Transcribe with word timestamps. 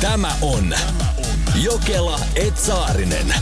Tämä 0.00 0.36
on 0.42 0.74
Jokela 1.62 2.20
Etsaarinen. 2.36 3.34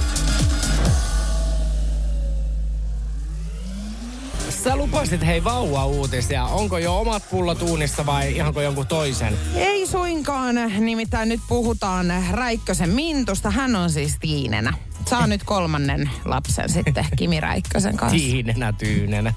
Sä 4.64 4.76
lupasit 4.76 5.26
hei 5.26 5.44
vauva-uutisia. 5.44 6.44
Onko 6.44 6.78
jo 6.78 7.00
omat 7.00 7.22
pullot 7.30 7.62
uunissa 7.62 8.06
vai 8.06 8.36
ihanko 8.36 8.60
jonkun 8.60 8.86
toisen? 8.86 9.34
Ei 9.54 9.86
suinkaan, 9.86 10.54
nimittäin 10.78 11.28
nyt 11.28 11.40
puhutaan 11.48 12.06
Räikkösen 12.30 12.90
Mintusta. 12.90 13.50
Hän 13.50 13.76
on 13.76 13.90
siis 13.90 14.16
tiinenä. 14.20 14.72
Saa 15.06 15.26
nyt 15.26 15.42
kolmannen 15.44 16.10
lapsen 16.24 16.68
sitten 16.68 17.06
Kimi 17.16 17.40
Räikkösen 17.40 17.96
kanssa. 17.96 18.18
Tiinenä 18.18 18.72
tyynenä. 18.72 19.34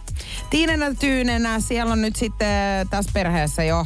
Tiinenä 0.50 0.94
tyynenä. 0.94 1.60
Siellä 1.60 1.94
on 1.94 2.02
nyt 2.02 2.16
sitten 2.16 2.88
tässä 2.90 3.12
perheessä 3.14 3.64
jo 3.64 3.86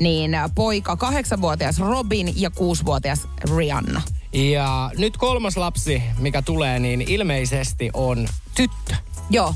niin 0.00 0.30
poika, 0.54 0.96
kahdeksanvuotias 0.96 1.78
Robin 1.78 2.40
ja 2.40 2.50
kuusivuotias 2.50 3.28
Rihanna. 3.56 4.02
Ja 4.32 4.90
nyt 4.98 5.16
kolmas 5.16 5.56
lapsi, 5.56 6.02
mikä 6.18 6.42
tulee, 6.42 6.78
niin 6.78 7.00
ilmeisesti 7.08 7.90
on 7.94 8.28
tyttö. 8.54 8.94
Joo. 9.30 9.54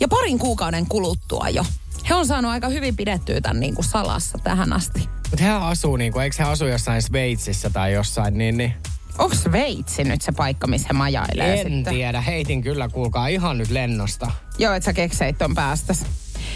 Ja 0.00 0.08
parin 0.08 0.38
kuukauden 0.38 0.86
kuluttua 0.86 1.48
jo. 1.48 1.64
He 2.08 2.14
on 2.14 2.26
saanut 2.26 2.50
aika 2.50 2.68
hyvin 2.68 2.96
pidettyä 2.96 3.40
tämän 3.40 3.60
niin 3.60 3.74
kuin 3.74 3.84
salassa 3.84 4.38
tähän 4.44 4.72
asti. 4.72 5.08
Mutta 5.30 5.44
hän 5.44 5.62
asuu 5.62 5.96
niin 5.96 6.12
kuin, 6.12 6.22
eikö 6.22 6.36
he 6.38 6.44
asu 6.44 6.66
jossain 6.66 7.02
Sveitsissä 7.02 7.70
tai 7.70 7.92
jossain, 7.92 8.38
niin, 8.38 8.56
niin 8.56 8.74
Onko 9.18 9.34
Sveitsi 9.34 10.04
nyt 10.04 10.22
se 10.22 10.32
paikka, 10.32 10.66
missä 10.66 10.88
he 10.90 10.92
majailee 10.92 11.60
en 11.60 11.66
sitten? 11.74 11.94
tiedä. 11.94 12.20
Heitin 12.20 12.62
kyllä, 12.62 12.88
kuulkaa, 12.88 13.26
ihan 13.28 13.58
nyt 13.58 13.70
lennosta. 13.70 14.30
Joo, 14.58 14.74
et 14.74 14.82
sä 14.82 14.92
kekseit 14.92 15.38
ton 15.38 15.54
päästäs. 15.54 16.04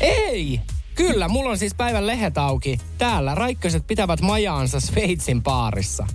Ei! 0.00 0.60
Kyllä, 0.94 1.28
mulla 1.28 1.50
on 1.50 1.58
siis 1.58 1.74
päivän 1.74 2.06
lehet 2.06 2.38
auki. 2.38 2.78
Täällä 2.98 3.34
Räikköset 3.34 3.86
pitävät 3.86 4.20
majaansa 4.20 4.80
Sveitsin 4.80 5.42
baarissa. 5.42 6.06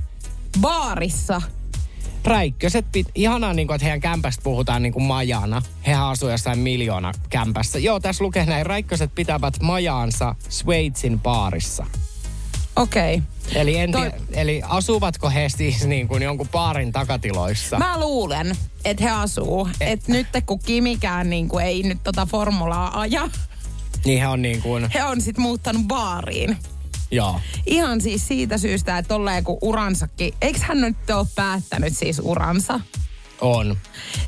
Baarissa. 0.61 1.41
Räikköset, 2.25 2.85
pit, 2.91 3.07
ihanaa 3.15 3.53
niin 3.53 3.67
kuin, 3.67 3.75
että 3.75 3.85
heidän 3.85 4.01
kämpästä 4.01 4.43
puhutaan 4.43 4.83
niin 4.83 4.93
kuin 4.93 5.03
majana. 5.03 5.61
Hehän 5.87 6.05
asuu 6.05 6.29
jossain 6.29 6.59
miljoona 6.59 7.11
kämpässä. 7.29 7.79
Joo, 7.79 7.99
tässä 7.99 8.23
lukee 8.23 8.45
näin, 8.45 8.65
Räikköset 8.65 9.11
pitävät 9.15 9.61
majaansa 9.61 10.35
Sveitsin 10.49 11.19
baarissa. 11.19 11.85
Okei. 12.75 13.15
Okay. 13.15 13.61
Eli, 13.61 13.77
en 13.77 13.91
Toi- 13.91 14.11
eli 14.31 14.61
asuvatko 14.69 15.29
he 15.29 15.49
siis 15.49 15.85
niin 15.85 16.07
kuin 16.07 16.23
jonkun 16.23 16.49
baarin 16.49 16.91
takatiloissa? 16.91 17.77
Mä 17.77 17.99
luulen, 17.99 18.57
että 18.85 19.03
he 19.03 19.09
asuu. 19.09 19.69
Että 19.81 20.11
nyt 20.11 20.27
kun 20.45 20.59
Kimikään 20.59 21.29
niin 21.29 21.49
kuin 21.49 21.65
ei 21.65 21.83
nyt 21.83 21.97
tota 22.03 22.25
formulaa 22.25 22.99
aja, 22.99 23.29
Niin 24.07 24.19
he 24.19 24.27
on 24.27 24.41
niin 24.41 24.61
kuin, 24.61 24.89
he 24.93 25.03
on 25.03 25.21
sit 25.21 25.37
muuttanut 25.37 25.81
baariin. 25.87 26.57
joo. 27.11 27.39
Ihan 27.65 28.01
siis 28.01 28.27
siitä 28.27 28.57
syystä, 28.57 28.97
että 28.97 29.07
tolleen 29.07 29.43
kun 29.43 29.57
uransakin, 29.61 30.33
eikö 30.41 30.59
hän 30.61 30.81
nyt 30.81 31.09
ole 31.09 31.27
päättänyt 31.35 31.97
siis 31.97 32.21
uransa? 32.23 32.79
On. 33.41 33.77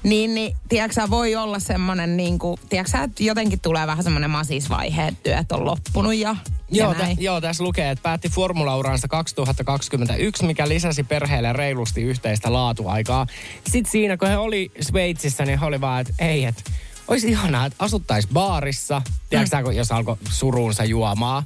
Niin, 0.04 0.36
niin 0.36 0.56
tiedätkö 0.70 1.02
voi 1.10 1.36
olla 1.36 1.60
semmonen 1.60 2.18
niin 2.18 2.40
kuin, 2.40 2.60
tiedätkö 2.70 2.98
että 3.04 3.24
jotenkin 3.24 3.60
tulee 3.60 3.88
vähän 3.88 4.04
semmonen 4.04 4.30
masisvaihe, 4.30 5.08
että 5.08 5.24
työt 5.24 5.52
on 5.52 5.66
loppunut 5.66 6.16
ja, 6.16 6.36
Joo, 6.72 6.92
ja 6.92 6.98
tä, 6.98 7.08
joo, 7.20 7.42
tässä 7.42 7.64
lukee, 7.64 7.90
että 7.90 8.04
päätti 8.04 8.30
formulauransa 8.30 9.08
2021, 9.08 10.46
mikä 10.46 10.70
lisäsi 10.70 11.04
perheelle 11.04 11.54
reilusti 11.54 12.02
yhteistä 12.02 12.54
laatuaikaa. 12.54 13.28
Sitten 13.70 13.92
siinä, 13.92 14.18
kun 14.18 14.28
he 14.28 14.38
oli 14.38 14.72
Sveitsissä, 14.82 15.46
niin 15.46 15.60
he 15.60 15.66
oli 15.66 15.82
vaan, 15.82 16.02
että 16.02 16.14
ei, 16.20 16.46
että 16.46 16.64
olisi 17.10 17.30
ihanaa, 17.30 17.66
että 17.66 17.86
asuttais 17.86 18.28
baarissa. 18.28 19.02
Tiedätkö 19.30 19.64
kun 19.64 19.76
jos 19.76 19.92
alkoi 19.92 20.18
suruunsa 20.30 20.84
juomaa? 20.84 21.44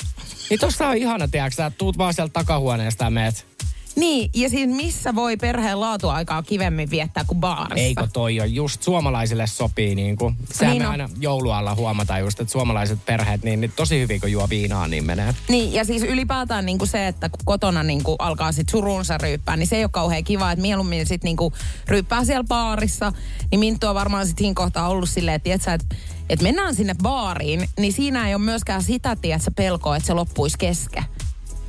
Niin 0.49 0.59
tossa 0.59 0.87
on 0.87 0.97
ihana, 0.97 1.27
tiedätkö 1.27 1.71
tuut 1.77 1.97
vaan 1.97 2.13
sieltä 2.13 2.33
takahuoneesta 2.33 3.03
ja 3.03 3.09
meet. 3.09 3.52
Niin, 3.95 4.29
ja 4.35 4.49
siis 4.49 4.69
missä 4.69 5.15
voi 5.15 5.37
perheen 5.37 5.79
laatuaikaa 5.79 6.43
kivemmin 6.43 6.89
viettää 6.89 7.23
kuin 7.27 7.39
baarissa? 7.39 7.85
Eikö 7.85 8.07
toi 8.13 8.39
on 8.39 8.53
just 8.55 8.83
suomalaisille 8.83 9.47
sopii 9.47 9.95
niin 9.95 10.17
kuin. 10.17 10.35
Sehän 10.51 10.73
Niin 10.73 10.83
me 10.83 10.87
aina 10.87 11.09
joulualla 11.19 11.75
huomataan 11.75 12.19
just, 12.19 12.39
että 12.39 12.51
suomalaiset 12.51 13.05
perheet, 13.05 13.43
niin, 13.43 13.61
niin 13.61 13.73
tosi 13.75 13.99
hyvin 13.99 14.21
kun 14.21 14.31
juo 14.31 14.49
viinaa, 14.49 14.87
niin 14.87 15.05
menee. 15.05 15.35
Niin, 15.47 15.73
ja 15.73 15.85
siis 15.85 16.03
ylipäätään 16.03 16.65
niin 16.65 16.77
kuin 16.77 16.89
se, 16.89 17.07
että 17.07 17.29
kun 17.29 17.39
kotona 17.45 17.83
niin 17.83 18.03
kuin 18.03 18.15
alkaa 18.19 18.51
sit 18.51 18.69
surunsa 18.69 19.17
ryyppää, 19.17 19.57
niin 19.57 19.67
se 19.67 19.75
ei 19.75 19.83
ole 19.83 19.89
kauhean 19.91 20.23
kiva, 20.23 20.51
että 20.51 20.61
mieluummin 20.61 21.05
sit 21.05 21.23
niin 21.23 21.37
kuin 21.37 21.53
ryyppää 21.87 22.25
siellä 22.25 22.43
baarissa. 22.43 23.13
Niin 23.51 23.59
Minttu 23.59 23.87
on 23.87 23.95
varmaan 23.95 24.27
sit 24.27 24.37
siinä 24.37 24.53
kohtaa 24.53 24.89
ollut 24.89 25.09
silleen, 25.09 25.35
että, 25.35 25.43
tiedätkö, 25.43 25.73
että, 25.73 25.95
että 26.29 26.43
mennään 26.43 26.75
sinne 26.75 26.95
baariin, 27.03 27.69
niin 27.79 27.93
siinä 27.93 28.27
ei 28.27 28.35
ole 28.35 28.43
myöskään 28.43 28.83
sitä, 28.83 29.15
tiedätkö, 29.15 29.51
pelkoa, 29.55 29.95
että 29.95 30.07
se 30.07 30.13
loppuisi 30.13 30.57
kesken. 30.57 31.03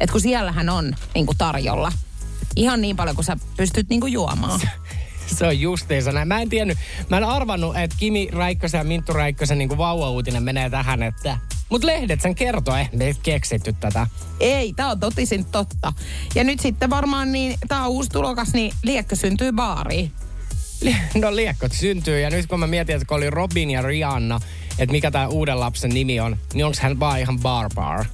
Että 0.01 0.13
kun 0.13 0.21
siellähän 0.21 0.69
on 0.69 0.97
niin 1.15 1.27
kuin 1.27 1.39
tarjolla 1.39 1.93
ihan 2.57 2.81
niin 2.81 2.97
paljon, 2.97 3.17
kuin 3.17 3.25
sä 3.25 3.37
pystyt 3.57 3.89
niin 3.89 4.01
kuin 4.01 4.13
juomaan. 4.13 4.61
Se 5.27 5.47
on 5.47 5.61
justiinsa 5.61 6.13
näin. 6.13 6.29
Mä 6.29 6.41
en 6.41 6.49
tiennyt, 6.49 6.79
mä 7.11 7.17
en 7.17 7.25
arvannut, 7.25 7.77
että 7.77 7.97
Kimi 7.99 8.29
Räikkösen 8.33 8.79
ja 8.79 8.85
Minttu 8.85 9.13
Räikkösen 9.13 9.59
niin 9.59 9.79
vauva-uutinen 9.79 10.43
menee 10.43 10.71
tähän, 10.71 11.03
että... 11.03 11.39
Mut 11.71 11.85
lehdet 11.85 12.21
sen 12.21 12.35
kertoo, 12.35 12.77
eh, 12.77 12.91
me 12.93 13.05
ei 13.05 13.15
keksitty 13.23 13.75
tätä. 13.81 14.07
Ei, 14.41 14.73
tämä 14.73 14.91
on 14.91 15.01
totisin 15.01 15.45
totta. 15.45 15.93
Ja 16.35 16.45
nyt 16.45 16.61
sitten 16.61 16.91
varmaan 16.91 17.33
niin, 17.33 17.59
tämä 17.69 17.85
on 17.85 17.91
uusi 17.91 18.11
tulokas, 18.11 18.53
niin 18.53 18.73
liekkö 18.83 19.17
syntyy 19.17 19.53
baariin. 19.53 20.13
No 21.21 21.37
liekkot 21.37 21.73
syntyy 21.73 22.21
ja 22.21 22.31
nyt 22.31 22.47
kun 22.47 22.61
mä 22.61 22.67
mietin, 22.67 22.95
että 22.95 23.07
kun 23.07 23.17
oli 23.17 23.31
Robin 23.31 23.71
ja 23.71 23.83
Rihanna, 23.83 24.41
että 24.79 24.93
mikä 24.93 25.11
tämä 25.11 25.29
uuden 25.29 25.61
lapsen 25.61 25.91
nimi 25.91 26.21
on, 26.21 26.37
niin 26.55 26.65
onko 26.65 26.79
hän 26.81 27.01
vaan 27.01 27.21
ihan 27.21 27.41
Barbar? 27.41 28.05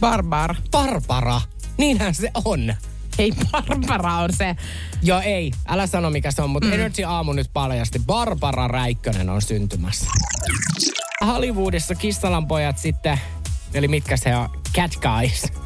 Barbar. 0.00 0.54
Barbara! 0.70 1.40
Niinhän 1.78 2.14
se 2.14 2.30
on. 2.44 2.74
Ei, 3.18 3.32
Barbara 3.52 4.14
on 4.14 4.32
se. 4.32 4.56
Joo 5.02 5.20
ei, 5.20 5.52
älä 5.68 5.86
sano 5.86 6.10
mikä 6.10 6.30
se 6.30 6.42
on, 6.42 6.50
mutta 6.50 6.68
mm. 6.68 6.74
Energy 6.74 7.04
Aamu 7.04 7.32
nyt 7.32 7.50
paljasti. 7.52 7.98
Barbara 8.06 8.68
Räikkönen 8.68 9.28
on 9.28 9.42
syntymässä. 9.42 10.10
Hollywoodissa 11.26 11.94
kissalan 11.94 12.46
pojat 12.46 12.78
sitten, 12.78 13.20
eli 13.74 13.88
mitkä 13.88 14.16
se 14.16 14.36
on, 14.36 14.48
Cat 14.74 14.92
Guys. 14.96 15.65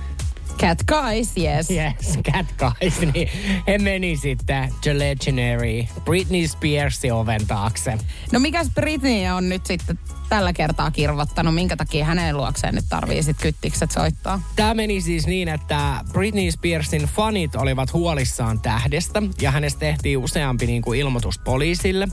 Cat 0.60 0.78
Guys, 0.86 1.36
yes. 1.36 1.70
Yes, 1.70 2.18
Cat 2.32 2.46
Guys, 2.58 3.00
niin 3.14 3.28
he 3.66 3.78
meni 3.78 4.16
sitten 4.16 4.74
The 4.80 4.98
Legendary 4.98 5.84
Britney 6.04 6.48
Spearsin 6.48 7.12
oven 7.12 7.46
taakse. 7.46 7.98
No 8.32 8.40
mikäs 8.40 8.70
Britney 8.74 9.30
on 9.30 9.48
nyt 9.48 9.66
sitten 9.66 9.98
tällä 10.28 10.52
kertaa 10.52 10.90
kirvottanut? 10.90 11.54
Minkä 11.54 11.76
takia 11.76 12.04
hänen 12.04 12.36
luokseen 12.36 12.74
nyt 12.74 12.84
tarvii 12.88 13.22
sit 13.22 13.36
kyttikset 13.40 13.90
soittaa? 13.90 14.42
Tämä 14.56 14.74
meni 14.74 15.00
siis 15.00 15.26
niin, 15.26 15.48
että 15.48 16.04
Britney 16.12 16.50
Spearsin 16.50 17.02
fanit 17.02 17.54
olivat 17.56 17.92
huolissaan 17.92 18.60
tähdestä 18.60 19.22
ja 19.40 19.50
hänestä 19.50 19.80
tehtiin 19.80 20.18
useampi 20.18 20.66
niin 20.66 20.82
kuin 20.82 21.00
ilmoitus 21.00 21.38
poliisille 21.38 22.08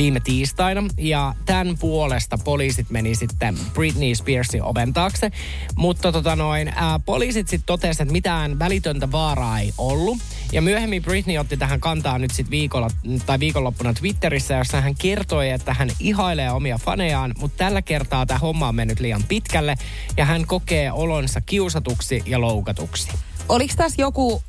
viime 0.00 0.20
tiistaina. 0.20 0.82
Ja 0.98 1.34
tämän 1.46 1.78
puolesta 1.78 2.38
poliisit 2.44 2.90
meni 2.90 3.14
sitten 3.14 3.58
Britney 3.74 4.14
Spearsin 4.14 4.62
oven 4.62 4.92
taakse. 4.92 5.30
Mutta 5.76 6.12
tota 6.12 6.36
noin, 6.36 6.72
ää, 6.76 6.98
poliisit 6.98 7.48
sitten 7.48 7.66
totesivat, 7.66 8.00
että 8.00 8.12
mitään 8.12 8.58
välitöntä 8.58 9.12
vaaraa 9.12 9.60
ei 9.60 9.72
ollut. 9.78 10.18
Ja 10.52 10.62
myöhemmin 10.62 11.02
Britney 11.02 11.38
otti 11.38 11.56
tähän 11.56 11.80
kantaa 11.80 12.18
nyt 12.18 12.30
sitten 12.30 12.50
viikolla, 12.50 12.90
tai 13.26 13.40
viikonloppuna 13.40 13.94
Twitterissä, 13.94 14.54
jossa 14.54 14.80
hän 14.80 14.94
kertoi, 14.94 15.50
että 15.50 15.74
hän 15.74 15.90
ihailee 15.98 16.50
omia 16.50 16.78
fanejaan, 16.78 17.34
mutta 17.38 17.56
tällä 17.56 17.82
kertaa 17.82 18.26
tämä 18.26 18.38
homma 18.38 18.68
on 18.68 18.74
mennyt 18.74 19.00
liian 19.00 19.24
pitkälle 19.28 19.74
ja 20.16 20.24
hän 20.24 20.46
kokee 20.46 20.92
olonsa 20.92 21.40
kiusatuksi 21.40 22.22
ja 22.26 22.40
loukatuksi. 22.40 23.08
Oliko 23.48 23.74
tässä 23.76 24.02
joku 24.02 24.42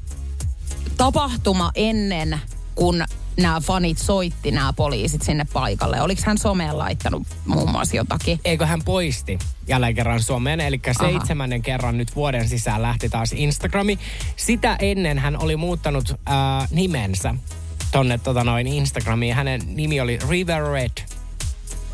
tapahtuma 0.98 1.72
ennen, 1.76 2.40
kun 2.76 3.04
nämä 3.42 3.62
fanit 3.62 3.98
soitti 3.98 4.52
nämä 4.52 4.74
poliisit 4.74 5.22
sinne 5.22 5.46
paikalle? 5.54 6.02
Oliko 6.02 6.22
hän 6.26 6.38
someen 6.38 6.78
laittanut 6.78 7.24
muun 7.46 7.72
muassa 7.72 7.96
jotakin? 7.96 8.40
Eikö 8.46 8.66
hän 8.66 8.82
poisti 8.86 9.40
jälleen 9.68 9.96
kerran 9.96 10.22
Suomeen, 10.22 10.60
eli 10.60 10.82
seitsemännen 11.02 11.62
kerran 11.62 11.98
nyt 11.98 12.16
vuoden 12.16 12.50
sisään 12.50 12.82
lähti 12.82 13.10
taas 13.10 13.34
Instagrami. 13.34 14.00
Sitä 14.36 14.76
ennen 14.80 15.20
hän 15.20 15.44
oli 15.44 15.56
muuttanut 15.56 16.10
äh, 16.12 16.68
nimensä 16.72 17.36
tonne 17.92 18.18
tota 18.18 18.44
noin 18.44 18.68
Instagramiin. 18.68 19.36
Hänen 19.36 19.62
nimi 19.66 20.02
oli 20.02 20.20
River 20.30 20.64
Red. 20.64 21.21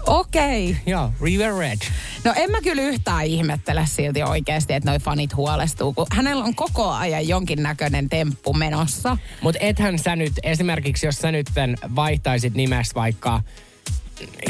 Okei. 0.08 0.70
Okay. 0.70 0.82
Joo, 0.86 1.12
River 1.22 1.54
Red. 1.54 1.78
No 2.24 2.34
en 2.36 2.52
mä 2.52 2.62
kyllä 2.62 2.82
yhtään 2.82 3.26
ihmettele 3.26 3.86
silti 3.86 4.24
oikeasti, 4.24 4.74
että 4.74 4.90
noi 4.90 5.00
fanit 5.00 5.36
huolestuu, 5.36 5.94
kun 5.94 6.08
hänellä 6.12 6.44
on 6.44 6.56
koko 6.56 6.90
ajan 6.92 7.28
jonkinnäköinen 7.28 8.10
temppu 8.10 8.54
menossa. 8.54 9.18
Mutta 9.42 9.60
ethän 9.62 10.00
sä 10.00 10.16
nyt, 10.16 10.34
esimerkiksi 10.44 11.06
jos 11.06 11.16
sä 11.16 11.32
nyt 11.32 11.48
vaihtaisit 11.96 12.54
nimestä 12.54 12.96
vaikka... 12.96 13.42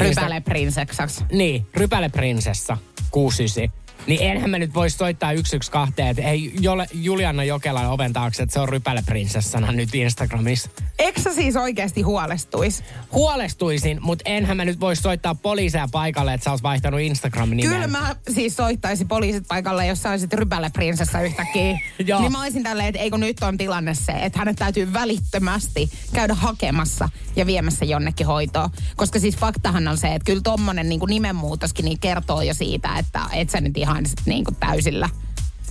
Rypäle 0.00 0.40
prinsessaksi. 0.40 1.24
Niin, 1.32 1.66
Rypäle 1.74 2.08
prinsessa 2.08 2.76
69. 3.10 3.77
Niin 4.06 4.22
enhän 4.22 4.50
mä 4.50 4.58
nyt 4.58 4.74
voi 4.74 4.90
soittaa 4.90 5.30
112, 5.30 6.08
että 6.08 6.22
ei 6.22 6.52
Jole, 6.60 6.86
Juliana 6.92 7.44
Jokelan 7.44 7.90
oven 7.90 8.12
taakse, 8.12 8.42
että 8.42 8.52
se 8.52 8.60
on 8.60 8.68
rypäleprinsessana 8.68 9.72
nyt 9.72 9.94
Instagramissa. 9.94 10.70
Eikö 10.98 11.20
sä 11.20 11.34
siis 11.34 11.56
oikeasti 11.56 12.02
huolestuis? 12.02 12.84
Huolestuisin, 13.12 13.98
mutta 14.02 14.22
enhän 14.26 14.56
mä 14.56 14.64
nyt 14.64 14.80
voi 14.80 14.96
soittaa 14.96 15.34
poliiseja 15.34 15.88
paikalle, 15.92 16.34
että 16.34 16.44
sä 16.44 16.50
oot 16.50 16.62
vaihtanut 16.62 17.00
Instagramin 17.00 17.56
nimen. 17.56 17.72
Kyllä 17.72 17.86
mä 17.86 18.16
siis 18.30 18.56
soittaisin 18.56 19.08
poliisit 19.08 19.44
paikalle, 19.48 19.86
jos 19.86 20.02
sä 20.02 20.10
olisit 20.10 20.32
rypäleprinsessa 20.32 21.20
yhtäkkiä. 21.20 21.78
Joo. 22.06 22.20
niin 22.20 22.32
mä 22.32 22.42
olisin 22.42 22.62
tälleen, 22.62 22.88
että 22.88 23.00
eikö 23.00 23.18
nyt 23.18 23.42
on 23.42 23.58
tilanne 23.58 23.94
se, 23.94 24.12
että 24.12 24.38
hänet 24.38 24.56
täytyy 24.56 24.92
välittömästi 24.92 25.90
käydä 26.12 26.34
hakemassa 26.34 27.08
ja 27.36 27.46
viemässä 27.46 27.84
jonnekin 27.84 28.26
hoitoon. 28.26 28.70
Koska 28.96 29.18
siis 29.18 29.36
faktahan 29.36 29.88
on 29.88 29.96
se, 29.96 30.14
että 30.14 30.26
kyllä 30.26 30.42
tommonen 30.42 30.88
niin 30.88 31.00
nimenmuutoskin 31.08 31.84
niin 31.84 31.98
kertoo 31.98 32.42
jo 32.42 32.54
siitä, 32.54 32.98
että 32.98 33.20
et 33.32 33.50
sä 33.50 33.60
nyt 33.60 33.76
ihan 33.76 33.87
sit 34.06 34.20
niin 34.26 34.44
kuin 34.44 34.56
täysillä 34.56 35.08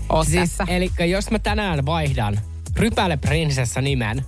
oot 0.10 0.28
Siis, 0.28 0.50
tässä. 0.50 0.66
eli 0.68 0.92
jos 1.10 1.32
mä 1.32 1.40
tänään 1.40 1.86
vaihdan 1.86 2.40
rypäleprinsessa 2.76 3.82
nimen, 3.82 4.26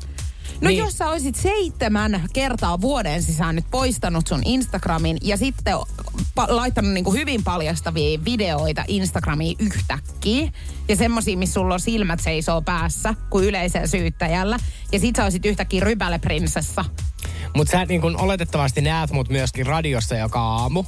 No 0.62 0.68
niin- 0.70 0.80
jos 0.80 0.98
sä 0.98 1.10
olisit 1.10 1.36
seitsemän 1.36 2.24
kertaa 2.34 2.82
vuoden 2.82 3.24
sisään 3.24 3.56
nyt 3.56 3.66
poistanut 3.72 4.28
sun 4.28 4.42
Instagramin 4.46 5.18
ja 5.22 5.38
sitten 5.38 5.74
pa- 6.40 6.46
laittanut 6.48 6.92
niinku 6.92 7.14
hyvin 7.14 7.44
paljastavia 7.44 8.20
videoita 8.26 8.84
Instagramiin 8.88 9.56
yhtäkkiä 9.60 10.52
ja 10.88 10.96
semmosia, 10.96 11.38
missä 11.38 11.54
sulla 11.54 11.74
on 11.74 11.80
silmät 11.80 12.20
seisoo 12.20 12.62
päässä 12.62 13.14
kuin 13.30 13.46
yleisellä 13.46 13.88
syyttäjällä 13.88 14.58
ja 14.92 15.00
sit 15.00 15.16
sä 15.16 15.24
olisit 15.24 15.46
yhtäkkiä 15.46 15.82
rypäleprinsessa. 15.84 16.86
mutta 17.56 17.72
sä 17.72 17.86
niin 17.86 18.02
kun 18.02 18.18
oletettavasti 18.20 18.82
näet 18.82 19.12
mut 19.12 19.30
myöskin 19.30 19.66
radiossa 19.66 20.16
joka 20.16 20.42
aamu. 20.42 20.84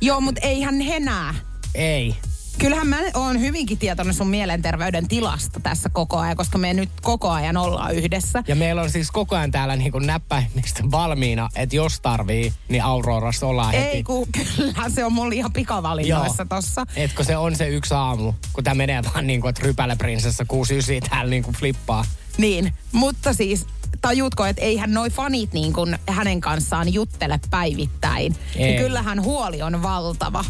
Joo, 0.00 0.20
mutta 0.20 0.40
eihän 0.44 0.80
he 0.80 1.00
näe. 1.00 1.34
Ei. 1.74 2.14
Kyllähän 2.58 2.86
mä 2.86 2.98
oon 3.14 3.40
hyvinkin 3.40 3.78
tietoinen 3.78 4.14
sun 4.14 4.28
mielenterveyden 4.28 5.08
tilasta 5.08 5.60
tässä 5.60 5.88
koko 5.88 6.18
ajan, 6.18 6.36
koska 6.36 6.58
me 6.58 6.74
nyt 6.74 6.88
koko 7.02 7.30
ajan 7.30 7.56
ollaan 7.56 7.94
yhdessä. 7.94 8.42
Ja 8.48 8.56
meillä 8.56 8.82
on 8.82 8.90
siis 8.90 9.10
koko 9.10 9.36
ajan 9.36 9.50
täällä 9.50 9.76
niin 9.76 9.92
kuin 9.92 10.06
näppäimistä 10.06 10.82
valmiina, 10.90 11.48
että 11.56 11.76
jos 11.76 12.00
tarvii, 12.00 12.52
niin 12.68 12.82
Aurorassa 12.82 13.46
ollaan 13.46 13.72
heti. 13.72 13.86
Ei, 13.86 14.02
kun 14.02 14.26
kyllä 14.32 14.90
se 14.94 15.04
on 15.04 15.12
mulla 15.12 15.34
ihan 15.34 15.52
pikavalinnoissa 15.52 16.44
tossa. 16.44 16.86
Etkö 16.96 17.24
se 17.24 17.36
on 17.36 17.56
se 17.56 17.68
yksi 17.68 17.94
aamu, 17.94 18.32
kun 18.52 18.64
tämä 18.64 18.74
menee 18.74 19.02
vaan 19.14 19.26
niin 19.26 19.40
kuin, 19.40 19.50
että 19.50 19.62
rypäleprinsessa 19.62 20.44
69 20.44 21.10
täällä 21.10 21.30
niin 21.30 21.42
kuin 21.42 21.56
flippaa. 21.56 22.04
Niin, 22.38 22.74
mutta 22.92 23.32
siis 23.32 23.66
tajutko, 24.00 24.44
että 24.44 24.62
eihän 24.62 24.94
noi 24.94 25.10
fanit 25.10 25.52
niin 25.52 25.72
kuin 25.72 25.98
hänen 26.08 26.40
kanssaan 26.40 26.94
juttele 26.94 27.40
päivittäin. 27.50 28.36
Ei. 28.56 28.66
Niin 28.66 28.80
kyllähän 28.80 29.22
huoli 29.22 29.62
on 29.62 29.82
valtava. 29.82 30.44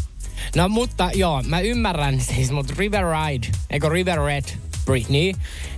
No 0.57 0.69
mutta 0.69 1.11
joo, 1.15 1.43
mä 1.43 1.61
ymmärrän 1.61 2.21
siis, 2.21 2.51
mutta 2.51 2.75
River 2.79 3.05
Ride, 3.05 3.47
eikö 3.71 3.89
River 3.89 4.19
Red 4.19 4.45
Britney, 4.85 5.33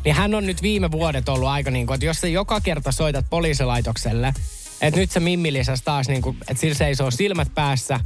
niin 0.05 0.15
hän 0.15 0.35
on 0.35 0.47
nyt 0.47 0.63
viime 0.63 0.91
vuodet 0.91 1.29
ollut 1.29 1.49
aika 1.49 1.71
niin 1.71 1.87
kuin, 1.87 1.95
että 1.95 2.07
jos 2.07 2.21
sä 2.21 2.29
joka 2.29 2.61
kerta 2.61 2.93
soitat 2.93 3.27
poliisilaitokselle, 3.31 4.35
että 4.81 5.01
nyt 5.01 5.11
se 5.11 5.21
mimmilisas 5.21 5.83
taas 5.83 6.09
niin 6.09 6.23
kuin, 6.23 6.37
että 6.41 6.61
sillä 6.61 6.75
seisoo 6.75 7.11
silmät 7.11 7.55
päässä 7.55 8.01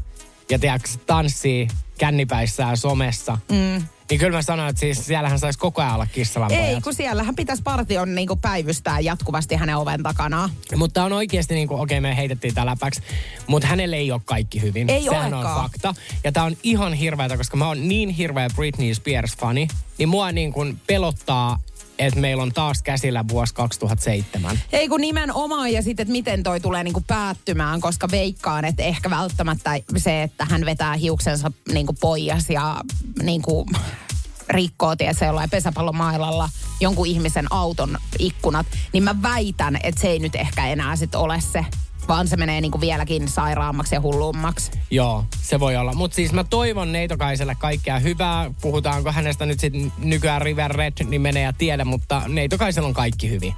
ja 0.51 0.59
tiedätkö, 0.59 0.89
tanssii 1.07 1.69
kännipäissään 1.99 2.77
somessa, 2.77 3.39
mm. 3.53 3.83
Niin 4.11 4.21
kyllä 4.21 4.39
mä 4.39 4.43
sanon, 4.43 4.69
että 4.69 4.81
siis 4.81 5.07
siellähän 5.07 5.39
saisi 5.39 5.59
koko 5.59 5.83
ajan 5.83 5.95
olla 5.95 6.07
kissalanpojat. 6.07 6.65
Ei, 6.65 6.81
kun 6.81 6.95
siellähän 6.95 7.37
pitäisi 7.37 7.63
partion 7.63 8.15
niin 8.15 8.29
kuin 8.29 8.41
päivystää 8.41 9.01
jatkuvasti 9.01 9.57
hänen 9.57 9.77
oven 9.77 10.03
takana. 10.03 10.51
Mutta 10.77 11.05
on 11.05 11.13
oikeasti 11.13 11.55
niin 11.55 11.69
kuin, 11.69 11.81
okei 11.81 11.99
okay, 11.99 12.11
me 12.11 12.17
heitettiin 12.17 12.55
tää 12.55 12.67
läpäksi, 12.67 13.03
mutta 13.47 13.69
hänelle 13.69 13.97
ei 13.97 14.13
ole 14.13 14.21
kaikki 14.25 14.63
hyvin. 14.63 14.91
Ei 14.91 15.05
Sehän 15.05 15.35
olekaan. 15.35 15.57
on 15.57 15.63
fakta. 15.63 15.95
Ja 16.25 16.33
tää 16.33 16.45
on 16.45 16.57
ihan 16.63 16.93
hirveätä, 16.93 17.37
koska 17.37 17.57
mä 17.57 17.67
oon 17.67 17.89
niin 17.89 18.09
hirveä 18.09 18.49
Britney 18.57 18.95
Spears-fani, 18.95 19.69
niin 19.99 20.09
mua 20.09 20.33
niin 20.33 20.53
kuin 20.53 20.81
pelottaa, 20.87 21.59
että 22.01 22.21
meillä 22.21 22.43
on 22.43 22.53
taas 22.53 22.83
käsillä 22.83 23.25
vuosi 23.29 23.55
2007. 23.55 24.59
Ei 24.73 24.89
kun 24.89 25.01
nimenomaan 25.01 25.73
ja 25.73 25.83
sitten, 25.83 26.05
että 26.05 26.13
miten 26.13 26.43
toi 26.43 26.61
tulee 26.61 26.85
niinku 26.85 27.05
päättymään, 27.07 27.81
koska 27.81 28.09
veikkaan, 28.11 28.65
että 28.65 28.83
ehkä 28.83 29.11
välttämättä 29.11 29.71
se, 29.97 30.23
että 30.23 30.45
hän 30.45 30.65
vetää 30.65 30.95
hiuksensa 30.95 31.53
niinku 31.73 31.93
pois 31.93 32.51
ja 32.51 32.81
niinku 33.23 33.67
rikkoo, 34.49 34.97
tiedätkö, 34.97 35.25
jollain 35.25 35.51
pesäpallomailalla 35.51 36.49
jonkun 36.81 37.07
ihmisen 37.07 37.47
auton 37.51 37.99
ikkunat, 38.19 38.67
niin 38.93 39.03
mä 39.03 39.23
väitän, 39.23 39.79
että 39.83 40.01
se 40.01 40.09
ei 40.09 40.19
nyt 40.19 40.35
ehkä 40.35 40.67
enää 40.67 40.97
sit 40.97 41.15
ole 41.15 41.41
se, 41.53 41.65
vaan 42.11 42.29
se 42.29 42.37
menee 42.37 42.61
niinku 42.61 42.81
vieläkin 42.81 43.29
sairaammaksi 43.29 43.95
ja 43.95 44.01
hullummaksi. 44.01 44.71
Joo, 44.91 45.25
se 45.43 45.61
voi 45.61 45.77
olla. 45.77 45.93
Mutta 45.93 46.15
siis 46.15 46.33
mä 46.33 46.45
toivon 46.45 46.93
Neitokaiselle 46.93 47.57
kaikkea 47.59 47.99
hyvää. 47.99 48.51
Puhutaanko 48.63 49.13
hänestä 49.13 49.47
nyt 49.47 49.61
sitten 49.61 49.93
nykyään 49.99 50.43
River 50.43 50.71
Red, 50.71 50.93
niin 51.05 51.23
menee 51.23 51.43
ja 51.43 51.53
tiedä, 51.53 51.85
mutta 51.85 52.23
Neitokaisella 52.29 52.89
on 52.89 52.95
kaikki 52.95 53.31
hyvin. 53.31 53.55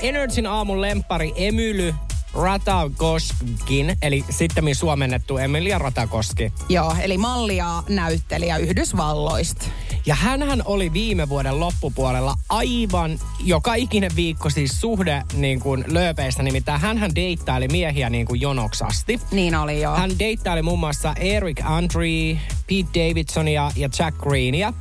Energyn 0.00 0.46
aamun 0.46 0.80
lempari 0.80 1.32
Emily 1.36 1.94
Ratakoskin, 2.34 3.96
eli 4.02 4.24
sitten 4.30 4.74
suomennettu 4.74 5.38
Emilia 5.38 5.78
Ratakoski. 5.78 6.52
Joo, 6.68 6.94
eli 7.00 7.18
malli 7.18 7.56
ja 7.56 7.82
näyttelijä 7.88 8.56
Yhdysvalloista. 8.56 9.66
Ja 10.06 10.14
hänhän 10.14 10.62
oli 10.64 10.92
viime 10.92 11.28
vuoden 11.28 11.60
loppupuolella 11.60 12.34
aivan 12.48 13.18
joka 13.44 13.74
ikinen 13.74 14.10
viikko 14.16 14.50
siis 14.50 14.80
suhde 14.80 15.22
niin 15.34 15.60
kuin 15.60 15.84
lööpeistä, 15.88 16.42
nimittäin 16.42 16.80
hänhän 16.80 17.14
deittaili 17.14 17.68
miehiä 17.68 18.10
niin 18.10 18.26
kuin 18.26 18.40
jonoksasti. 18.40 19.20
Niin 19.30 19.54
oli 19.54 19.80
joo. 19.80 19.96
Hän 19.96 20.18
deittaili 20.18 20.62
muun 20.62 20.78
muassa 20.78 21.14
Eric 21.16 21.60
Andre, 21.64 22.08
Pete 22.66 23.08
Davidsonia 23.08 23.70
ja 23.76 23.88
Jack 23.98 24.18
Greenia. 24.18 24.72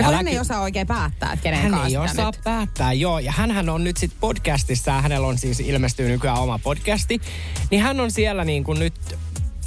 Ja 0.00 0.16
hän 0.16 0.28
ei 0.28 0.38
osaa 0.38 0.60
oikein 0.60 0.86
päättää, 0.86 1.32
että 1.32 1.42
kenen 1.42 1.60
hän 1.62 1.70
kanssa 1.70 1.88
ei 1.88 1.96
osaa 1.96 2.30
nyt. 2.30 2.40
päättää, 2.44 2.92
joo. 2.92 3.18
Ja 3.18 3.32
hänhän 3.32 3.68
on 3.68 3.84
nyt 3.84 3.96
sit 3.96 4.12
podcastissa, 4.20 4.92
hänellä 5.00 5.26
on 5.26 5.38
siis 5.38 5.60
ilmestynyt 5.60 6.12
nykyään 6.12 6.38
oma 6.38 6.58
podcasti, 6.58 7.20
niin 7.70 7.82
hän 7.82 8.00
on 8.00 8.10
siellä 8.10 8.44
niin 8.44 8.64
kuin 8.64 8.78
nyt 8.78 8.94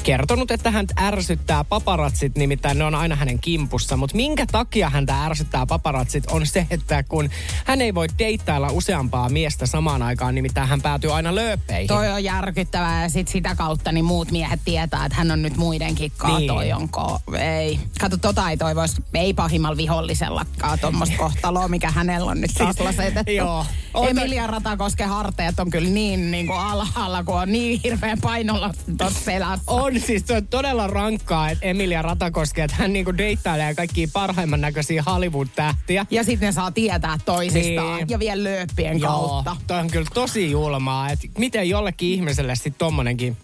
kertonut, 0.04 0.52
että 0.52 0.72
hän 0.72 0.86
ärsyttää 1.02 1.64
paparatsit, 1.64 2.36
nimittäin 2.38 2.78
ne 2.78 2.84
on 2.84 2.96
aina 2.96 3.16
hänen 3.16 3.40
kimpussa. 3.40 3.98
Mutta 3.98 4.16
minkä 4.16 4.46
takia 4.52 4.90
häntä 4.90 5.26
ärsyttää 5.26 5.66
paparatsit 5.66 6.24
on 6.32 6.46
se, 6.48 6.68
että 6.70 7.04
kun 7.04 7.30
hän 7.66 7.82
ei 7.82 7.96
voi 7.96 8.08
deittailla 8.20 8.68
useampaa 8.72 9.30
miestä 9.30 9.66
samaan 9.66 10.02
aikaan, 10.02 10.36
nimittäin 10.36 10.68
hän 10.70 10.82
päätyy 10.82 11.16
aina 11.16 11.36
lööpeihin. 11.36 11.88
Toi 11.88 12.10
on 12.12 12.24
järkyttävää 12.24 13.04
ja 13.04 13.10
sit 13.10 13.28
sitä 13.28 13.56
kautta 13.56 13.92
niin 13.92 14.06
muut 14.06 14.32
miehet 14.32 14.60
tietää, 14.66 15.06
että 15.06 15.18
hän 15.18 15.32
on 15.32 15.42
nyt 15.42 15.58
muidenkin 15.58 16.12
kaa. 16.18 16.38
Niin. 16.40 16.48
Toi 16.48 16.72
onko, 16.72 17.20
ei. 17.40 17.80
Kato, 18.00 18.18
tota 18.18 18.50
ei 18.50 18.58
toivois, 18.58 18.96
ei 19.14 19.34
pahimmalla 19.34 19.78
vihollisellakaan 19.78 20.80
tuommoista 20.80 21.18
kohtaloa, 21.18 21.68
mikä 21.68 21.92
hänellä 21.92 22.32
on 22.32 22.42
nyt 22.42 22.52
taas 22.58 22.80
lasetettu. 22.80 23.32
joo. 23.32 23.66
On- 23.94 24.10
Emilia 24.10 24.48
Ratakosken 24.48 25.10
harteet 25.10 25.60
on 25.60 25.70
kyllä 25.70 25.90
niin, 25.90 26.32
niin 26.32 26.48
kuin 26.48 26.60
alhaalla, 26.60 27.24
kun 27.24 27.36
on 27.42 27.52
niin 27.52 27.82
hirveän 27.84 28.18
painolla 28.22 28.74
tuossa 28.98 29.20
selässä. 29.20 29.64
On 29.68 29.93
siis, 30.08 30.24
se 30.26 30.34
on 30.34 30.48
todella 30.48 30.88
rankkaa, 30.88 31.50
että 31.50 31.66
Emilia 31.66 32.02
Ratakoski, 32.02 32.62
että 32.62 32.76
hän 32.80 32.94
niinku 32.94 33.18
deittailee 33.18 33.76
kaikkia 33.76 34.08
parhaimman 34.14 34.62
näköisiä 34.62 35.04
Hollywood-tähtiä. 35.04 36.06
Ja 36.12 36.24
sitten 36.24 36.48
ne 36.48 36.52
saa 36.52 36.72
tietää 36.72 37.18
toisistaan 37.26 37.98
Niin. 37.98 38.10
ja 38.10 38.20
vielä 38.20 38.44
lööppien 38.44 39.00
kautta. 39.00 39.56
toi 39.68 39.80
on 39.80 39.90
kyllä 39.90 40.08
tosi 40.14 40.52
julmaa, 40.52 41.10
että 41.10 41.28
miten 41.38 41.70
jollekin 41.70 42.10
ihmiselle 42.10 42.56
sitten 42.56 42.76
tommonenkin 42.78 43.38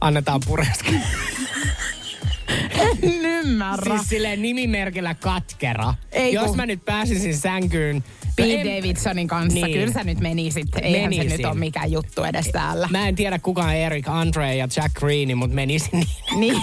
annetaan 0.00 0.40
pureska. 0.46 0.90
En 2.78 2.98
ymmärrä. 3.24 3.96
siis 3.96 4.08
silleen 4.08 4.42
nimimerkillä 4.42 5.14
katkera. 5.14 5.94
Ei 6.12 6.32
Jos 6.32 6.46
kun- 6.46 6.56
mä 6.56 6.66
nyt 6.66 6.84
pääsisin 6.84 7.36
sänkyyn... 7.36 8.04
Pete 8.36 8.60
en- 8.60 8.66
Davidsonin 8.76 9.28
kanssa, 9.28 9.54
Niin. 9.54 9.64
niin. 9.66 9.78
kyllä 9.78 9.92
sä 9.92 10.04
nyt 10.04 10.20
menisit. 10.20 10.68
Eihän 10.82 11.12
se 11.12 11.18
Menisin. 11.18 11.36
nyt 11.36 11.46
ole 11.46 11.54
mikään 11.54 11.92
juttu 11.92 12.24
edes 12.24 12.48
täällä. 12.52 12.88
Mä 12.90 13.08
en 13.08 13.14
tiedä 13.16 13.38
kuka 13.38 13.62
on 13.64 13.72
Eric 13.74 14.08
Andre 14.08 14.56
ja 14.56 14.68
Jack 14.76 14.94
Greeni, 14.94 15.34
mutta 15.34 15.54
menisin 15.54 16.06
Niin. 16.36 16.62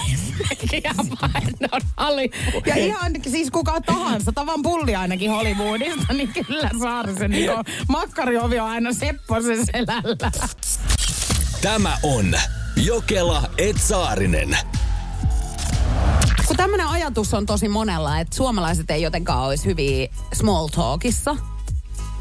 Hollywood. 2.00 2.66
Ja 2.66 2.76
ihan 2.76 3.12
siis 3.28 3.50
kuka 3.50 3.80
tahansa, 3.80 4.32
tavan 4.32 4.62
pulli 4.62 4.94
ainakin 4.94 5.30
Hollywoodista, 5.30 6.12
niin 6.12 6.32
kyllä 6.46 6.70
saa 6.80 7.04
sen 7.18 7.30
niin 7.30 7.50
makkariovi 7.88 8.58
on 8.58 8.68
aina 8.68 8.92
Sepposen 8.92 9.66
selällä. 9.66 10.30
Tämä 11.60 11.96
on 12.02 12.34
Jokela 12.76 13.42
Etsaarinen. 13.58 14.56
Kun 16.46 16.56
tämmöinen 16.56 16.86
ajatus 16.86 17.34
on 17.34 17.46
tosi 17.46 17.68
monella, 17.68 18.20
että 18.20 18.36
suomalaiset 18.36 18.90
ei 18.90 19.02
jotenkaan 19.02 19.40
olisi 19.46 19.64
hyviä 19.64 20.08
small 20.32 20.68
talkissa, 20.68 21.36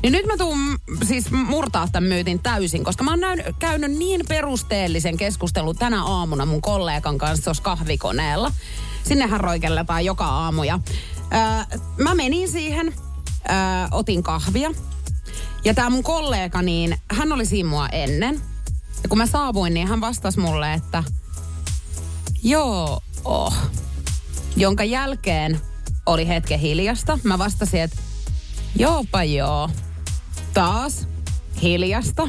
niin 0.04 0.12
nyt 0.12 0.26
mä 0.26 0.38
tuun 0.38 0.58
siis 1.04 1.32
murtaa 1.32 1.88
tämän 1.92 2.10
myytin 2.10 2.40
täysin, 2.40 2.84
koska 2.84 3.04
mä 3.04 3.12
oon 3.12 3.20
näyn, 3.20 3.44
käynyt 3.60 3.92
niin 3.92 4.22
perusteellisen 4.28 5.18
keskustelun 5.18 5.76
tänä 5.76 6.04
aamuna 6.04 6.46
mun 6.46 6.62
kollegan 6.62 7.18
kanssa 7.18 7.44
tuossa 7.44 7.64
kahvikoneella. 7.64 8.52
Sinnehän 9.04 9.40
roikelletaan 9.40 10.06
joka 10.06 10.26
aamu 10.26 10.64
ja 10.64 10.80
öö, 11.34 11.80
mä 11.98 12.16
menin 12.16 12.52
siihen, 12.52 12.94
öö, 13.50 13.56
otin 13.92 14.24
kahvia. 14.24 14.72
Ja 15.66 15.74
tämä 15.74 15.90
mun 15.90 16.04
kollega, 16.04 16.62
niin 16.62 16.98
hän 17.12 17.32
oli 17.32 17.46
siinä 17.46 17.70
mua 17.70 17.90
ennen. 17.90 18.42
Ja 19.04 19.10
kun 19.10 19.18
mä 19.18 19.26
saavuin, 19.26 19.74
niin 19.74 19.88
hän 19.88 20.02
vastasi 20.02 20.40
mulle, 20.40 20.74
että 20.74 21.04
joo, 22.44 23.02
oh. 23.26 23.54
jonka 24.56 24.84
jälkeen 24.84 25.62
oli 26.06 26.28
hetken 26.28 26.60
hiljasta. 26.60 27.20
Mä 27.24 27.38
vastasin, 27.38 27.82
että 27.82 27.98
joopa 28.76 29.24
joo. 29.24 29.70
Taas 30.54 31.08
hiljasta. 31.62 32.28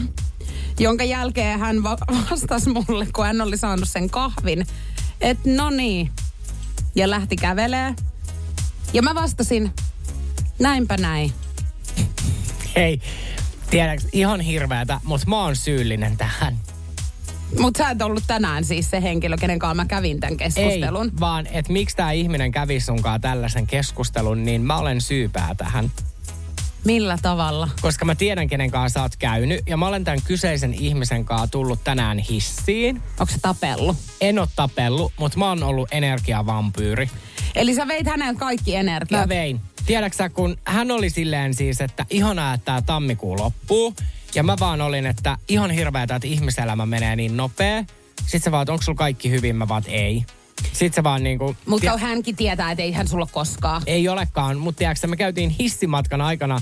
Jonka 0.78 1.04
jälkeen 1.04 1.58
hän 1.58 1.82
va- 1.82 1.96
vastasi 2.30 2.70
mulle, 2.70 3.06
kun 3.14 3.26
hän 3.26 3.40
oli 3.40 3.56
saanut 3.56 3.88
sen 3.88 4.10
kahvin, 4.10 4.66
että 5.20 5.50
no 5.50 5.70
niin. 5.70 6.10
Ja 6.94 7.10
lähti 7.10 7.36
kävelee. 7.36 7.94
Ja 8.92 9.02
mä 9.02 9.14
vastasin, 9.14 9.72
näinpä 10.58 10.96
näin. 10.96 11.32
Hei, 12.76 13.00
tiedäks, 13.70 14.06
ihan 14.12 14.40
hirveätä, 14.40 15.00
mutta 15.04 15.26
mä 15.26 15.42
oon 15.42 15.56
syyllinen 15.56 16.16
tähän. 16.16 16.56
Mutta 17.58 17.78
sä 17.78 17.90
et 17.90 18.02
ollut 18.02 18.24
tänään 18.26 18.64
siis 18.64 18.90
se 18.90 19.02
henkilö, 19.02 19.36
kenen 19.36 19.58
kanssa 19.58 19.74
mä 19.74 19.86
kävin 19.86 20.20
tämän 20.20 20.36
keskustelun. 20.36 21.06
Ei, 21.06 21.20
vaan 21.20 21.46
että 21.46 21.72
miksi 21.72 21.96
tämä 21.96 22.12
ihminen 22.12 22.52
kävi 22.52 22.80
sunkaan 22.80 23.20
tällaisen 23.20 23.66
keskustelun, 23.66 24.44
niin 24.44 24.62
mä 24.62 24.76
olen 24.76 25.00
syypää 25.00 25.54
tähän. 25.54 25.90
Millä 26.84 27.18
tavalla? 27.22 27.68
Koska 27.80 28.04
mä 28.04 28.14
tiedän, 28.14 28.48
kenen 28.48 28.70
kanssa 28.70 28.98
sä 28.98 29.02
oot 29.02 29.16
käynyt. 29.16 29.60
Ja 29.66 29.76
mä 29.76 29.86
olen 29.86 30.04
tämän 30.04 30.20
kyseisen 30.24 30.74
ihmisen 30.74 31.24
kanssa 31.24 31.46
tullut 31.46 31.84
tänään 31.84 32.18
hissiin. 32.18 33.02
Onko 33.20 33.32
se 33.32 33.38
tapellut? 33.42 33.96
En 34.20 34.38
oo 34.38 34.46
tapellut, 34.56 35.12
mutta 35.18 35.38
mä 35.38 35.48
oon 35.48 35.62
ollut 35.62 35.88
energiavampyyri. 35.92 37.10
Eli 37.54 37.74
sä 37.74 37.88
veit 37.88 38.06
häneltä 38.06 38.38
kaikki 38.38 38.74
energiat? 38.74 39.20
Mä 39.20 39.28
vein. 39.28 39.60
Tiedäksä, 39.86 40.28
kun 40.28 40.56
hän 40.64 40.90
oli 40.90 41.10
silleen 41.10 41.54
siis, 41.54 41.80
että 41.80 42.06
ihanaa, 42.10 42.54
että 42.54 42.64
tämä 42.64 42.82
tammikuu 42.82 43.38
loppuu. 43.38 43.94
Ja 44.34 44.42
mä 44.42 44.56
vaan 44.60 44.80
olin, 44.80 45.06
että 45.06 45.38
ihan 45.48 45.70
hirveätä, 45.70 46.16
että 46.16 46.28
ihmiselämä 46.28 46.86
menee 46.86 47.16
niin 47.16 47.36
nopea. 47.36 47.84
Sitten 48.16 48.40
se 48.40 48.50
vaan, 48.50 48.62
että 48.62 48.72
onko 48.72 48.82
sulla 48.82 48.96
kaikki 48.98 49.30
hyvin? 49.30 49.56
Mä 49.56 49.68
vaan, 49.68 49.78
että 49.78 49.92
ei. 49.92 50.24
Sitten 50.62 50.92
se 50.94 51.02
vaan 51.02 51.22
niinku... 51.22 51.56
Mutta 51.66 51.90
tie- 51.90 52.00
hänkin 52.00 52.36
tietää, 52.36 52.70
että 52.70 52.82
ei 52.82 52.92
hän 52.92 53.08
sulla 53.08 53.28
koskaan. 53.32 53.82
ei 53.86 54.08
olekaan, 54.08 54.58
mutta 54.58 54.78
tiedätkö, 54.78 55.06
me 55.06 55.16
käytiin 55.16 55.50
hissimatkan 55.50 56.20
aikana 56.20 56.60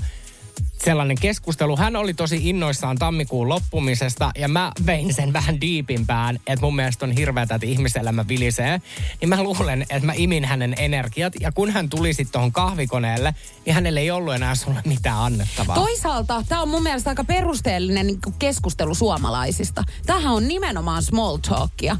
sellainen 0.85 1.17
keskustelu. 1.21 1.77
Hän 1.77 1.95
oli 1.95 2.13
tosi 2.13 2.49
innoissaan 2.49 2.97
tammikuun 2.97 3.49
loppumisesta 3.49 4.31
ja 4.37 4.47
mä 4.47 4.71
vein 4.85 5.13
sen 5.13 5.33
vähän 5.33 5.61
diipimpään, 5.61 6.35
että 6.35 6.65
mun 6.65 6.75
mielestä 6.75 7.05
on 7.05 7.11
hirveätä, 7.11 7.55
että 7.55 7.67
ihmiselämä 7.67 8.27
vilisee. 8.27 8.81
Niin 9.21 9.29
mä 9.29 9.43
luulen, 9.43 9.81
että 9.81 10.05
mä 10.05 10.13
imin 10.15 10.45
hänen 10.45 10.75
energiat 10.77 11.33
ja 11.39 11.51
kun 11.51 11.71
hän 11.71 11.89
tuli 11.89 12.13
sitten 12.13 12.31
tuohon 12.31 12.51
kahvikoneelle, 12.51 13.35
niin 13.65 13.73
hänelle 13.73 13.99
ei 13.99 14.11
ollut 14.11 14.33
enää 14.33 14.55
sulle 14.55 14.81
mitään 14.85 15.17
annettavaa. 15.17 15.75
Toisaalta 15.75 16.43
tämä 16.49 16.61
on 16.61 16.69
mun 16.69 16.83
mielestä 16.83 17.09
aika 17.09 17.23
perusteellinen 17.23 18.07
niin 18.07 18.19
keskustelu 18.39 18.95
suomalaisista. 18.95 19.83
Tämähän 20.05 20.33
on 20.33 20.47
nimenomaan 20.47 21.03
small 21.03 21.37
talkia. 21.37 21.97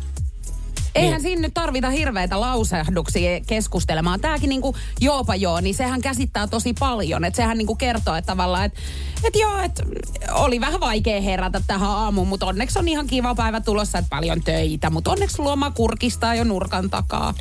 Eihän 0.96 1.12
Niin. 1.14 1.22
siinä 1.22 1.42
nyt 1.42 1.54
tarvita 1.54 1.90
hirveitä 1.90 2.42
lausahduksia 2.42 3.40
keskustelemaan. 3.48 4.20
Tämäkin 4.20 4.50
niinku 4.50 4.76
joopa 5.02 5.36
joo, 5.36 5.62
niin 5.62 5.76
sehän 5.76 6.02
käsittää 6.02 6.48
tosi 6.48 6.74
paljon. 6.80 7.26
Että 7.26 7.38
sehän 7.38 7.58
niinku 7.58 7.76
kertoo, 7.76 8.16
että 8.16 8.32
tavallaan, 8.32 8.66
että 8.66 8.80
et 9.24 9.36
joo, 9.36 9.58
että 9.60 9.84
oli 10.32 10.62
vähän 10.62 10.80
vaikea 10.80 11.22
herätä 11.22 11.62
tähän 11.68 11.90
aamuun, 11.90 12.28
mutta 12.28 12.46
onneksi 12.46 12.80
on 12.80 12.88
ihan 12.88 13.08
kiva 13.08 13.36
päivä 13.36 13.62
tulossa, 13.62 13.98
että 13.98 14.10
paljon 14.10 14.42
töitä. 14.44 14.90
Mutta 14.90 15.12
onneksi 15.12 15.42
luoma 15.42 15.72
kurkistaa 15.72 16.36
jo 16.36 16.44
nurkan 16.44 16.90
takaa. 16.90 17.34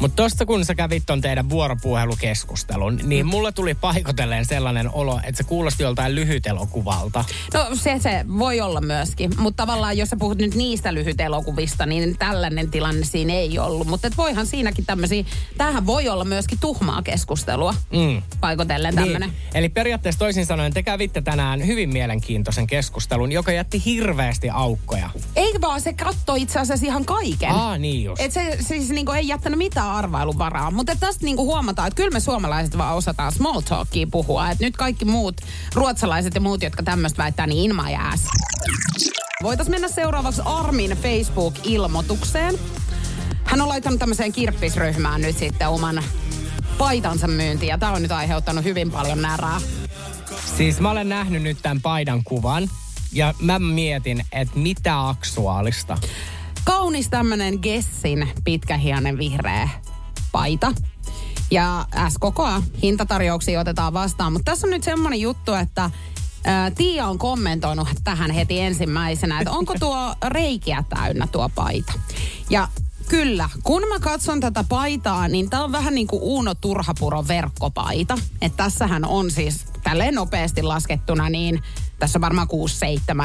Mutta 0.00 0.22
tosta 0.22 0.46
kun 0.46 0.64
sä 0.64 0.74
kävit 0.74 1.02
ton 1.06 1.20
teidän 1.20 1.50
vuoropuhelukeskustelun, 1.50 3.00
niin 3.02 3.26
mulle 3.26 3.52
tuli 3.52 3.74
paikotelleen 3.74 4.44
sellainen 4.46 4.90
olo, 4.94 5.20
että 5.24 5.36
se 5.36 5.44
kuulosti 5.44 5.82
joltain 5.82 6.14
lyhytelokuvalta. 6.14 7.24
No 7.54 7.66
se, 7.74 7.98
se 8.02 8.24
voi 8.38 8.60
olla 8.60 8.80
myöskin, 8.80 9.30
mutta 9.38 9.62
tavallaan 9.62 9.98
jos 9.98 10.08
sä 10.08 10.16
puhut 10.16 10.38
nyt 10.38 10.54
niistä 10.54 10.94
lyhytelokuvista, 10.94 11.86
niin 11.86 12.18
tällainen 12.18 12.70
tilanne 12.70 12.97
siinä 13.04 13.32
ei 13.32 13.58
ollut. 13.58 13.86
Mutta 13.86 14.08
voihan 14.16 14.46
siinäkin 14.46 14.86
tämmöisiä, 14.86 15.24
tämähän 15.58 15.86
voi 15.86 16.08
olla 16.08 16.24
myöskin 16.24 16.58
tuhmaa 16.60 17.02
keskustelua, 17.02 17.74
Mm. 17.92 18.22
paikotellen 18.40 18.94
tämmöinen. 18.94 19.28
Niin. 19.30 19.38
Eli 19.54 19.68
periaatteessa 19.68 20.18
toisin 20.18 20.46
sanoen 20.46 20.72
te 20.72 20.82
kävitte 20.82 21.20
tänään 21.22 21.66
hyvin 21.66 21.88
mielenkiintoisen 21.88 22.66
keskustelun, 22.66 23.32
joka 23.32 23.52
jätti 23.52 23.82
hirveästi 23.84 24.50
aukkoja. 24.50 25.10
Ei 25.36 25.54
vaan 25.60 25.80
se 25.80 25.92
katsoi 25.92 26.42
itse 26.42 26.58
asiassa 26.58 26.86
ihan 26.86 27.04
kaiken. 27.04 27.50
Aa, 27.50 27.78
niin 27.78 28.04
just. 28.04 28.22
Et 28.22 28.32
se 28.32 28.58
siis 28.60 28.88
niinku 28.88 29.12
ei 29.12 29.28
jättänyt 29.28 29.58
mitään 29.58 29.90
arvailun 29.90 30.38
varaa. 30.38 30.70
Mutta 30.70 30.96
tästä 31.00 31.24
niinku 31.24 31.44
huomataan, 31.44 31.88
että 31.88 31.96
kyllä 31.96 32.10
me 32.10 32.20
suomalaiset 32.20 32.78
vaan 32.78 32.96
osataan 32.96 33.32
small 33.32 33.60
talkia 33.60 34.06
puhua. 34.10 34.50
Et 34.50 34.60
nyt 34.60 34.76
kaikki 34.76 35.04
muut, 35.04 35.40
ruotsalaiset 35.74 36.34
ja 36.34 36.40
muut, 36.40 36.62
jotka 36.62 36.82
tämmöistä 36.82 37.22
väittää, 37.22 37.46
niin 37.46 37.70
in 37.70 37.76
my 37.76 37.94
ass. 38.12 38.22
Voitaisiin 39.42 39.74
mennä 39.74 39.88
seuraavaksi 39.88 40.42
Armin 40.44 40.90
Facebook-ilmoitukseen. 40.90 42.58
Hän 43.48 43.60
on 43.60 43.68
laittanut 43.68 43.98
tämmöiseen 43.98 44.32
kirppisryhmään 44.32 45.20
nyt 45.20 45.38
sitten 45.38 45.68
oman 45.68 46.02
paitansa 46.78 47.26
myyntiin. 47.28 47.70
Ja 47.70 47.78
tämä 47.78 47.92
on 47.92 48.02
nyt 48.02 48.12
aiheuttanut 48.12 48.64
hyvin 48.64 48.90
paljon 48.90 49.22
närää. 49.22 49.60
Siis 50.56 50.80
mä 50.80 50.90
olen 50.90 51.08
nähnyt 51.08 51.42
nyt 51.42 51.58
tämän 51.62 51.80
paidan 51.80 52.24
kuvan 52.24 52.70
ja 53.12 53.34
mä 53.40 53.58
mietin, 53.58 54.24
että 54.32 54.58
mitä 54.58 55.08
aksuaalista. 55.08 55.98
kaunis 56.64 57.08
tämmönen 57.08 57.58
Gessin 57.62 58.28
pitkähianen 58.44 59.18
vihreä 59.18 59.68
paita. 60.32 60.72
Ja 61.50 61.86
S-kokoa 62.08 62.62
hintatarjouksia 62.82 63.60
otetaan 63.60 63.92
vastaan. 63.92 64.32
Mutta 64.32 64.52
tässä 64.52 64.66
on 64.66 64.70
nyt 64.70 64.82
semmoinen 64.82 65.20
juttu, 65.20 65.52
että 65.52 65.90
ää, 66.44 66.70
Tiia 66.70 67.06
on 67.06 67.18
kommentoinut 67.18 67.88
tähän 68.04 68.30
heti 68.30 68.60
ensimmäisenä, 68.60 69.40
että 69.40 69.50
onko 69.50 69.74
tuo 69.80 70.14
reikiä 70.28 70.84
täynnä 70.88 71.26
tuo 71.26 71.48
paita. 71.54 71.92
Ja 72.50 72.68
Kyllä. 73.08 73.48
Kun 73.62 73.82
mä 73.88 74.00
katson 74.00 74.40
tätä 74.40 74.64
paitaa, 74.68 75.28
niin 75.28 75.50
tää 75.50 75.64
on 75.64 75.72
vähän 75.72 75.94
niin 75.94 76.06
kuin 76.06 76.22
Uuno 76.22 76.54
Turhapuron 76.54 77.28
verkkopaita. 77.28 78.18
Että 78.42 78.64
tässähän 78.64 79.04
on 79.04 79.30
siis 79.30 79.64
tälleen 79.82 80.14
nopeasti 80.14 80.62
laskettuna, 80.62 81.28
niin 81.28 81.62
tässä 81.98 82.18
on 82.18 82.20
varmaan 82.20 82.48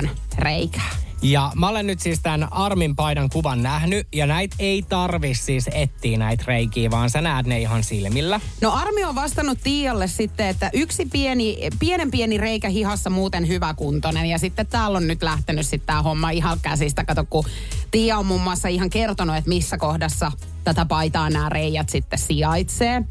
6-7 0.06 0.10
reikää. 0.38 0.90
Ja 1.24 1.52
mä 1.56 1.70
olen 1.70 1.88
nyt 1.88 2.00
siis 2.00 2.20
tämän 2.24 2.54
Armin 2.54 2.96
paidan 2.96 3.30
kuvan 3.30 3.64
nähnyt 3.64 4.08
ja 4.12 4.26
näitä 4.26 4.56
ei 4.60 4.86
tarvi 4.90 5.34
siis 5.36 5.70
etsiä 5.74 6.18
näitä 6.18 6.44
reikiä, 6.48 6.92
vaan 6.92 7.10
sä 7.10 7.22
näet 7.22 7.46
ne 7.46 7.60
ihan 7.60 7.84
silmillä. 7.84 8.40
No 8.62 8.72
Armi 8.72 9.04
on 9.04 9.16
vastannut 9.16 9.58
Tialle 9.64 10.08
sitten, 10.08 10.48
että 10.48 10.70
yksi 10.74 11.06
pieni, 11.06 11.58
pienen 11.80 12.12
pieni 12.12 12.38
reikä 12.38 12.70
hihassa 12.70 13.10
muuten 13.10 13.48
hyväkuntoinen. 13.48 14.26
Ja 14.26 14.38
sitten 14.38 14.68
täällä 14.68 14.98
on 14.98 15.08
nyt 15.08 15.24
lähtenyt 15.24 15.66
sitten 15.66 15.88
tämä 15.88 16.02
homma 16.02 16.30
ihan 16.30 16.58
käsistä. 16.62 17.06
Kato, 17.06 17.26
kun 17.30 17.46
Tia 17.92 18.18
on 18.18 18.26
muun 18.26 18.42
muassa 18.42 18.68
ihan 18.68 18.90
kertonut, 18.90 19.36
että 19.36 19.50
missä 19.50 19.78
kohdassa 19.78 20.32
tätä 20.64 20.86
paitaa 20.86 21.30
nämä 21.30 21.50
reijät 21.50 21.90
sitten 21.90 22.20
sijaitsee. 22.20 23.04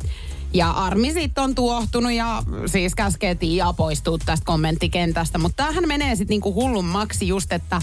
Ja 0.55 0.71
Armi 0.71 1.13
sitten 1.13 1.45
on 1.45 1.55
tuohtunut 1.55 2.13
ja 2.13 2.43
siis 2.67 2.95
käskee 2.95 3.35
Tiaa 3.35 3.73
poistua 3.73 4.19
tästä 4.27 4.45
kommenttikentästä. 4.45 5.39
Mutta 5.39 5.57
tämähän 5.57 5.89
menee 5.89 6.17
sitten 6.17 6.35
niinku 6.35 6.55
hullummaksi 6.55 7.29
just, 7.29 7.53
että 7.53 7.83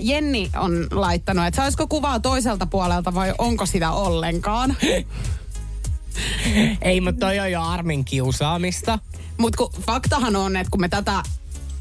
Jenni 0.00 0.50
on 0.56 0.86
laittanut, 0.90 1.46
että 1.46 1.56
saisiko 1.62 1.86
kuvaa 1.86 2.20
toiselta 2.20 2.66
puolelta 2.66 3.14
vai 3.14 3.34
onko 3.38 3.66
sitä 3.66 3.90
ollenkaan. 3.90 4.76
Ei, 6.82 7.00
mutta 7.00 7.26
toi 7.26 7.40
on 7.40 7.52
jo 7.52 7.62
Armin 7.62 8.04
kiusaamista. 8.04 8.98
Mutta 9.38 9.64
faktahan 9.80 10.36
on, 10.36 10.56
että 10.56 10.70
kun 10.70 10.80
me 10.80 10.88
tätä 10.88 11.22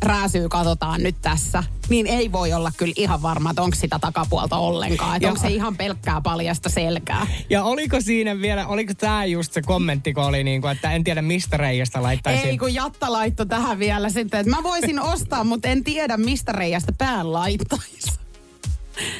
rääsyä 0.03 0.47
katsotaan 0.49 1.03
nyt 1.03 1.15
tässä, 1.21 1.63
niin 1.89 2.07
ei 2.07 2.31
voi 2.31 2.53
olla 2.53 2.71
kyllä 2.77 2.93
ihan 2.97 3.21
varma, 3.21 3.49
että 3.49 3.61
onko 3.61 3.75
sitä 3.75 3.99
takapuolta 3.99 4.57
ollenkaan. 4.57 5.15
Että 5.15 5.27
onko 5.27 5.41
se 5.41 5.47
ihan 5.47 5.77
pelkkää 5.77 6.21
paljasta 6.21 6.69
selkää. 6.69 7.27
Ja 7.49 7.63
oliko 7.63 8.01
siinä 8.01 8.41
vielä, 8.41 8.67
oliko 8.67 8.93
tämä 8.93 9.25
just 9.25 9.53
se 9.53 9.61
kommentti, 9.61 10.13
kun 10.13 10.23
oli 10.23 10.43
niin 10.43 10.61
kuin, 10.61 10.71
että 10.71 10.91
en 10.91 11.03
tiedä 11.03 11.21
mistä 11.21 11.57
reiästä 11.57 12.03
laittaisin. 12.03 12.49
Ei 12.49 12.57
kun 12.57 12.73
Jatta 12.73 13.11
laittoi 13.11 13.45
tähän 13.45 13.79
vielä 13.79 14.09
sitten, 14.09 14.39
että 14.39 14.55
mä 14.55 14.63
voisin 14.63 14.99
ostaa, 14.99 15.43
mutta 15.43 15.67
en 15.67 15.83
tiedä 15.83 16.17
mistä 16.17 16.51
reiästä 16.51 16.91
pään 16.97 17.33
laittaisi. 17.33 18.24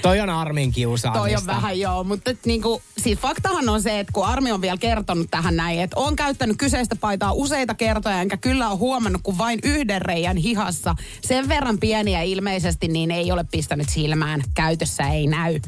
Toi 0.02 0.20
on 0.20 0.30
Armin 0.30 0.72
kiusaamista. 0.72 1.20
Toi 1.20 1.36
on 1.36 1.46
vähän 1.46 1.80
joo, 1.80 2.04
mutta 2.04 2.32
et 2.32 2.46
niinku, 2.46 2.82
siis 2.98 3.20
faktahan 3.20 3.70
on 3.70 3.82
se, 3.82 4.00
että 4.00 4.14
kun 4.14 4.26
Armi 4.26 4.52
on 4.52 4.62
vielä 4.62 4.78
kertonut 4.78 5.28
tähän 5.32 5.56
näin, 5.56 5.80
että 5.80 6.00
on 6.00 6.16
käyttänyt 6.16 6.58
kyseistä 6.58 6.96
paitaa 6.96 7.34
useita 7.34 7.74
kertoja, 7.74 8.22
enkä 8.22 8.38
kyllä 8.38 8.70
ole 8.70 8.78
huomannut 8.78 9.22
kuin 9.24 9.38
vain 9.38 9.60
yhden 9.64 10.02
reijän 10.02 10.38
hihassa. 10.38 10.96
Sen 11.22 11.50
verran 11.50 11.78
pieniä 11.80 12.22
ilmeisesti, 12.22 12.88
niin 12.88 13.12
ei 13.12 13.32
ole 13.32 13.46
pistänyt 13.52 13.90
silmään. 13.90 14.42
Käytössä 14.54 15.08
ei 15.08 15.28
näy. 15.28 15.60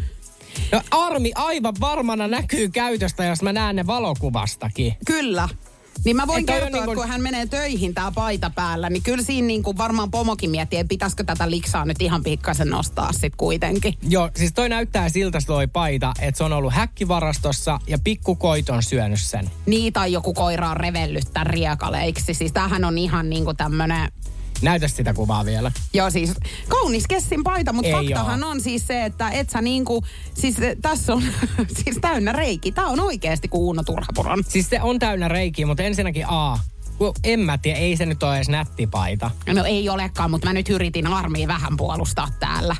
No 0.71 0.81
Armi 0.91 1.31
aivan 1.35 1.75
varmana 1.79 2.27
näkyy 2.27 2.69
käytöstä, 2.69 3.25
jos 3.25 3.41
mä 3.41 3.53
näen 3.53 3.75
ne 3.75 3.87
valokuvastakin. 3.87 4.95
Kyllä. 5.05 5.49
Niin 6.05 6.15
mä 6.15 6.27
voin 6.27 6.45
kertoa, 6.45 6.69
niinku- 6.69 6.91
että 6.91 6.95
kun 6.95 7.07
hän 7.07 7.21
menee 7.21 7.45
töihin 7.45 7.93
tää 7.93 8.11
paita 8.11 8.49
päällä, 8.49 8.89
niin 8.89 9.03
kyllä 9.03 9.23
siinä 9.23 9.47
niinku 9.47 9.77
varmaan 9.77 10.11
pomokin 10.11 10.49
miettii, 10.49 10.79
että 10.79 10.89
pitäisikö 10.89 11.23
tätä 11.23 11.49
liksaa 11.51 11.85
nyt 11.85 12.01
ihan 12.01 12.23
pikkasen 12.23 12.69
nostaa 12.69 13.13
sit 13.13 13.33
kuitenkin. 13.35 13.93
Joo, 14.09 14.29
siis 14.35 14.53
toi 14.53 14.69
näyttää 14.69 15.09
siltä 15.09 15.39
toi 15.47 15.67
paita, 15.67 16.13
että 16.21 16.37
se 16.37 16.43
on 16.43 16.53
ollut 16.53 16.73
häkkivarastossa 16.73 17.79
ja 17.87 17.97
pikkukoit 18.03 18.69
on 18.69 18.83
syönyt 18.83 19.21
sen. 19.21 19.51
Niin 19.65 19.93
tai 19.93 20.11
joku 20.13 20.33
koira 20.33 20.69
on 20.69 20.77
revellyt 20.77 21.33
tän 21.33 21.47
riekaleiksi. 21.47 22.33
Siis 22.33 22.51
tämähän 22.51 22.85
on 22.85 22.97
ihan 22.97 23.29
niinku 23.29 23.53
tämmönen 23.53 24.11
Näytä 24.61 24.87
sitä 24.87 25.13
kuvaa 25.13 25.45
vielä. 25.45 25.71
Joo, 25.93 26.09
siis 26.09 26.33
kaunis 26.67 27.07
kessin 27.07 27.43
paita, 27.43 27.73
mutta 27.73 27.87
Ei 27.87 27.93
faktahan 27.93 28.43
on 28.43 28.61
siis 28.61 28.87
se, 28.87 29.05
että 29.05 29.29
et 29.29 29.49
sä 29.49 29.61
niinku, 29.61 30.03
siis 30.33 30.55
tässä 30.81 31.13
on 31.13 31.23
siis 31.83 31.97
täynnä 32.01 32.31
reiki. 32.31 32.71
Tää 32.71 32.85
on 32.85 32.99
oikeasti 32.99 33.47
kuin 33.47 33.61
Uuno 33.61 33.83
Turhapuron. 33.83 34.43
Siis 34.47 34.69
se 34.69 34.81
on 34.81 34.99
täynnä 34.99 35.27
reikiä, 35.27 35.65
mutta 35.65 35.83
ensinnäkin 35.83 36.25
A. 36.27 36.59
kun 36.97 37.13
En 37.23 37.39
mä 37.39 37.57
tiedä, 37.57 37.79
ei 37.79 37.97
se 37.97 38.05
nyt 38.05 38.23
ole 38.23 38.35
edes 38.35 38.49
nätti 38.49 38.87
paita. 38.87 39.31
No 39.53 39.63
ei 39.63 39.89
olekaan, 39.89 40.31
mutta 40.31 40.47
mä 40.47 40.53
nyt 40.53 40.69
yritin 40.69 41.07
armiin 41.07 41.47
vähän 41.47 41.77
puolustaa 41.77 42.27
täällä. 42.39 42.75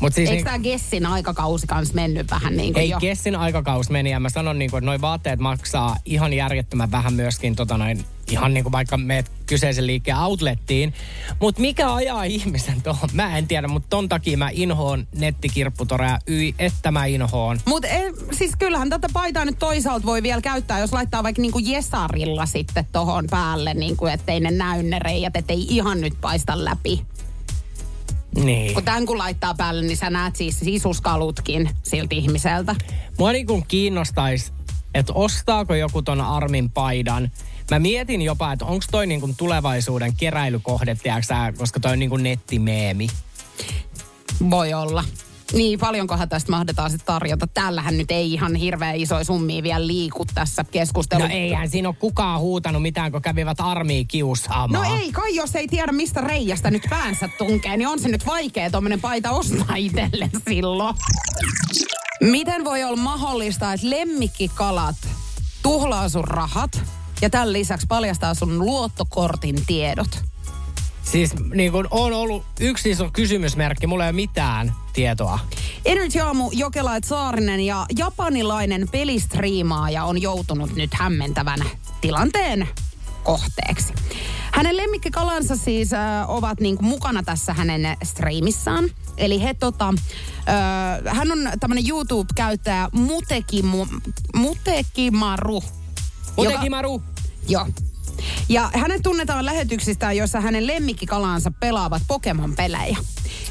Mut 0.00 0.14
siis 0.14 0.30
Eikö 0.30 0.36
niin, 0.36 0.44
tää 0.44 0.58
Gessin 0.58 1.06
aikakausi 1.06 1.66
kans 1.66 1.94
mennyt 1.94 2.30
vähän 2.30 2.56
niin 2.56 2.72
kuin 2.72 2.82
ei 2.82 2.90
jo? 2.90 2.98
Kessin 3.00 3.36
aikakaus 3.36 3.90
meni 3.90 4.10
ja 4.10 4.20
mä 4.20 4.28
sanon 4.28 4.58
niin 4.58 4.70
kuin, 4.70 4.78
että 4.78 4.86
noi 4.86 5.00
vaatteet 5.00 5.40
maksaa 5.40 5.96
ihan 6.04 6.32
järjettömän 6.32 6.90
vähän 6.90 7.14
myöskin 7.14 7.56
tota 7.56 7.78
noin, 7.78 8.04
ihan 8.30 8.54
niin 8.54 8.64
kuin 8.64 8.72
vaikka 8.72 8.96
meet 8.96 9.30
kyseisen 9.46 9.86
liikkeen 9.86 10.18
outlettiin. 10.18 10.94
Mutta 11.40 11.60
mikä 11.60 11.94
ajaa 11.94 12.24
ihmisen 12.24 12.82
tuohon? 12.82 13.08
Mä 13.12 13.38
en 13.38 13.46
tiedä, 13.46 13.68
mutta 13.68 13.86
ton 13.90 14.08
takia 14.08 14.36
mä 14.36 14.50
inhoon 14.52 15.06
nettikirpputoreja 15.14 16.18
yi, 16.28 16.54
että 16.58 16.90
mä 16.90 17.04
inhoon. 17.06 17.60
Mutta 17.66 17.88
siis 18.32 18.52
kyllähän 18.58 18.90
tätä 18.90 19.08
paitaa 19.12 19.44
nyt 19.44 19.58
toisaalta 19.58 20.06
voi 20.06 20.22
vielä 20.22 20.40
käyttää, 20.40 20.78
jos 20.78 20.92
laittaa 20.92 21.22
vaikka 21.22 21.42
niinku 21.42 21.58
Jesarilla 21.58 22.46
sitten 22.46 22.86
tohon 22.92 23.24
päälle, 23.30 23.74
niinku, 23.74 24.06
ettei 24.06 24.40
ne 24.40 24.50
näy 24.50 24.82
ne 24.82 24.98
reijät, 24.98 25.36
ettei 25.36 25.66
ihan 25.68 26.00
nyt 26.00 26.14
paista 26.20 26.64
läpi. 26.64 27.06
Niin. 28.34 28.74
Kun 28.74 28.84
tämän 28.84 29.06
kun 29.06 29.18
laittaa 29.18 29.54
päälle, 29.54 29.82
niin 29.82 29.96
sä 29.96 30.10
näet 30.10 30.36
siis 30.36 30.60
sisuskalutkin 30.60 31.70
siltä 31.82 32.14
ihmiseltä. 32.14 32.76
Mua 33.18 33.32
niin 33.32 33.46
kuin 33.46 33.64
kiinnostaisi, 33.68 34.52
että 34.94 35.12
ostaako 35.12 35.74
joku 35.74 36.02
ton 36.02 36.20
Armin 36.20 36.70
paidan. 36.70 37.30
Mä 37.70 37.78
mietin 37.78 38.22
jopa, 38.22 38.52
että 38.52 38.64
onko 38.64 38.84
toi 38.90 39.06
niin 39.06 39.20
kuin 39.20 39.36
tulevaisuuden 39.36 40.14
keräilykohde, 40.16 40.94
tiedätkö 40.94 41.34
koska 41.58 41.80
toi 41.80 41.92
on 41.92 41.98
niin 41.98 42.10
kuin 42.10 42.22
nettimeemi. 42.22 43.06
Voi 44.50 44.74
olla. 44.74 45.04
Niin, 45.52 45.78
paljonkohan 45.78 46.28
tästä 46.28 46.50
mahdetaan 46.50 46.90
sitten 46.90 47.06
tarjota. 47.06 47.46
Täällähän 47.46 47.98
nyt 47.98 48.10
ei 48.10 48.32
ihan 48.32 48.54
hirveän 48.54 48.96
isoja 48.96 49.24
summia 49.24 49.62
vielä 49.62 49.86
liiku 49.86 50.24
tässä 50.34 50.62
No 50.62 50.68
keskustelussa. 50.72 51.32
eihän 51.32 51.70
siinä 51.70 51.88
ole 51.88 51.96
kukaan 51.98 52.40
huutanut 52.40 52.82
mitään, 52.82 53.12
kun 53.12 53.22
kävivät 53.22 53.60
armiin 53.60 54.06
kiusaamaan. 54.08 54.88
No 54.90 54.96
ei, 54.98 55.12
kai 55.12 55.34
jos 55.34 55.56
ei 55.56 55.68
tiedä 55.68 55.92
mistä 55.92 56.20
reijästä 56.20 56.70
nyt 56.70 56.82
päänsä 56.90 57.28
tunkee, 57.38 57.76
niin 57.76 57.88
on 57.88 57.98
se 57.98 58.08
nyt 58.08 58.26
vaikea 58.26 58.70
tuommoinen 58.70 59.00
paita 59.00 59.30
ostaa 59.30 59.76
itselle 59.76 60.30
silloin. 60.48 60.94
Miten 62.20 62.64
voi 62.64 62.84
olla 62.84 62.96
mahdollista, 62.96 63.72
että 63.72 63.90
lemmikkikalat 63.90 64.96
tuhlaa 65.62 66.08
sun 66.08 66.24
rahat 66.24 66.82
ja 67.22 67.30
tämän 67.30 67.52
lisäksi 67.52 67.86
paljastaa 67.88 68.34
sun 68.34 68.58
luottokortin 68.58 69.66
tiedot? 69.66 70.29
Siis 71.02 71.34
niin 71.54 71.72
kuin 71.72 71.86
on 71.90 72.12
ollut 72.12 72.44
yksi 72.60 72.90
iso 72.90 73.10
kysymysmerkki, 73.12 73.86
mulla 73.86 74.04
ei 74.04 74.08
ole 74.10 74.16
mitään 74.16 74.72
tietoa. 74.92 75.38
Energy 75.84 76.20
Aamu, 76.20 76.50
Jokelait 76.52 77.04
Saarinen 77.04 77.60
ja 77.60 77.86
japanilainen 77.98 78.88
pelistriimaaja 78.92 80.04
on 80.04 80.22
joutunut 80.22 80.76
nyt 80.76 80.94
hämmentävän 80.94 81.58
tilanteen 82.00 82.68
kohteeksi. 83.24 83.92
Hänen 84.52 84.76
lemmikkikalansa 84.76 85.56
siis 85.56 85.92
äh, 85.92 86.30
ovat 86.30 86.60
niinku 86.60 86.82
mukana 86.82 87.22
tässä 87.22 87.52
hänen 87.52 87.96
striimissaan. 88.04 88.84
Eli 89.16 89.42
he 89.42 89.54
tota, 89.54 89.94
äh, 91.08 91.16
hän 91.16 91.32
on 91.32 91.38
tämmönen 91.60 91.84
YouTube-käyttäjä 91.88 92.88
Mutekimu, 92.92 93.86
Mutekimaru. 94.34 95.62
Mutekimaru. 96.36 97.02
Joo. 97.48 97.66
Ja 98.48 98.70
hänet 98.74 99.02
tunnetaan 99.02 99.46
lähetyksistään, 99.46 100.16
joissa 100.16 100.40
hänen 100.40 100.66
lemmikkikalansa 100.66 101.50
pelaavat 101.60 102.02
Pokemon-pelejä. 102.08 102.96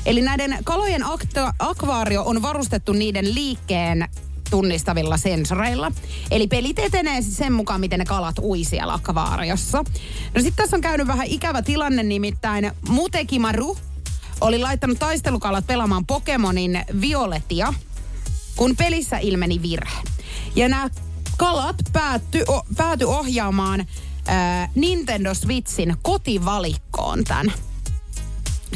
Eli 0.06 0.22
näiden 0.22 0.58
kalojen 0.64 1.04
akta- 1.04 1.54
akvaario 1.60 2.24
on 2.26 2.42
varustettu 2.42 2.94
niiden 2.94 3.36
liikkeen 3.36 4.10
tunnistavilla 4.50 5.18
sensoreilla. 5.18 5.92
Eli 6.32 6.48
pelit 6.48 6.80
etenee 6.80 7.22
siis 7.22 7.38
sen 7.38 7.54
mukaan, 7.54 7.80
miten 7.80 8.00
ne 8.00 8.06
kalat 8.06 8.40
ui 8.40 8.64
siellä 8.64 8.94
akvaariossa. 8.94 9.78
No 10.36 10.42
sitten 10.42 10.56
tässä 10.56 10.78
on 10.78 10.82
käynyt 10.82 11.08
vähän 11.08 11.28
ikävä 11.28 11.62
tilanne, 11.62 12.04
nimittäin 12.04 12.72
Mutekimaru 12.88 13.78
oli 14.42 14.60
laittanut 14.60 15.00
taistelukalat 15.00 15.68
pelaamaan 15.68 16.06
Pokemonin 16.06 16.82
Violetia, 17.02 17.74
kun 18.56 18.76
pelissä 18.76 19.18
ilmeni 19.18 19.62
virhe. 19.62 19.98
Ja 20.56 20.70
nämä 20.70 20.90
kalat 21.38 21.76
päätty, 21.94 22.44
o, 22.48 22.66
pääty 22.78 23.06
ohjaamaan 23.06 23.86
ää, 24.30 24.70
Nintendo 24.76 25.34
Switchin 25.34 25.96
kotivalikkoon 26.02 27.24
tämän. 27.24 27.54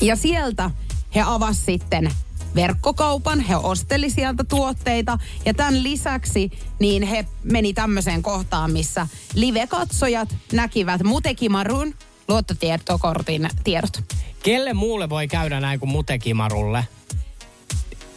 Ja 0.02 0.16
sieltä 0.16 0.72
he 1.16 1.22
avas 1.26 1.66
sitten 1.66 2.12
verkkokaupan, 2.56 3.40
he 3.40 3.56
osteli 3.56 4.10
sieltä 4.10 4.44
tuotteita 4.44 5.18
ja 5.46 5.54
tämän 5.54 5.84
lisäksi 5.84 6.52
niin 6.80 7.04
he 7.04 7.26
meni 7.44 7.74
tämmöiseen 7.74 8.24
kohtaan, 8.24 8.72
missä 8.72 9.08
live-katsojat 9.34 10.36
näkivät 10.52 11.04
Mutekimarun 11.04 11.94
luottotietokortin 12.28 13.50
tiedot. 13.64 14.04
Kelle 14.44 14.74
muulle 14.74 15.10
voi 15.10 15.28
käydä 15.28 15.60
näin 15.60 15.80
kuin 15.80 15.90
Mutekimarulle? 15.90 16.88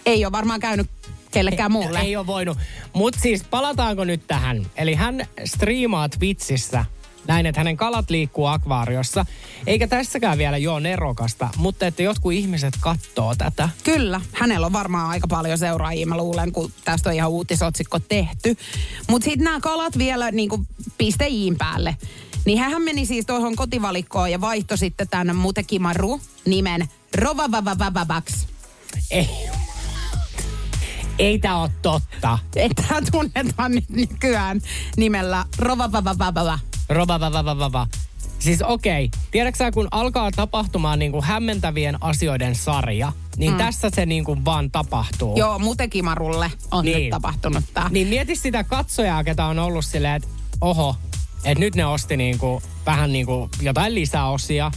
Ei 0.06 0.24
ole 0.24 0.32
varmaan 0.32 0.60
käynyt 0.60 0.90
kellekään 1.30 1.72
muulle. 1.72 2.00
Ei 2.00 2.16
ole 2.16 2.26
voinut. 2.26 2.58
Mutta 2.92 3.20
siis 3.20 3.44
palataanko 3.44 4.04
nyt 4.04 4.26
tähän? 4.26 4.66
Eli 4.76 4.94
hän 4.94 5.26
striimaa 5.44 6.08
Twitchissä 6.08 6.84
näin, 7.28 7.46
että 7.46 7.60
hänen 7.60 7.76
kalat 7.76 8.10
liikkuu 8.10 8.46
akvaariossa. 8.46 9.26
Eikä 9.66 9.86
tässäkään 9.86 10.38
vielä 10.38 10.56
joo 10.56 10.78
nerokasta, 10.78 11.48
mutta 11.56 11.86
että 11.86 12.02
jotkut 12.02 12.32
ihmiset 12.32 12.74
katsoo 12.80 13.34
tätä. 13.34 13.68
Kyllä, 13.84 14.20
hänellä 14.32 14.66
on 14.66 14.72
varmaan 14.72 15.10
aika 15.10 15.28
paljon 15.28 15.58
seuraajia, 15.58 16.06
mä 16.06 16.16
luulen, 16.16 16.52
kun 16.52 16.72
tästä 16.84 17.08
on 17.08 17.14
ihan 17.14 17.30
uutisotsikko 17.30 17.98
tehty. 17.98 18.56
Mutta 19.08 19.24
sitten 19.24 19.44
nämä 19.44 19.60
kalat 19.60 19.98
vielä 19.98 20.30
niin 20.30 20.48
kuin 20.48 20.66
piste 20.98 21.26
iin 21.26 21.56
päälle. 21.58 21.96
Niin 22.44 22.58
hän 22.58 22.82
meni 22.82 23.06
siis 23.06 23.26
tuohon 23.26 23.56
kotivalikkoon 23.56 24.32
ja 24.32 24.40
vaihtoi 24.40 24.78
sitten 24.78 25.08
tämän 25.08 25.36
Mutekimaru 25.36 26.20
nimen 26.46 26.88
Rovavavavavaks. 27.14 28.46
Ei. 29.10 29.28
Ei 31.18 31.38
tää 31.38 31.58
ole 31.58 31.70
totta. 31.82 32.38
Että 32.56 32.82
tunnetaan 33.12 33.72
nyt 33.72 33.88
nykyään 33.88 34.60
nimellä 34.96 35.44
Rovavavavavava. 35.58 36.58
Roba, 36.88 37.20
va, 37.20 37.32
va, 37.32 37.44
va, 37.44 37.58
va, 37.58 37.72
va. 37.72 37.86
Siis 38.38 38.62
okei, 38.62 39.04
okay. 39.04 39.20
tiedätkö 39.30 39.58
sä, 39.58 39.70
kun 39.70 39.88
alkaa 39.90 40.30
tapahtumaan 40.30 40.98
niin 40.98 41.12
kuin 41.12 41.24
hämmentävien 41.24 42.02
asioiden 42.02 42.54
sarja, 42.54 43.12
niin 43.36 43.52
mm. 43.52 43.58
tässä 43.58 43.90
se 43.94 44.06
niin 44.06 44.24
kuin 44.24 44.44
vaan 44.44 44.70
tapahtuu. 44.70 45.36
Joo, 45.36 45.58
Mutekimarulle 45.58 46.52
on 46.70 46.84
Niin. 46.84 46.98
nyt 46.98 47.10
tapahtunut 47.10 47.64
tämä. 47.74 47.88
Niin 47.88 48.08
mieti 48.08 48.36
sitä 48.36 48.64
katsojaa, 48.64 49.24
ketä 49.24 49.44
on 49.46 49.58
ollut 49.58 49.84
silleen, 49.84 50.14
että 50.14 50.28
oho, 50.60 50.96
että 51.44 51.60
nyt 51.60 51.74
ne 51.74 51.86
osti 51.86 52.16
niin 52.16 52.38
kuin, 52.38 52.62
vähän 52.86 53.12
niin 53.12 53.26
kuin 53.26 53.50
jotain 53.62 53.94
lisäosia. 53.94 54.70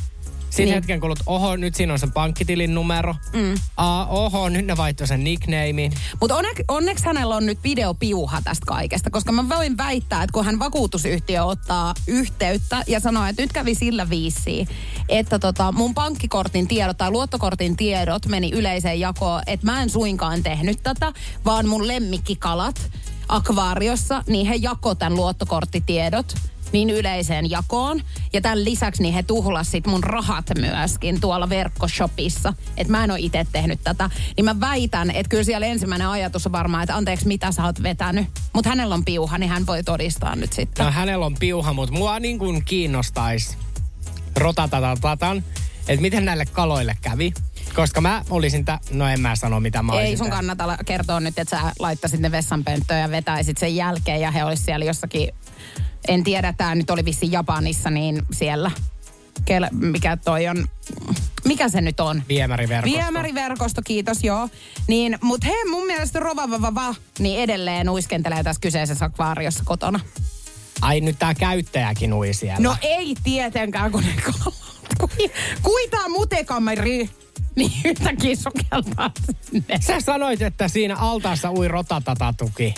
Sitten 0.50 0.66
Niin. 0.66 0.66
niin. 0.66 0.76
hetken 0.76 1.00
kulut, 1.00 1.20
oho, 1.26 1.56
nyt 1.56 1.76
siinä 1.76 1.94
on 1.94 2.00
se 2.00 2.08
pankkitilin 2.08 2.76
numero. 2.76 3.16
Mm. 3.34 3.54
Aa, 3.78 4.06
oho, 4.08 4.50
nyt 4.50 4.66
ne 4.66 4.78
vaihtoi 4.78 5.08
sen 5.08 5.24
nicknamein. 5.24 5.92
Mutta 6.22 6.36
onneksi, 6.36 6.64
onneksi 6.68 7.06
hänellä 7.06 7.36
on 7.36 7.46
nyt 7.46 7.64
videopiuha 7.64 8.42
tästä 8.42 8.66
kaikesta, 8.66 9.10
koska 9.10 9.32
mä 9.32 9.50
voin 9.50 9.78
väittää, 9.78 10.24
että 10.24 10.34
kun 10.34 10.46
hän 10.46 10.60
vakuutusyhtiö 10.60 11.44
ottaa 11.44 11.94
yhteyttä 12.08 12.84
ja 12.88 13.00
sanoo, 13.00 13.26
että 13.26 13.42
nyt 13.42 13.54
kävi 13.54 13.76
sillä 13.76 14.10
viisi, 14.10 14.68
että 15.10 15.40
tota, 15.40 15.72
mun 15.72 15.94
pankkikortin 15.94 16.68
tiedot 16.68 16.98
tai 16.98 17.12
luottokortin 17.12 17.76
tiedot 17.78 18.26
meni 18.26 18.52
yleiseen 18.54 19.00
jakoon, 19.00 19.42
että 19.48 19.66
mä 19.66 19.82
en 19.82 19.90
suinkaan 19.90 20.44
tehnyt 20.44 20.84
tätä, 20.84 21.14
vaan 21.46 21.68
mun 21.68 21.88
lemmikkikalat 21.88 22.92
akvaariossa, 23.28 24.24
niin 24.28 24.48
he 24.48 24.56
jako 24.56 24.96
tämän 24.96 25.16
luottokorttitiedot 25.16 26.36
niin 26.72 26.90
yleiseen 26.90 27.50
jakoon. 27.50 28.02
Ja 28.34 28.42
tämän 28.42 28.64
lisäksi 28.66 29.02
niin 29.02 29.14
he 29.14 29.24
tuhlas 29.24 29.72
sit 29.72 29.88
mun 29.88 30.04
rahat 30.04 30.46
myöskin 30.60 31.22
tuolla 31.22 31.50
verkkoshopissa. 31.50 32.54
Että 32.78 32.92
mä 32.92 33.04
en 33.04 33.12
ole 33.12 33.20
itse 33.20 33.48
tehnyt 33.52 33.80
tätä. 33.84 34.10
Niin 34.38 34.46
mä 34.46 34.60
väitän, 34.60 35.12
että 35.12 35.30
kyllä 35.30 35.44
siellä 35.44 35.68
ensimmäinen 35.68 36.08
ajatus 36.08 36.46
on 36.46 36.52
varmaan, 36.52 36.84
että 36.84 36.96
anteeksi 36.96 37.28
mitä 37.28 37.52
sä 37.52 37.64
oot 37.66 37.84
vetänyt. 37.84 38.28
Mutta 38.54 38.70
hänellä 38.70 38.96
on 38.96 39.06
piuha, 39.06 39.38
niin 39.38 39.50
hän 39.50 39.66
voi 39.66 39.84
todistaa 39.84 40.36
nyt 40.36 40.54
sitten. 40.54 40.86
No 40.86 40.92
hänellä 40.92 41.26
on 41.26 41.36
piuha, 41.40 41.74
mutta 41.74 41.96
mua 41.96 42.20
niin 42.20 42.40
kuin 42.40 42.66
kiinnostaisi 42.66 43.58
rotatatatan, 44.36 45.44
että 45.88 46.02
miten 46.02 46.26
näille 46.26 46.46
kaloille 46.46 46.98
kävi. 47.02 47.34
Koska 47.76 48.02
mä 48.02 48.24
olisin, 48.30 48.66
tä- 48.66 48.80
no 48.92 49.08
en 49.08 49.22
mä 49.22 49.36
sano 49.36 49.60
mitä 49.60 49.84
mä 49.84 49.94
Ei 49.94 50.00
olisin 50.00 50.18
sun 50.18 50.30
tehnyt. 50.30 50.48
kannata 50.58 50.78
kertoa 50.86 51.20
nyt, 51.20 51.40
että 51.40 51.58
sä 51.60 51.72
laittaisit 51.80 52.20
ne 52.20 52.32
vessanpönttöön 52.32 53.00
ja 53.02 53.12
vetäisit 53.12 53.58
sen 53.58 53.76
jälkeen 53.76 54.22
ja 54.22 54.32
he 54.32 54.44
olisi 54.44 54.64
siellä 54.64 54.86
jossakin, 54.86 55.30
en 56.08 56.24
tiedä, 56.24 56.54
tämä 56.54 56.76
nyt 56.76 56.90
oli 56.90 57.06
vissiin 57.06 57.32
Japanissa, 57.32 57.90
niin 57.90 58.22
siellä, 58.32 58.72
kel, 59.46 59.68
mikä 59.72 60.18
toi 60.18 60.48
on, 60.48 60.68
mikä 61.46 61.70
se 61.70 61.82
nyt 61.82 62.00
on? 62.00 62.24
Viemäriverkosto. 62.30 62.98
Viemäriverkosto, 62.98 63.82
kiitos, 63.86 64.24
joo. 64.24 64.50
Niin, 64.88 65.18
mutta 65.22 65.48
he 65.48 65.54
mun 65.70 65.86
mielestä 65.86 66.20
rovavavava, 66.20 66.96
niin 67.20 67.40
edelleen 67.40 67.90
uiskentelee 67.90 68.44
tässä 68.44 68.62
kyseisessä 68.62 69.06
akvaariossa 69.06 69.64
kotona. 69.66 70.00
Ai 70.82 71.02
nyt 71.02 71.20
tää 71.20 71.34
käyttäjäkin 71.34 72.14
ui 72.14 72.34
siellä. 72.34 72.60
No 72.60 72.76
ei 72.82 73.16
tietenkään, 73.24 73.92
kun 73.92 74.04
ne 74.04 74.22
kalat, 74.22 74.60
kun 75.00 75.10
kui, 75.18 75.32
kui 75.62 75.88
tää 75.88 76.10
mutekameri, 76.10 77.10
niin 77.56 77.72
yhtäkkiä 77.86 78.36
sukeltaa 78.36 79.12
sinne. 79.52 79.80
Sä 79.82 80.02
sanoit, 80.02 80.42
että 80.42 80.68
siinä 80.68 80.96
altaassa 80.96 81.52
ui 81.52 81.68
rotatatatuki. 81.68 82.74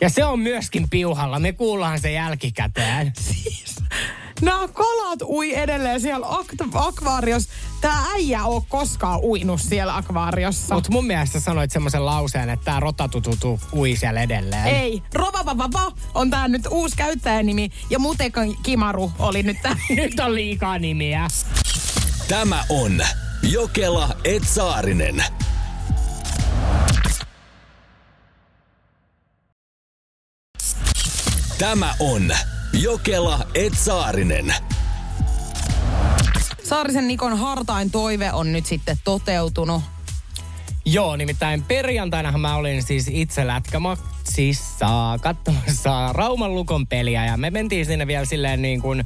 Ja 0.00 0.08
se 0.10 0.24
on 0.24 0.40
myöskin 0.40 0.90
piuhalla. 0.90 1.38
Me 1.38 1.52
kuullaan 1.52 2.00
se 2.00 2.12
jälkikäteen. 2.12 3.12
Siis, 3.20 3.76
nämä 4.42 4.68
kalat 4.68 5.22
ui 5.22 5.54
edelleen 5.54 6.00
siellä 6.00 6.26
ak- 6.26 6.68
akvaariossa. 6.74 7.48
Tää 7.80 8.04
äijä 8.12 8.44
on 8.44 8.64
koskaan 8.68 9.20
uinut 9.20 9.60
siellä 9.60 9.96
akvaariossa. 9.96 10.74
Mutta 10.74 10.92
mun 10.92 11.06
mielestä 11.06 11.40
sanoit 11.40 11.70
semmoisen 11.70 12.06
lauseen, 12.06 12.50
että 12.50 12.64
tää 12.64 12.80
rotatututu 12.80 13.60
ui 13.72 13.96
siellä 13.96 14.22
edelleen. 14.22 14.66
Ei, 14.66 15.02
Rovavavava 15.14 15.92
on 16.14 16.30
tää 16.30 16.48
nyt 16.48 16.66
uusi 16.70 16.96
käyttäjänimi 16.96 17.70
ja 17.90 17.98
Mutekan 17.98 18.56
Kimaru 18.62 19.12
oli 19.18 19.42
nyt 19.42 19.56
tää. 19.62 19.76
Nyt 19.96 20.20
on 20.20 20.34
liikaa 20.34 20.78
nimiä. 20.78 21.28
Tämä 22.28 22.64
on 22.68 23.02
Jokela 23.42 24.08
Etsaarinen. 24.24 25.24
Tämä 31.60 31.94
on 31.98 32.30
Jokela 32.72 33.46
Etsaarinen. 33.54 34.54
Saarisen 36.64 37.08
Nikon 37.08 37.38
hartain 37.38 37.90
toive 37.90 38.32
on 38.32 38.52
nyt 38.52 38.66
sitten 38.66 38.96
toteutunut. 39.04 39.82
Joo, 40.84 41.16
nimittäin 41.16 41.62
perjantainahan 41.62 42.40
mä 42.40 42.56
olin 42.56 42.82
siis 42.82 43.08
itse 43.12 43.46
lätkämatsissa 43.46 45.18
katsomassa 45.20 46.12
Rauman 46.12 46.54
Lukon 46.54 46.86
peliä 46.86 47.26
ja 47.26 47.36
me 47.36 47.50
mentiin 47.50 47.86
sinne 47.86 48.06
vielä 48.06 48.24
silleen 48.24 48.62
niin 48.62 48.82
kuin 48.82 49.04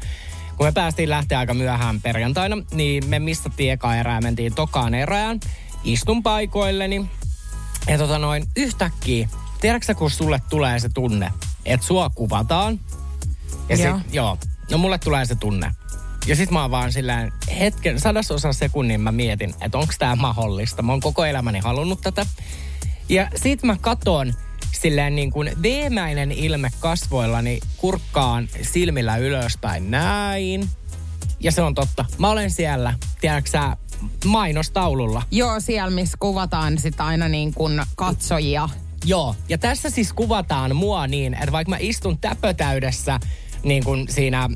kun 0.56 0.66
me 0.66 0.72
päästiin 0.72 1.10
lähteä 1.10 1.38
aika 1.38 1.54
myöhään 1.54 2.00
perjantaina, 2.00 2.56
niin 2.72 3.06
me 3.06 3.18
mistattiin 3.18 3.72
eka 3.72 3.96
erää 3.96 4.20
mentiin 4.20 4.54
tokaan 4.54 4.94
erään. 4.94 5.40
Istun 5.84 6.22
paikoilleni 6.22 7.06
ja 7.88 7.98
tota 7.98 8.18
noin 8.18 8.44
yhtäkkiä, 8.56 9.28
tiedätkö 9.60 9.94
kun 9.94 10.10
sulle 10.10 10.40
tulee 10.50 10.78
se 10.78 10.88
tunne, 10.88 11.32
että 11.64 11.86
sua 11.86 12.10
kuvataan? 12.10 12.80
Ja 13.68 13.76
Joo. 13.76 13.98
sit, 13.98 14.14
joo, 14.14 14.38
no 14.70 14.78
mulle 14.78 14.98
tulee 14.98 15.26
se 15.26 15.34
tunne. 15.34 15.70
Ja 16.26 16.36
sit 16.36 16.50
mä 16.50 16.62
oon 16.62 16.70
vaan 16.70 16.92
silleen, 16.92 17.32
hetken, 17.58 18.00
sadasosa 18.00 18.52
sekunnin 18.52 19.00
mä 19.00 19.12
mietin, 19.12 19.54
että 19.60 19.78
onko 19.78 19.92
tää 19.98 20.16
mahdollista. 20.16 20.82
Mä 20.82 20.92
oon 20.92 21.00
koko 21.00 21.24
elämäni 21.24 21.58
halunnut 21.58 22.00
tätä. 22.00 22.26
Ja 23.08 23.28
sit 23.36 23.62
mä 23.62 23.76
katon 23.80 24.34
silleen 24.72 25.16
niin 25.16 25.30
kuin 25.30 25.50
veemäinen 25.62 26.32
ilme 26.32 26.70
kasvoillani 26.80 27.60
kurkkaan 27.76 28.48
silmillä 28.62 29.16
ylöspäin 29.16 29.90
näin. 29.90 30.68
Ja 31.40 31.52
se 31.52 31.62
on 31.62 31.74
totta. 31.74 32.04
Mä 32.18 32.30
olen 32.30 32.50
siellä, 32.50 32.94
tiedätkö 33.20 33.58
mainostaululla. 34.24 35.22
Joo, 35.30 35.60
siellä 35.60 35.90
missä 35.90 36.16
kuvataan 36.20 36.78
sit 36.78 37.00
aina 37.00 37.28
niin 37.28 37.54
kuin 37.54 37.82
katsojia. 37.96 38.68
Joo, 39.04 39.36
ja 39.48 39.58
tässä 39.58 39.90
siis 39.90 40.12
kuvataan 40.12 40.76
mua 40.76 41.06
niin, 41.06 41.34
että 41.34 41.52
vaikka 41.52 41.70
mä 41.70 41.76
istun 41.80 42.18
täpötäydessä 42.18 43.20
niin 43.62 43.84
kuin 43.84 44.06
siinä 44.08 44.48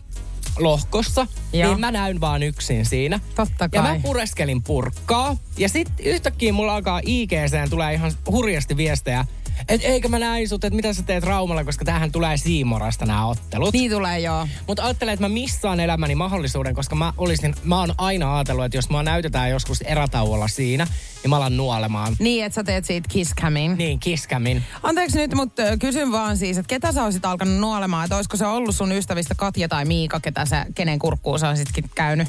lohkossa, 0.58 1.26
Joo. 1.52 1.68
niin 1.70 1.80
mä 1.80 1.90
näyn 1.90 2.20
vaan 2.20 2.42
yksin 2.42 2.86
siinä. 2.86 3.20
Totta 3.34 3.64
Ja 3.72 3.82
kai. 3.82 3.94
mä 3.96 4.00
pureskelin 4.02 4.62
purkkaa. 4.62 5.36
Ja 5.58 5.68
sitten 5.68 6.06
yhtäkkiä 6.06 6.52
mulla 6.52 6.74
alkaa 6.74 7.00
IGCen 7.06 7.70
tulee 7.70 7.94
ihan 7.94 8.12
hurjasti 8.30 8.76
viestejä, 8.76 9.24
että 9.68 9.86
eikö 9.86 10.08
mä 10.08 10.18
näin 10.18 10.48
sut, 10.48 10.64
että 10.64 10.76
mitä 10.76 10.92
sä 10.92 11.02
teet 11.02 11.24
Raumalla, 11.24 11.64
koska 11.64 11.84
tähän 11.84 12.12
tulee 12.12 12.36
Siimorasta 12.36 13.06
nämä 13.06 13.26
ottelut. 13.26 13.72
Niin 13.72 13.90
tulee 13.90 14.20
joo. 14.20 14.48
Mutta 14.66 14.84
ajattelen, 14.84 15.14
että 15.14 15.24
mä 15.24 15.28
missaan 15.28 15.80
elämäni 15.80 16.14
mahdollisuuden, 16.14 16.74
koska 16.74 16.96
mä 16.96 17.12
olisin, 17.16 17.54
mä 17.64 17.80
oon 17.80 17.94
aina 17.98 18.36
ajatellut, 18.36 18.64
että 18.64 18.78
jos 18.78 18.90
mä 18.90 19.02
näytetään 19.02 19.50
joskus 19.50 19.80
erätauolla 19.80 20.48
siinä, 20.48 20.86
niin 21.22 21.30
mä 21.30 21.36
alan 21.36 21.56
nuolemaan. 21.56 22.16
Niin, 22.18 22.44
että 22.44 22.54
sä 22.54 22.64
teet 22.64 22.84
siitä 22.84 23.08
kisscamin. 23.12 23.78
Niin, 23.78 24.00
kiskämin. 24.00 24.62
Anteeksi 24.82 25.18
nyt, 25.18 25.34
mutta 25.34 25.62
kysyn 25.80 26.12
vaan 26.12 26.36
siis, 26.36 26.58
että 26.58 26.68
ketä 26.68 26.92
sä 26.92 27.04
olisit 27.04 27.24
alkanut 27.24 27.58
nuolemaan? 27.58 28.04
Että 28.04 28.16
olisiko 28.16 28.36
se 28.36 28.46
ollut 28.46 28.76
sun 28.76 28.92
ystävistä 28.92 29.34
Katja 29.34 29.68
tai 29.68 29.84
Miika, 29.84 30.20
ketä 30.20 30.44
sä, 30.44 30.66
kenen 30.74 30.98
kurkkuun 30.98 31.38
sä 31.38 31.48
olisitkin 31.48 31.84
käynyt? 31.94 32.28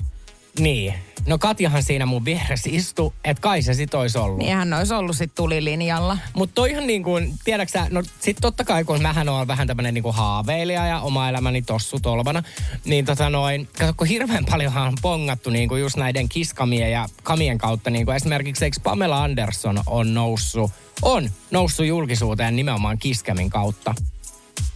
Niin. 0.59 0.93
No 1.25 1.37
Katjahan 1.37 1.83
siinä 1.83 2.05
mun 2.05 2.25
vieressä 2.25 2.69
istui, 2.73 3.13
että 3.23 3.41
kai 3.41 3.61
se 3.61 3.73
sit 3.73 3.93
olisi 3.93 4.17
ollut. 4.17 4.37
Niin 4.37 4.55
hän 4.55 4.73
olisi 4.73 4.93
ollut 4.93 5.17
sit 5.17 5.35
tulilinjalla. 5.35 6.17
Mutta 6.33 6.55
toihan 6.55 6.87
niin 6.87 7.03
kuin, 7.03 7.33
tiedäksä, 7.43 7.87
no 7.89 8.03
sit 8.19 8.37
totta 8.41 8.63
kai 8.63 8.83
kun 8.83 9.01
mähän 9.01 9.29
on 9.29 9.47
vähän 9.47 9.67
tämmönen 9.67 9.93
niin 9.93 10.03
kuin 10.03 10.15
haaveilija 10.15 10.87
ja 10.87 10.99
oma 10.99 11.29
elämäni 11.29 11.61
tossu 11.61 11.99
tolvana, 11.99 12.43
niin 12.85 13.05
tota 13.05 13.29
noin, 13.29 13.67
kato 13.79 13.93
kun 13.97 14.07
hirveän 14.07 14.45
paljonhan 14.45 14.87
on 14.87 14.97
pongattu 15.01 15.49
niin 15.49 15.69
kuin 15.69 15.81
just 15.81 15.97
näiden 15.97 16.29
kiskamien 16.29 16.91
ja 16.91 17.05
kamien 17.23 17.57
kautta, 17.57 17.89
niin 17.89 18.05
kuin 18.05 18.15
esimerkiksi 18.15 18.65
eikö 18.65 18.77
Pamela 18.83 19.23
Anderson 19.23 19.81
on 19.85 20.13
noussut, 20.13 20.71
on 21.01 21.29
noussut 21.51 21.85
julkisuuteen 21.85 22.55
nimenomaan 22.55 22.97
kiskämin 22.97 23.49
kautta. 23.49 23.95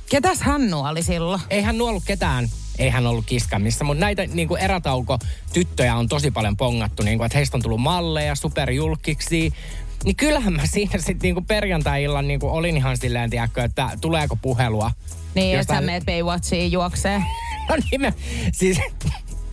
Ketäs 0.09 0.41
hän 0.41 0.69
nuoli 0.69 1.03
silloin? 1.03 1.41
Ei 1.49 1.61
hän 1.61 1.77
nuollut 1.77 2.03
ketään, 2.05 2.49
ei 2.79 2.89
hän 2.89 3.07
ollut 3.07 3.25
kiskamissa, 3.25 3.83
mutta 3.85 4.01
näitä 4.01 4.25
niin 4.25 4.47
kuin 4.47 4.61
erätauko 4.61 5.19
tyttöjä 5.53 5.95
on 5.95 6.09
tosi 6.09 6.31
paljon 6.31 6.57
pongattu, 6.57 7.03
niin 7.03 7.17
kuin, 7.17 7.25
että 7.25 7.37
heistä 7.37 7.57
on 7.57 7.61
tullut 7.61 7.81
malleja, 7.81 8.35
superjulkiksi. 8.35 9.53
Niin 10.03 10.15
kyllähän 10.15 10.53
mä 10.53 10.65
siinä 10.65 10.91
sitten 10.97 11.19
niin 11.21 11.35
kuin 11.35 11.45
perjantai-illan 11.45 12.27
niin 12.27 12.39
kuin 12.39 12.51
olin 12.51 12.77
ihan 12.77 12.97
silleen, 12.97 13.29
tiedätkö, 13.29 13.63
että 13.63 13.89
tuleeko 14.01 14.35
puhelua. 14.35 14.91
Niin, 15.35 15.57
Jostain- 15.57 15.79
sä 15.79 15.85
meet 15.85 16.05
Baywatchiin 16.05 16.71
juoksee. 16.71 17.23
No 17.69 17.75
niin, 17.75 18.01
mä, 18.01 18.11
siis 18.53 18.79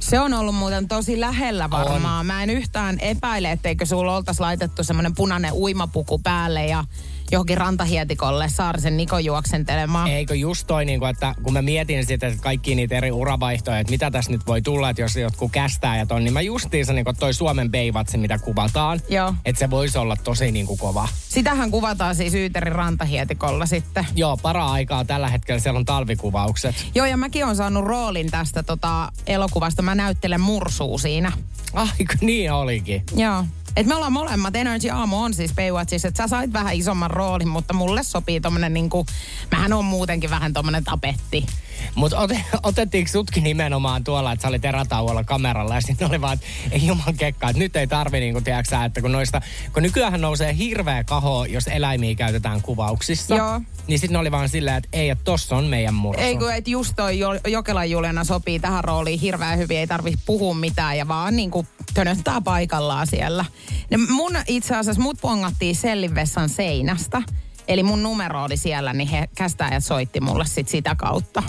Se 0.01 0.21
on 0.21 0.35
ollut 0.35 0.55
muuten 0.55 0.89
tosi 0.89 1.21
lähellä 1.21 1.71
varmaan. 1.71 2.27
Mä 2.27 2.43
en 2.43 2.51
yhtään 2.51 3.01
epäile, 3.01 3.51
etteikö 3.51 3.87
sulla 3.87 4.17
oltaisi 4.17 4.41
laitettu 4.41 4.85
semmoinen 4.85 5.15
punainen 5.15 5.53
uimapuku 5.53 6.19
päälle 6.19 6.67
ja 6.67 6.85
johonkin 7.31 7.59
rantahietikolle 7.59 8.49
Saarisen 8.49 8.97
Niko 8.97 9.19
juoksentelemaan. 9.19 10.09
eikö 10.09 10.35
just 10.35 10.67
toi, 10.67 10.85
niin 10.85 11.01
kuin, 11.01 11.11
että 11.11 11.35
kun 11.43 11.53
mä 11.53 11.63
mietin 11.63 12.07
sitä, 12.07 12.27
että 12.27 12.43
kaikki 12.43 12.75
niitä 12.75 12.97
eri 12.97 13.11
uravaihtoja, 13.13 13.79
että 13.79 13.91
mitä 13.91 14.11
tässä 14.11 14.31
nyt 14.31 14.47
voi 14.47 14.63
tulla, 14.63 14.91
että 14.91 15.03
jos 15.03 15.17
jotkut 15.17 15.53
kästäjät 15.53 16.13
on, 16.13 16.25
niin 16.25 16.33
mä 16.33 16.41
justiinsa 16.41 16.93
niin 16.93 17.05
kuin 17.05 17.17
toi 17.17 17.35
Suomen 17.35 17.71
Bayvatsi, 17.71 18.19
mitä 18.19 18.39
kuvataan, 18.39 19.01
Joo. 19.09 19.35
että 19.45 19.59
se 19.59 19.71
voisi 19.71 19.99
olla 19.99 20.17
tosi 20.17 20.53
niin 20.53 20.67
kuin 20.67 20.79
kova. 20.79 21.09
Sitähän 21.29 21.71
kuvataan 21.71 22.15
siis 22.15 22.35
Yyterin 22.35 22.73
rantahietikolla 22.73 23.67
sitten. 23.67 24.07
Joo, 24.17 24.37
para-aikaa 24.37 25.05
tällä 25.05 25.29
hetkellä 25.29 25.61
siellä 25.61 25.79
on 25.79 25.85
talvikuvaukset. 25.85 26.87
Joo, 26.95 27.07
ja 27.07 27.17
mäkin 27.17 27.45
on 27.45 27.57
saanut 27.57 27.85
roolin 27.85 28.31
tästä 28.31 28.63
tota, 28.63 29.13
elokuvasta. 29.27 29.83
Mä 29.83 29.95
näyttelen 29.95 30.41
mursuu 30.41 30.99
siinä. 30.99 31.33
Ai, 31.75 31.87
niin 32.21 32.53
olikin. 32.53 33.03
Joo. 33.17 33.45
Et 33.77 33.87
me 33.87 33.95
ollaan 33.95 34.13
molemmat. 34.13 34.57
Energy 34.57 34.91
Aamu 34.91 35.23
on 35.23 35.35
siis 35.35 35.55
Baywatchissa. 35.55 36.09
Että 36.09 36.23
sä 36.23 36.29
sait 36.29 36.53
vähän 36.53 36.75
isomman 36.75 37.11
roolin, 37.11 37.49
mutta 37.49 37.75
mulle 37.75 38.03
sopii 38.03 38.41
tommonen 38.41 38.75
niinku... 38.75 39.07
Mähän 39.51 39.73
on 39.73 39.85
muutenkin 39.85 40.31
vähän 40.31 40.53
tommonen 40.53 40.85
tapetti. 40.85 41.47
Mutta 41.95 42.19
ot, 42.19 42.31
otettiinko 42.63 43.11
sutkin 43.13 43.45
nimenomaan 43.45 44.05
tuolla, 44.05 44.33
että 44.33 44.43
sä 44.43 44.49
olit 44.49 44.65
erätauolla 44.65 45.25
kameralla 45.25 45.75
ja 45.75 45.81
sitten 45.81 46.09
oli 46.09 46.21
vaan, 46.21 46.35
että 46.35 46.47
ei 46.71 46.87
juman 46.87 47.17
kekka, 47.17 47.49
että 47.49 47.59
nyt 47.59 47.77
ei 47.77 47.87
tarvi 47.87 48.21
niinku, 48.21 48.41
tiedätkö 48.41 48.71
sä, 48.71 48.85
että 48.85 49.01
kun 49.01 49.13
noista, 49.13 49.41
kun 49.73 49.83
nykyään 49.83 50.21
nousee 50.21 50.57
hirveä 50.57 51.05
kaho, 51.05 51.45
jos 51.45 51.67
eläimiä 51.67 52.15
käytetään 52.15 52.63
kuvauksissa. 52.63 53.35
Joo. 53.35 53.61
Niin 53.87 53.99
sitten 53.99 54.21
oli 54.21 54.31
vaan 54.31 54.49
silleen, 54.49 54.77
että 54.77 54.89
ei, 54.93 55.11
että 55.11 55.25
tossa 55.25 55.57
on 55.57 55.65
meidän 55.65 55.95
mursu. 55.95 56.23
Ei 56.23 56.37
kun, 56.37 56.55
että 56.55 56.71
just 56.71 56.93
toi 56.97 57.19
Jo- 57.19 57.41
Jokelan 57.47 57.91
Juliana 57.91 58.25
sopii 58.25 58.61
tähän 58.61 58.85
rooliin 58.85 59.21
hirveän 59.21 59.59
hyvin. 59.59 59.79
Ei 59.79 59.87
tarvi 59.87 60.15
puhua 60.27 60.55
mitään 60.55 60.99
ja 60.99 61.09
vaan 61.09 61.37
niinku 61.37 61.67
tönöttää 61.95 62.41
paikallaan 62.41 63.07
siellä. 63.07 63.45
Ne 63.91 63.97
mun 63.97 64.33
itse 64.47 64.77
asiassa 64.77 65.03
mut 65.03 65.21
pongattiin 65.21 65.77
Sellinvessan 65.77 66.49
seinästä. 66.49 67.23
Eli 67.69 67.83
mun 67.83 68.03
numero 68.03 68.45
oli 68.45 68.57
siellä, 68.57 68.93
niin 68.93 69.09
he 69.09 69.29
kästäjät 69.35 69.85
soitti 69.85 70.21
mulle 70.21 70.47
sit 70.47 70.69
sitä 70.69 70.95
kautta. 70.95 71.43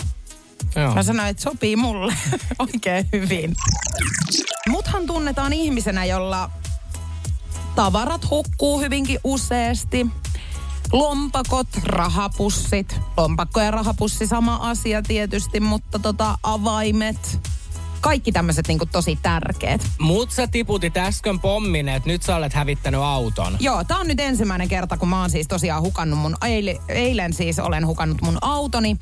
Joo. 0.76 0.94
Mä 0.94 1.02
sanoin, 1.02 1.28
että 1.28 1.42
sopii 1.42 1.76
mulle 1.76 2.14
oikein 2.58 3.08
hyvin. 3.12 3.54
Muthan 4.68 5.06
tunnetaan 5.06 5.52
ihmisenä, 5.52 6.04
jolla 6.04 6.50
tavarat 7.74 8.30
hukkuu 8.30 8.80
hyvinkin 8.80 9.18
useasti. 9.24 10.06
Lompakot, 10.92 11.66
rahapussit. 11.84 13.00
Lompakko 13.16 13.60
ja 13.60 13.70
rahapussi 13.70 14.26
sama 14.26 14.56
asia 14.56 15.02
tietysti, 15.02 15.60
mutta 15.60 15.98
tota, 15.98 16.38
avaimet. 16.42 17.38
Kaikki 18.00 18.32
tämmöiset 18.32 18.68
niinku 18.68 18.86
tosi 18.86 19.18
tärkeät. 19.22 19.86
Mut 19.98 20.30
sä 20.30 20.46
tiputit 20.46 20.96
äsken 20.96 21.40
pommin, 21.40 21.88
että 21.88 22.08
nyt 22.08 22.22
sä 22.22 22.36
olet 22.36 22.52
hävittänyt 22.52 23.00
auton. 23.00 23.56
Joo, 23.60 23.84
tää 23.84 23.98
on 23.98 24.08
nyt 24.08 24.20
ensimmäinen 24.20 24.68
kerta, 24.68 24.96
kun 24.96 25.08
mä 25.08 25.20
oon 25.20 25.30
siis 25.30 25.48
tosiaan 25.48 25.82
hukannut 25.82 26.18
mun, 26.18 26.36
eile, 26.46 26.76
eilen 26.88 27.32
siis 27.32 27.58
olen 27.58 27.86
hukannut 27.86 28.22
mun 28.22 28.38
autoni. 28.40 28.96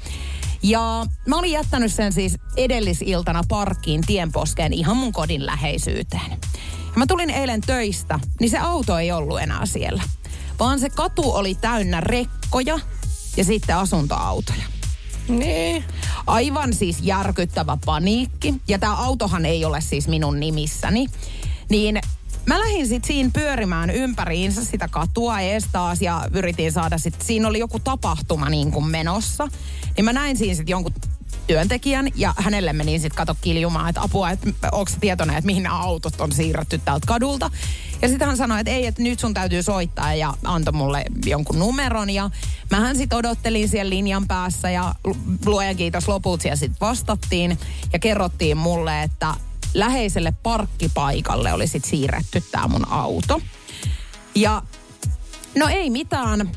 Ja 0.62 1.07
mä 1.27 1.38
olin 1.38 1.53
jättänyt 1.53 1.94
sen 1.94 2.12
siis 2.12 2.38
edellisiltana 2.57 3.42
parkkiin 3.49 4.01
tienposkeen 4.07 4.73
ihan 4.73 4.96
mun 4.96 5.12
kodin 5.12 5.46
läheisyyteen. 5.46 6.31
Ja 6.77 6.96
mä 6.96 7.07
tulin 7.07 7.31
eilen 7.31 7.61
töistä, 7.61 8.20
niin 8.40 8.51
se 8.51 8.59
auto 8.59 8.99
ei 8.99 9.12
ollut 9.12 9.40
enää 9.40 9.66
siellä. 9.66 10.03
Vaan 10.59 10.81
se 10.81 10.90
katu 10.90 11.33
oli 11.33 11.55
täynnä 11.55 12.01
rekkoja 12.01 12.79
ja 13.37 13.44
sitten 13.44 13.77
asuntoautoja. 13.77 14.64
Niin. 15.29 15.85
Aivan 16.27 16.75
siis 16.75 16.99
järkyttävä 17.03 17.79
paniikki. 17.85 18.55
Ja 18.68 18.79
tämä 18.79 18.96
autohan 18.96 19.46
ei 19.46 19.64
ole 19.64 19.81
siis 19.81 20.09
minun 20.09 20.40
nimissäni. 20.40 21.07
Niin 21.68 22.01
Mä 22.46 22.61
lähdin 22.61 22.88
sitten 22.88 23.09
siinä 23.09 23.31
pyörimään 23.33 23.90
ympäriinsä 23.90 24.64
sitä 24.64 24.88
katua 24.88 25.40
ees 25.40 25.64
taas 25.72 26.03
ja 26.03 26.29
yritin 26.33 26.72
saada 26.72 26.98
sitten, 26.98 27.26
siinä 27.26 27.48
oli 27.48 27.59
joku 27.59 27.79
tapahtuma 27.79 28.50
niin 28.50 28.72
kuin 28.72 28.87
menossa. 28.87 29.48
Niin 29.96 30.05
mä 30.05 30.12
näin 30.12 30.37
siinä 30.37 30.55
sitten 30.55 30.72
jonkun 30.72 30.92
työntekijän 31.46 32.09
ja 32.14 32.35
hänelle 32.37 32.72
meni 32.72 32.98
sitten 32.98 33.16
kato 33.16 33.37
kiljumaan, 33.40 33.88
että 33.88 34.03
apua, 34.03 34.31
että 34.31 34.48
onko 34.72 34.90
tietoinen, 35.00 35.37
että 35.37 35.46
mihin 35.46 35.62
nämä 35.62 35.83
autot 35.83 36.20
on 36.20 36.33
siirretty 36.33 36.81
täältä 36.85 37.07
kadulta. 37.07 37.50
Ja 38.03 38.09
sitten 38.09 38.29
hän 38.29 38.37
sanoi, 38.37 38.61
että 38.61 38.70
ei, 38.70 38.87
että 38.87 39.03
nyt 39.03 39.20
sun 39.20 39.35
täytyy 39.35 39.62
soittaa 39.62 40.14
ja 40.14 40.35
antoi 40.44 40.72
mulle 40.72 41.05
jonkun 41.26 41.59
numeron. 41.59 42.11
Ja 42.11 42.31
mähän 42.70 42.96
sitten 42.96 43.18
odottelin 43.18 43.68
siellä 43.68 43.90
linjan 43.90 44.26
päässä 44.29 44.70
ja 44.70 44.94
luojan 45.46 45.76
kiitos 45.76 46.09
loput 46.09 46.44
ja 46.44 46.57
sitten 46.57 46.81
vastattiin 46.81 47.59
ja 47.92 47.98
kerrottiin 47.98 48.57
mulle, 48.57 49.03
että 49.03 49.35
läheiselle 49.75 50.33
parkkipaikalle 50.43 51.53
oli 51.53 51.67
sitten 51.67 51.91
siirretty 51.91 52.43
tämä 52.51 52.69
mun 52.69 52.89
auto. 52.89 53.41
Ja 54.35 54.63
no 55.59 55.69
ei 55.69 55.91
mitään. 55.91 56.51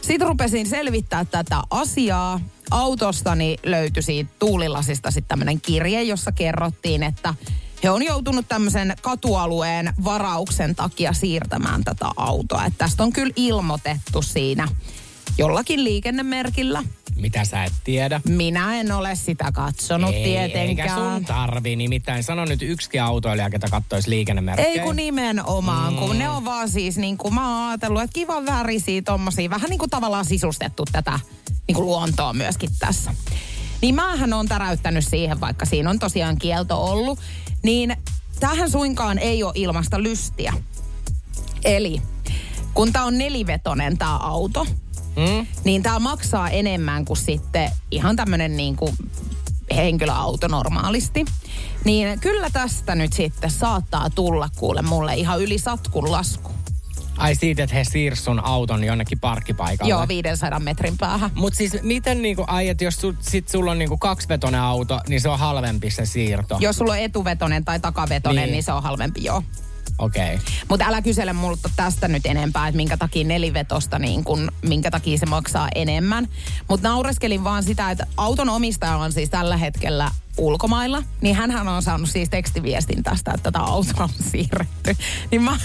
Sitten 0.00 0.28
rupesin 0.28 0.66
selvittää 0.66 1.24
tätä 1.24 1.62
asiaa. 1.70 2.40
Autostani 2.70 3.56
löytyi 3.62 4.02
siitä 4.02 4.30
tuulilasista 4.38 5.10
sitten 5.10 5.28
tämmöinen 5.28 5.60
kirje, 5.60 6.02
jossa 6.02 6.32
kerrottiin, 6.32 7.02
että 7.02 7.34
he 7.82 7.90
on 7.90 8.02
joutunut 8.02 8.48
tämmöisen 8.48 8.94
katualueen 9.02 9.94
varauksen 10.04 10.74
takia 10.74 11.12
siirtämään 11.12 11.84
tätä 11.84 12.06
autoa. 12.16 12.64
Että 12.64 12.78
tästä 12.78 13.02
on 13.02 13.12
kyllä 13.12 13.32
ilmoitettu 13.36 14.22
siinä 14.22 14.68
jollakin 15.38 15.84
liikennemerkillä. 15.84 16.82
Mitä 17.16 17.44
sä 17.44 17.64
et 17.64 17.72
tiedä? 17.84 18.20
Minä 18.28 18.80
en 18.80 18.92
ole 18.92 19.14
sitä 19.14 19.52
katsonut 19.52 20.14
Ei, 20.14 20.24
tietenkään. 20.24 20.88
Eikä 20.88 20.94
sun 20.94 21.24
tarvi, 21.24 21.76
nimittäin 21.76 22.22
sano 22.22 22.44
nyt 22.44 22.62
yksikin 22.62 23.02
autoilija, 23.02 23.50
ketä 23.50 23.68
kattoisi 23.70 24.10
liikennemerkkejä. 24.10 24.68
Ei 24.68 24.78
kun 24.78 24.96
nimenomaan, 24.96 25.92
mm. 25.92 25.98
kun 25.98 26.18
ne 26.18 26.28
on 26.28 26.44
vaan 26.44 26.68
siis 26.68 26.96
niin 26.96 27.18
kuin 27.18 27.34
mä 27.34 27.58
oon 27.58 27.68
ajatellut, 27.68 28.02
että 28.02 28.14
kiva 28.14 28.46
värisiä 28.46 29.02
tommosia, 29.02 29.50
vähän 29.50 29.70
niin 29.70 29.78
kuin 29.78 29.90
tavallaan 29.90 30.24
sisustettu 30.24 30.84
tätä 30.92 31.20
niin 31.68 31.74
kuin 31.74 31.86
luontoa 31.86 32.32
myöskin 32.32 32.70
tässä. 32.78 33.14
Niin 33.82 33.94
mähän 33.94 34.32
on 34.32 34.48
täräyttänyt 34.48 35.04
siihen, 35.08 35.40
vaikka 35.40 35.66
siinä 35.66 35.90
on 35.90 35.98
tosiaan 35.98 36.38
kielto 36.38 36.84
ollut, 36.84 37.18
niin 37.62 37.96
tähän 38.40 38.70
suinkaan 38.70 39.18
ei 39.18 39.42
ole 39.42 39.52
ilmasta 39.54 40.02
lystiä. 40.02 40.52
Eli 41.64 42.02
kun 42.74 42.92
tää 42.92 43.04
on 43.04 43.18
nelivetonen 43.18 43.98
tää 43.98 44.16
auto, 44.16 44.66
mm. 45.16 45.46
niin 45.64 45.82
tää 45.82 45.98
maksaa 45.98 46.50
enemmän 46.50 47.04
kuin 47.04 47.16
sitten 47.16 47.70
ihan 47.90 48.16
tämmönen 48.16 48.56
niin 48.56 48.76
kuin 48.76 48.96
henkilöauto 49.76 50.48
normaalisti. 50.48 51.24
Niin 51.84 52.20
kyllä 52.20 52.50
tästä 52.50 52.94
nyt 52.94 53.12
sitten 53.12 53.50
saattaa 53.50 54.10
tulla 54.10 54.48
kuule 54.56 54.82
mulle 54.82 55.14
ihan 55.14 55.40
yli 55.40 55.58
satkun 55.58 56.12
lasku. 56.12 56.50
Ai 57.16 57.34
siitä, 57.34 57.62
että 57.62 57.76
he 57.76 57.84
siirsi 57.84 58.22
sun 58.22 58.44
auton 58.44 58.84
jonnekin 58.84 59.20
parkkipaikalle. 59.20 59.90
Joo, 59.90 60.08
500 60.08 60.60
metrin 60.60 60.98
päähän. 60.98 61.30
Mutta 61.34 61.56
siis 61.56 61.76
miten 61.82 62.22
niinku, 62.22 62.44
ai, 62.46 62.68
että 62.68 62.84
jos 62.84 62.94
su, 62.94 63.14
sit 63.20 63.48
sulla 63.48 63.70
on 63.70 63.78
niinku 63.78 63.96
kaksivetonen 63.96 64.60
auto, 64.60 65.00
niin 65.08 65.20
se 65.20 65.28
on 65.28 65.38
halvempi 65.38 65.90
se 65.90 66.06
siirto. 66.06 66.56
Jos 66.60 66.76
sulla 66.76 66.92
on 66.92 66.98
etuvetonen 66.98 67.64
tai 67.64 67.80
takavetonen, 67.80 68.44
niin, 68.44 68.52
niin 68.52 68.62
se 68.62 68.72
on 68.72 68.82
halvempi, 68.82 69.24
joo. 69.24 69.42
Okei. 69.98 70.34
Okay. 70.34 70.38
Mutta 70.68 70.84
älä 70.88 71.02
kysele 71.02 71.32
multa 71.32 71.70
tästä 71.76 72.08
nyt 72.08 72.26
enempää, 72.26 72.68
että 72.68 72.76
minkä 72.76 72.96
takia 72.96 73.24
nelivetosta, 73.24 73.98
niin 73.98 74.24
kun, 74.24 74.52
minkä 74.62 74.90
takia 74.90 75.18
se 75.18 75.26
maksaa 75.26 75.68
enemmän. 75.74 76.28
Mutta 76.68 76.88
naureskelin 76.88 77.44
vaan 77.44 77.62
sitä, 77.62 77.90
että 77.90 78.06
auton 78.16 78.48
omistaja 78.48 78.96
on 78.96 79.12
siis 79.12 79.30
tällä 79.30 79.56
hetkellä 79.56 80.10
ulkomailla, 80.38 81.02
niin 81.20 81.36
hän 81.36 81.68
on 81.68 81.82
saanut 81.82 82.08
siis 82.08 82.28
tekstiviestin 82.28 83.02
tästä, 83.02 83.32
että 83.34 83.42
tätä 83.42 83.60
autoa 83.60 84.04
on 84.04 84.24
siirretty. 84.30 84.96
Niin 85.30 85.42
mä, 85.42 85.58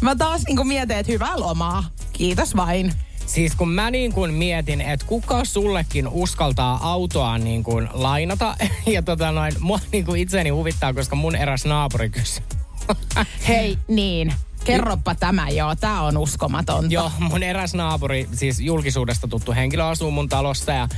mä 0.00 0.16
taas 0.16 0.42
niin 0.48 0.68
mietin, 0.68 0.96
että 0.96 1.12
hyvää 1.12 1.40
lomaa. 1.40 1.84
Kiitos 2.12 2.56
vain. 2.56 2.92
Siis 3.26 3.54
kun 3.54 3.68
mä 3.68 3.90
niin 3.90 4.12
kuin 4.12 4.34
mietin, 4.34 4.80
että 4.80 5.06
kuka 5.06 5.44
sullekin 5.44 6.08
uskaltaa 6.08 6.78
autoa 6.82 7.38
niin 7.38 7.64
kuin 7.64 7.88
lainata, 7.92 8.56
ja 8.94 9.02
tota 9.02 9.32
noin, 9.32 9.52
mua 9.60 9.80
niin 9.92 10.04
kuin 10.04 10.20
itseäni 10.20 10.50
huvittaa, 10.50 10.94
koska 10.94 11.16
mun 11.16 11.36
eräs 11.36 11.64
naapuri 11.64 12.10
kysyi 12.10 12.57
Hei, 13.48 13.78
niin. 13.88 14.34
Kerropa 14.64 15.14
tämä, 15.14 15.48
joo. 15.48 15.76
Tämä 15.76 16.02
on 16.02 16.16
uskomatonta. 16.16 16.94
Joo, 16.94 17.12
mun 17.18 17.42
eräs 17.42 17.74
naapuri, 17.74 18.28
siis 18.32 18.60
julkisuudesta 18.60 19.28
tuttu 19.28 19.52
henkilö 19.52 19.84
asuu 19.84 20.10
mun 20.10 20.28
talossa 20.28 20.72
ja 20.72 20.88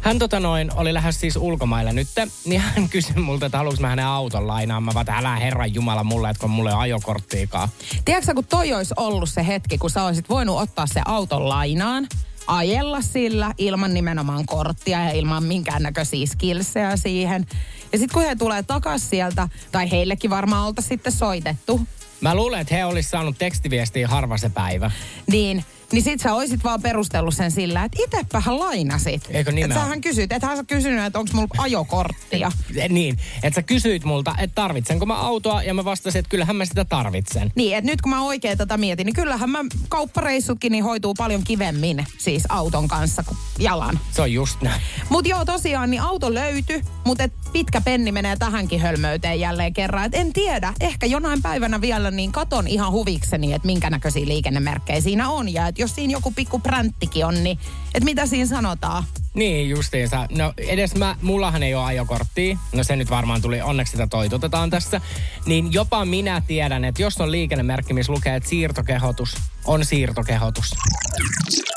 hän 0.00 0.18
tota 0.18 0.40
noin, 0.40 0.70
oli 0.76 0.94
lähes 0.94 1.20
siis 1.20 1.36
ulkomaille 1.36 1.92
nyt, 1.92 2.08
niin 2.44 2.60
hän 2.60 2.88
kysyi 2.90 3.16
multa, 3.16 3.46
että 3.46 3.58
haluanko 3.58 3.80
mä 3.80 3.88
hänen 3.88 4.06
auton 4.06 4.46
lainaan. 4.46 4.82
Mä 4.82 4.94
vaan, 4.94 5.10
älä 5.10 5.36
herran 5.36 5.74
jumala 5.74 6.04
mulle, 6.04 6.30
että 6.30 6.40
kun 6.40 6.50
mulle 6.50 6.72
ajokorttiikaan. 6.72 7.68
Tiedätkö 8.04 8.34
kun 8.34 8.44
toi 8.44 8.72
olisi 8.72 8.94
ollut 8.96 9.28
se 9.28 9.46
hetki, 9.46 9.78
kun 9.78 9.90
sä 9.90 10.04
olisit 10.04 10.28
voinut 10.28 10.60
ottaa 10.60 10.86
se 10.86 11.00
auton 11.04 11.48
lainaan, 11.48 12.06
ajella 12.48 13.00
sillä 13.00 13.54
ilman 13.58 13.94
nimenomaan 13.94 14.46
korttia 14.46 15.04
ja 15.04 15.10
ilman 15.10 15.44
minkäännäköisiä 15.44 16.26
skillsejä 16.26 16.96
siihen. 16.96 17.46
Ja 17.92 17.98
sitten 17.98 18.14
kun 18.14 18.28
he 18.28 18.36
tulee 18.36 18.62
takas 18.62 19.10
sieltä, 19.10 19.48
tai 19.72 19.90
heillekin 19.90 20.30
varmaan 20.30 20.66
olta 20.66 20.82
sitten 20.82 21.12
soitettu. 21.12 21.80
Mä 22.20 22.34
luulen, 22.34 22.60
että 22.60 22.74
he 22.74 22.84
olisi 22.84 23.08
saanut 23.10 23.38
tekstiviestiä 23.38 24.08
harva 24.08 24.38
se 24.38 24.48
päivä. 24.48 24.90
Niin, 25.26 25.64
niin 25.92 26.02
sit 26.02 26.20
sä 26.20 26.34
oisit 26.34 26.64
vaan 26.64 26.82
perustellut 26.82 27.34
sen 27.34 27.50
sillä, 27.50 27.84
että 27.84 28.02
itepähän 28.02 28.58
lainasit. 28.58 29.22
Eikö 29.30 29.52
nimenomaan? 29.52 29.70
Että 29.70 29.84
sähän 29.84 30.00
kysyt, 30.00 30.32
ethän 30.32 30.56
sä 30.56 30.64
kysynyt, 30.64 31.04
että 31.04 31.18
onko 31.18 31.30
mulla 31.34 31.48
ajokorttia. 31.58 32.52
niin, 32.88 33.18
että 33.42 33.54
sä 33.54 33.62
kysyit 33.62 34.04
multa, 34.04 34.34
että 34.38 34.54
tarvitsenko 34.54 35.06
mä 35.06 35.14
autoa, 35.14 35.62
ja 35.62 35.74
mä 35.74 35.84
vastasin, 35.84 36.18
että 36.18 36.30
kyllähän 36.30 36.56
mä 36.56 36.64
sitä 36.64 36.84
tarvitsen. 36.84 37.52
Niin, 37.54 37.76
että 37.76 37.90
nyt 37.90 38.00
kun 38.00 38.10
mä 38.10 38.22
oikein 38.22 38.58
tätä 38.58 38.76
mietin, 38.76 39.06
niin 39.06 39.14
kyllähän 39.14 39.50
mä 39.50 39.58
kauppareissutkin 39.88 40.72
niin 40.72 40.84
hoituu 40.84 41.14
paljon 41.14 41.44
kivemmin 41.44 42.06
siis 42.18 42.42
auton 42.48 42.88
kanssa 42.88 43.22
kuin 43.22 43.38
jalan. 43.58 44.00
Se 44.10 44.22
on 44.22 44.32
just 44.32 44.62
näin. 44.62 44.82
Mut 45.08 45.26
joo, 45.26 45.44
tosiaan, 45.44 45.90
niin 45.90 46.02
auto 46.02 46.34
löytyi, 46.34 46.82
mutta 47.04 47.24
et 47.24 47.32
pitkä 47.52 47.80
penni 47.80 48.12
menee 48.12 48.36
tähänkin 48.36 48.80
hölmöyteen 48.80 49.40
jälleen 49.40 49.72
kerran. 49.72 50.04
Et 50.04 50.14
en 50.14 50.32
tiedä, 50.32 50.74
ehkä 50.80 51.06
jonain 51.06 51.42
päivänä 51.42 51.80
vielä 51.80 52.10
niin 52.10 52.32
katon 52.32 52.66
ihan 52.66 52.92
huvikseni, 52.92 53.52
että 53.52 53.66
minkä 53.66 53.90
näköisiä 53.90 54.26
liikennemerkkejä 54.26 55.00
siinä 55.00 55.30
on, 55.30 55.52
ja 55.52 55.72
et 55.78 55.80
jos 55.80 55.94
siinä 55.94 56.12
joku 56.12 56.30
pikku 56.30 56.58
pränttikin 56.58 57.26
on, 57.26 57.44
niin 57.44 57.58
että 57.94 58.04
mitä 58.04 58.26
siinä 58.26 58.46
sanotaan? 58.46 59.04
Niin, 59.34 59.70
justiinsa. 59.70 60.26
No 60.30 60.52
edes 60.56 60.94
mä, 60.94 61.16
mullahan 61.22 61.62
ei 61.62 61.74
ole 61.74 61.84
ajokorttia. 61.84 62.58
No 62.72 62.84
se 62.84 62.96
nyt 62.96 63.10
varmaan 63.10 63.42
tuli, 63.42 63.60
onneksi 63.60 63.90
sitä 63.90 64.06
toitotetaan 64.06 64.70
tässä. 64.70 65.00
Niin 65.46 65.72
jopa 65.72 66.04
minä 66.04 66.42
tiedän, 66.46 66.84
että 66.84 67.02
jos 67.02 67.16
on 67.20 67.32
liikennemerkki, 67.32 67.94
missä 67.94 68.12
lukee, 68.12 68.36
että 68.36 68.48
siirtokehotus 68.48 69.36
on 69.64 69.84
siirtokehotus. 69.84 70.74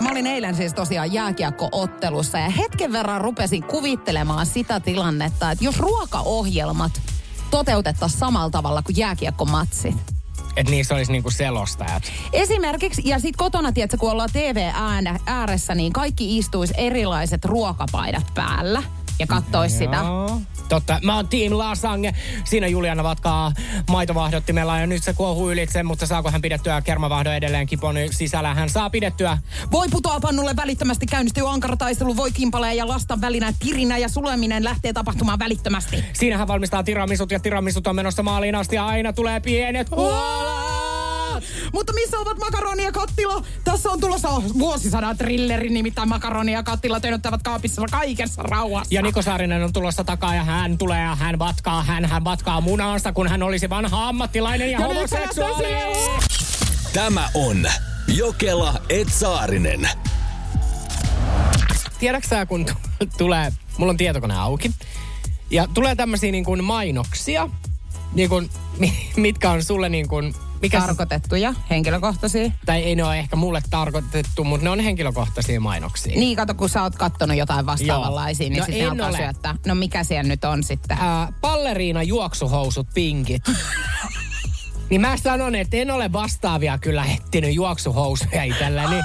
Mä 0.03 0.11
olin 0.11 0.27
eilen 0.27 0.55
siis 0.55 0.73
tosiaan 0.73 1.13
jääkiekko-ottelussa 1.13 2.39
ja 2.39 2.49
hetken 2.49 2.91
verran 2.91 3.21
rupesin 3.21 3.63
kuvittelemaan 3.63 4.45
sitä 4.45 4.79
tilannetta, 4.79 5.51
että 5.51 5.63
jos 5.63 5.79
ruokaohjelmat 5.79 7.01
toteutettaisiin 7.51 8.19
samalla 8.19 8.49
tavalla 8.49 8.81
kuin 8.81 8.97
jääkiekkomatsit 8.97 10.20
että 10.55 10.71
niissä 10.71 10.95
olisi 10.95 11.11
niinku 11.11 11.29
selostajat. 11.29 12.03
Esimerkiksi, 12.33 13.01
ja 13.05 13.19
sitten 13.19 13.37
kotona, 13.37 13.71
tiedätkö, 13.71 13.97
kun 13.97 14.11
ollaan 14.11 14.29
TV-ääressä, 14.33 15.75
niin 15.75 15.93
kaikki 15.93 16.37
istuisi 16.37 16.73
erilaiset 16.77 17.45
ruokapaidat 17.45 18.25
päällä 18.33 18.83
ja 19.21 19.27
kattois 19.27 19.77
sitä. 19.77 20.01
Totta, 20.69 20.99
mä 21.03 21.15
oon 21.15 21.27
Team 21.27 21.57
Lasange. 21.57 22.13
Siinä 22.43 22.67
Juliana 22.67 23.03
vatkaa 23.03 23.51
maitovahdottimella 23.89 24.79
ja 24.79 24.87
nyt 24.87 25.03
se 25.03 25.13
kuohuu 25.13 25.51
ylitse, 25.51 25.83
mutta 25.83 26.07
saako 26.07 26.31
hän 26.31 26.41
pidettyä 26.41 26.81
kermavahdon 26.81 27.33
edelleen 27.33 27.67
kipon 27.67 27.95
sisällä? 28.11 28.53
Hän 28.53 28.69
saa 28.69 28.89
pidettyä. 28.89 29.37
Voi 29.71 29.87
putoa 29.91 30.19
pannulle 30.19 30.55
välittömästi 30.55 31.05
käynnistyy 31.05 31.49
ankarataistelu, 31.49 32.17
voi 32.17 32.31
kimpaleen 32.31 32.77
ja 32.77 32.87
lastan 32.87 33.21
välinä 33.21 33.53
tirinä 33.59 33.97
ja 33.97 34.09
suleminen 34.09 34.63
lähtee 34.63 34.93
tapahtumaan 34.93 35.39
välittömästi. 35.39 36.05
Siinähän 36.13 36.47
valmistaa 36.47 36.83
tiramisut 36.83 37.31
ja 37.31 37.39
tiramisut 37.39 37.87
on 37.87 37.95
menossa 37.95 38.23
maaliin 38.23 38.55
asti 38.55 38.75
ja 38.75 38.85
aina 38.85 39.13
tulee 39.13 39.39
pienet 39.39 39.87
Mutta 41.73 41.93
missä 41.93 42.19
ovat 42.19 42.37
makaroni 42.37 42.83
ja 42.83 42.91
kattila? 42.91 43.43
Tässä 43.63 43.89
on 43.89 43.99
tulossa 43.99 44.29
vuosisadan 44.59 45.17
trilleri, 45.17 45.69
nimittäin 45.69 46.09
makaroni 46.09 46.51
ja 46.51 46.63
kattila 46.63 46.99
tönöttävät 46.99 47.43
kaapissa 47.43 47.81
kaikessa 47.91 48.43
rauhassa. 48.43 48.93
Ja 48.93 49.01
Niko 49.01 49.21
Saarinen 49.21 49.63
on 49.63 49.73
tulossa 49.73 50.03
takaa 50.03 50.35
ja 50.35 50.43
hän 50.43 50.77
tulee 50.77 51.01
ja 51.01 51.15
hän 51.15 51.39
vatkaa, 51.39 51.83
hän, 51.83 52.05
hän 52.05 52.23
vatkaa 52.23 52.61
munaansa, 52.61 53.13
kun 53.13 53.27
hän 53.27 53.43
olisi 53.43 53.69
vanha 53.69 54.07
ammattilainen 54.09 54.71
ja, 54.71 54.79
ja 54.79 54.87
homoseksuaali. 54.87 55.67
Tämä 56.93 57.29
on 57.33 57.65
Jokela 58.07 58.73
Etsaarinen. 58.89 59.89
Tiedätkö 61.99 62.45
kun 62.45 62.65
t- 62.65 62.71
tulee, 63.17 63.51
mulla 63.77 63.89
on 63.89 63.97
tietokone 63.97 64.37
auki, 64.37 64.71
ja 65.49 65.67
tulee 65.73 65.95
tämmöisiä 65.95 66.31
niin 66.31 66.45
kuin 66.45 66.63
mainoksia, 66.63 67.49
niin 68.13 68.29
kuin, 68.29 68.49
mitkä 69.15 69.51
on 69.51 69.63
sulle 69.63 69.89
niin 69.89 70.07
kuin 70.07 70.33
Mikä 70.61 70.81
tarkoitettuja, 70.81 71.53
henkilökohtaisia. 71.69 72.51
Tai 72.65 72.83
ei 72.83 72.95
ne 72.95 73.03
ole 73.03 73.19
ehkä 73.19 73.35
mulle 73.35 73.61
tarkoitettu, 73.69 74.43
mutta 74.43 74.63
ne 74.63 74.69
on 74.69 74.79
henkilökohtaisia 74.79 75.59
mainoksia. 75.59 76.19
Niin, 76.19 76.37
kato, 76.37 76.53
kun 76.53 76.69
sä 76.69 76.83
oot 76.83 76.95
kattonut 76.95 77.37
jotain 77.37 77.65
vastaavanlaisia, 77.65 78.49
niin 78.49 78.59
No 78.59 78.65
sitten 78.65 78.81
en 78.83 78.89
alkaa 78.91 79.11
syöttää. 79.11 79.55
No 79.67 79.75
mikä 79.75 80.03
siellä 80.03 80.23
nyt 80.27 80.43
on 80.43 80.63
sitten? 80.63 80.97
Ää, 80.99 81.33
balleriina 81.41 82.03
juoksuhousut 82.03 82.87
pinkit. 82.93 83.43
niin 84.89 85.01
mä 85.01 85.17
sanon, 85.17 85.55
että 85.55 85.77
en 85.77 85.91
ole 85.91 86.11
vastaavia 86.13 86.77
kyllä 86.77 87.03
hettinyt 87.03 87.53
juoksuhousuja 87.55 88.43
itselleni. 88.43 88.95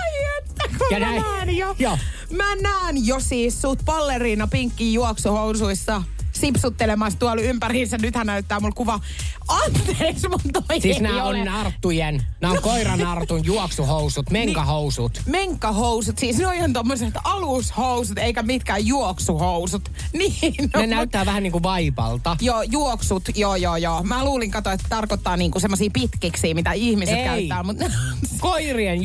Kun 0.78 0.86
Ja 0.90 0.98
mä 1.00 1.06
näin- 1.06 1.22
näen 1.22 1.56
jo. 1.56 1.76
Joo. 1.78 1.98
Mä 2.30 2.54
näen 2.62 3.06
jo 3.06 3.20
siis 3.20 3.62
sut 3.62 3.82
balleriina 3.84 4.46
pinkki 4.46 4.92
juoksuhousuissa 4.94 6.02
sipsuttelemassa 6.36 7.18
tuolla 7.18 7.42
ympäriinsä. 7.42 7.98
Nythän 7.98 8.26
näyttää 8.26 8.60
mulla 8.60 8.74
kuva. 8.74 9.00
Anteeksi, 9.48 10.28
mun 10.28 10.40
toi 10.52 10.80
Siis 10.80 11.00
nämä 11.00 11.24
ole. 11.24 11.38
on 11.40 11.44
narttujen, 11.46 12.22
nämä 12.40 12.52
on 12.54 12.62
koiranartun 12.62 13.44
juoksuhousut, 13.44 14.30
menkahousut. 14.30 15.20
Menkkahousut, 15.26 16.18
siis 16.18 16.36
ne 16.38 16.46
on 16.46 16.54
ihan 16.54 16.72
tommoset 16.72 17.14
alushousut, 17.24 18.18
eikä 18.18 18.42
mitkään 18.42 18.86
juoksuhousut. 18.86 19.90
Niin, 20.12 20.54
no, 20.74 20.80
Ne 20.80 20.86
mut- 20.86 20.90
näyttää 20.90 21.26
vähän 21.26 21.42
niin 21.42 21.52
kuin 21.52 21.62
vaipalta. 21.62 22.36
Joo, 22.40 22.62
juoksut, 22.62 23.22
joo, 23.36 23.56
joo, 23.56 23.76
joo. 23.76 24.02
Mä 24.02 24.24
luulin, 24.24 24.50
kato, 24.50 24.70
että 24.70 24.86
tarkoittaa 24.88 25.36
niinku 25.36 25.60
semmosia 25.60 25.90
pitkiksi, 25.92 26.54
mitä 26.54 26.72
ihmiset 26.72 27.18
Ei. 27.18 27.24
käyttää, 27.24 27.62
mutta... 27.62 27.84
Koirien 28.40 29.02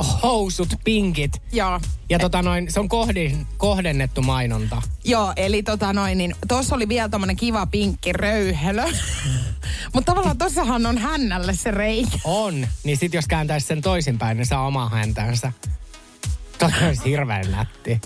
juoksuhousut, 0.00 0.68
pinkit. 0.84 1.42
joo. 1.52 1.80
Ja 2.08 2.18
tota 2.18 2.42
noin, 2.42 2.72
se 2.72 2.80
on 2.80 2.88
kohdin, 2.88 3.46
kohdennettu 3.56 4.22
mainonta. 4.22 4.82
Joo, 5.04 5.32
eli 5.36 5.62
tota 5.62 5.92
noin, 5.92 6.18
niin 6.18 6.34
tossa 6.48 6.74
oli 6.74 6.88
vielä 6.88 7.08
tommonen 7.08 7.36
kiva 7.36 7.66
pinkki 7.66 8.12
röyhelö. 8.12 8.84
Mutta 9.94 10.12
tavallaan 10.12 10.38
tossahan 10.38 10.86
on 10.86 10.98
hännälle 10.98 11.54
se 11.54 11.70
reikä. 11.70 12.18
On. 12.24 12.66
Niin 12.84 12.96
sit 12.96 13.14
jos 13.14 13.26
kääntäisi 13.26 13.66
sen 13.66 13.80
toisinpäin, 13.80 14.36
niin 14.36 14.46
saa 14.46 14.66
omaa 14.66 14.88
häntänsä. 14.88 15.52
Toi 16.58 16.70
olisi 16.86 17.04
hirveän 17.04 17.50
nätti. 17.50 18.00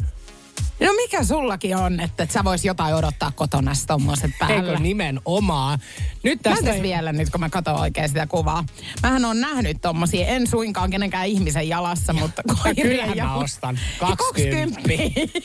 No 0.80 0.92
mikä 0.96 1.24
sullakin 1.24 1.76
on, 1.76 2.00
että 2.00 2.22
et 2.22 2.30
sä 2.30 2.44
vois 2.44 2.64
jotain 2.64 2.94
odottaa 2.94 3.30
kotona 3.30 3.72
tommoset 3.86 4.30
päällä? 4.38 4.56
Eikö 4.56 4.78
nimen-omaa? 4.78 5.78
Nyt 6.22 6.38
Mä 6.44 6.50
tästä... 6.50 6.66
tässä 6.66 6.82
vielä 6.82 7.12
nyt, 7.12 7.30
kun 7.30 7.40
mä 7.40 7.48
katson 7.50 7.80
oikein 7.80 8.08
sitä 8.08 8.26
kuvaa. 8.26 8.64
Mähän 9.02 9.24
on 9.24 9.40
nähnyt 9.40 9.76
tommosia, 9.80 10.26
en 10.26 10.46
suinkaan 10.46 10.90
kenenkään 10.90 11.26
ihmisen 11.26 11.68
jalassa, 11.68 12.12
mutta 12.12 12.42
koirien 12.62 13.08
mä 13.08 13.14
jalassa. 13.14 13.44
ostan. 13.44 13.78
Ja 14.00 14.16
20. 14.16 14.80
20. 14.80 15.38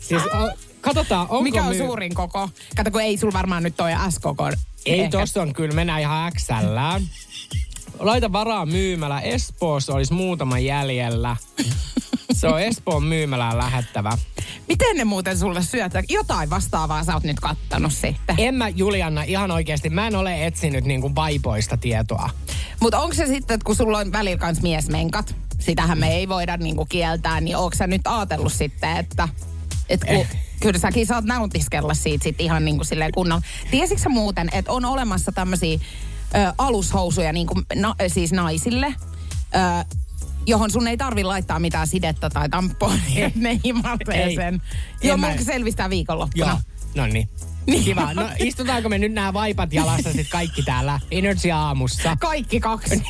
Siis, 0.00 0.22
o, 0.22 0.50
katsotaan, 0.80 1.20
onko 1.22 1.42
Mikä 1.42 1.62
on 1.62 1.68
myy- 1.68 1.78
suurin 1.78 2.14
koko? 2.14 2.50
Kato, 2.76 2.90
kun 2.90 3.02
ei 3.02 3.16
sul 3.18 3.32
varmaan 3.32 3.62
nyt 3.62 3.76
toi 3.76 3.90
S-koko. 4.10 4.50
Ei 4.86 5.00
ehkä. 5.00 5.18
tossa 5.18 5.42
on 5.42 5.52
kyllä, 5.54 5.74
mennään 5.74 6.00
ihan 6.00 6.32
XL. 6.32 6.78
Laita 7.98 8.32
varaa 8.32 8.66
myymälä. 8.66 9.20
Espoossa 9.20 9.94
olisi 9.94 10.12
muutama 10.12 10.58
jäljellä. 10.58 11.36
Se 12.32 12.48
on 12.48 12.60
Espoon 12.62 13.02
myymälään 13.04 13.58
lähettävä. 13.58 14.18
Miten 14.68 14.96
ne 14.96 15.04
muuten 15.04 15.38
sulle 15.38 15.62
syötä? 15.62 16.02
Jotain 16.08 16.50
vastaavaa 16.50 17.04
sä 17.04 17.14
oot 17.14 17.22
nyt 17.24 17.40
kattanut 17.40 17.92
sitten. 17.92 18.36
En 18.38 18.54
mä, 18.54 18.68
Julianna, 18.68 19.22
ihan 19.22 19.50
oikeasti, 19.50 19.90
mä 19.90 20.06
en 20.06 20.16
ole 20.16 20.46
etsinyt 20.46 20.84
niinku 20.84 21.14
vaipoista 21.14 21.76
tietoa. 21.76 22.30
Mutta 22.80 22.98
onko 23.00 23.14
se 23.14 23.26
sitten, 23.26 23.54
että 23.54 23.64
kun 23.64 23.76
sulla 23.76 23.98
on 23.98 24.12
välillä 24.12 24.38
kans 24.38 24.62
miesmenkat, 24.62 25.34
sitähän 25.58 25.98
me 25.98 26.08
ei 26.14 26.28
voida 26.28 26.56
niinku 26.56 26.86
kieltää, 26.86 27.40
niin 27.40 27.56
onko 27.56 27.76
sä 27.76 27.86
nyt 27.86 28.02
ajatellut 28.04 28.52
sitten, 28.52 28.96
että 28.96 29.28
et 29.88 30.04
kun, 30.04 30.14
Eh. 30.16 30.28
kyllä 30.60 30.78
säkin 30.78 31.06
saat 31.06 31.24
nautiskella 31.24 31.94
siitä 31.94 32.22
sit 32.24 32.40
ihan 32.40 32.64
niinku 32.64 32.84
silleen 32.84 33.12
kunnolla. 33.12 33.42
Tiesitkö 33.70 34.02
sä 34.02 34.08
muuten, 34.08 34.48
että 34.52 34.72
on 34.72 34.84
olemassa 34.84 35.32
tämmöisiä 35.32 35.78
alushousuja 36.58 37.32
niinku, 37.32 37.54
na, 37.74 37.94
siis 38.08 38.32
naisille, 38.32 38.86
ö, 38.86 39.84
johon 40.48 40.70
sun 40.70 40.88
ei 40.88 40.96
tarvi 40.96 41.24
laittaa 41.24 41.58
mitään 41.58 41.86
sidettä 41.86 42.30
tai 42.30 42.48
tamponia, 42.48 43.26
että 43.26 43.38
ne 43.40 43.60
Ei. 44.14 44.36
sen. 44.36 44.54
En 44.54 44.60
Joo, 45.02 45.16
mulla 45.16 45.34
selvistää 45.44 45.90
viikonloppuna. 45.90 46.46
Joo. 46.46 46.58
No 46.94 47.06
niin. 47.06 47.28
Kiva. 47.84 48.14
No 48.14 48.28
istutaanko 48.38 48.88
me 48.88 48.98
nyt 48.98 49.12
nämä 49.12 49.32
vaipat 49.32 49.72
jalassa 49.72 50.12
sitten 50.12 50.26
kaikki 50.32 50.62
täällä 50.62 51.00
Energy 51.10 51.50
aamussa? 51.50 52.16
Kaikki 52.20 52.60
kaksi. 52.60 53.02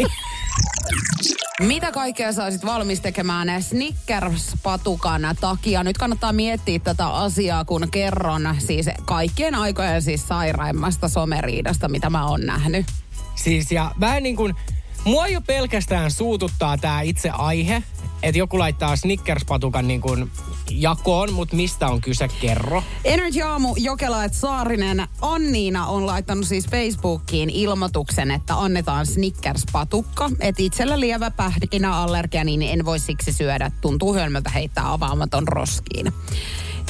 Mitä 1.61 1.93
kaikkea 1.93 2.33
sä 2.33 2.45
olisit 2.45 2.65
valmis 2.65 3.01
tekemään 3.01 3.49
Snickers-patukan 3.63 5.37
takia? 5.41 5.85
Nyt 5.85 5.99
kannattaa 5.99 6.33
miettiä 6.33 6.79
tätä 6.79 7.09
asiaa, 7.09 7.65
kun 7.65 7.89
kerron 7.91 8.57
siis 8.59 8.87
kaikkien 9.05 9.55
aikojen 9.55 10.03
siis 10.03 10.29
sairaimmasta 10.29 11.09
someriidasta, 11.09 11.89
mitä 11.89 12.11
mä 12.11 12.27
oon 12.27 12.41
nähnyt. 12.41 12.87
Siis 13.35 13.73
ja 13.73 13.95
vähän 14.01 14.23
niin 14.23 14.37
kuin, 14.37 14.55
mua 15.05 15.29
jo 15.29 15.41
pelkästään 15.41 16.11
suututtaa 16.11 16.79
tämä 16.79 17.01
itse 17.01 17.31
aihe, 17.31 17.83
että 18.23 18.39
joku 18.39 18.59
laittaa 18.59 18.97
Snickers-patukan 18.97 19.89
niin 19.89 20.01
kuin 20.01 20.31
jakoon, 20.71 21.33
mutta 21.33 21.57
mistä 21.57 21.89
on 21.89 22.01
kyse, 22.01 22.29
kerro. 22.41 22.83
Energy 23.05 23.43
Aamu 23.43 23.75
Jokela 23.77 24.25
et 24.25 24.35
Saarinen 24.35 25.09
Anniina 25.23 25.87
on 25.87 26.07
laittanut 26.07 26.47
siis 26.47 26.69
Facebookiin 26.69 27.51
ilmoituksen, 27.51 28.31
että 28.31 28.55
annetaan 28.59 29.07
Snickers-patukka. 29.07 30.31
Että 30.41 30.63
itsellä 30.63 31.01
lievä 31.01 31.31
pähkinäallergia, 31.31 32.45
niin 32.45 32.63
en 32.63 32.85
voi 32.85 32.99
siksi 32.99 33.33
syödä. 33.33 33.71
Tuntuu 33.81 34.15
hölmöltä 34.15 34.51
heittää 34.51 34.93
avaamaton 34.93 35.49
roskiin. 35.49 36.13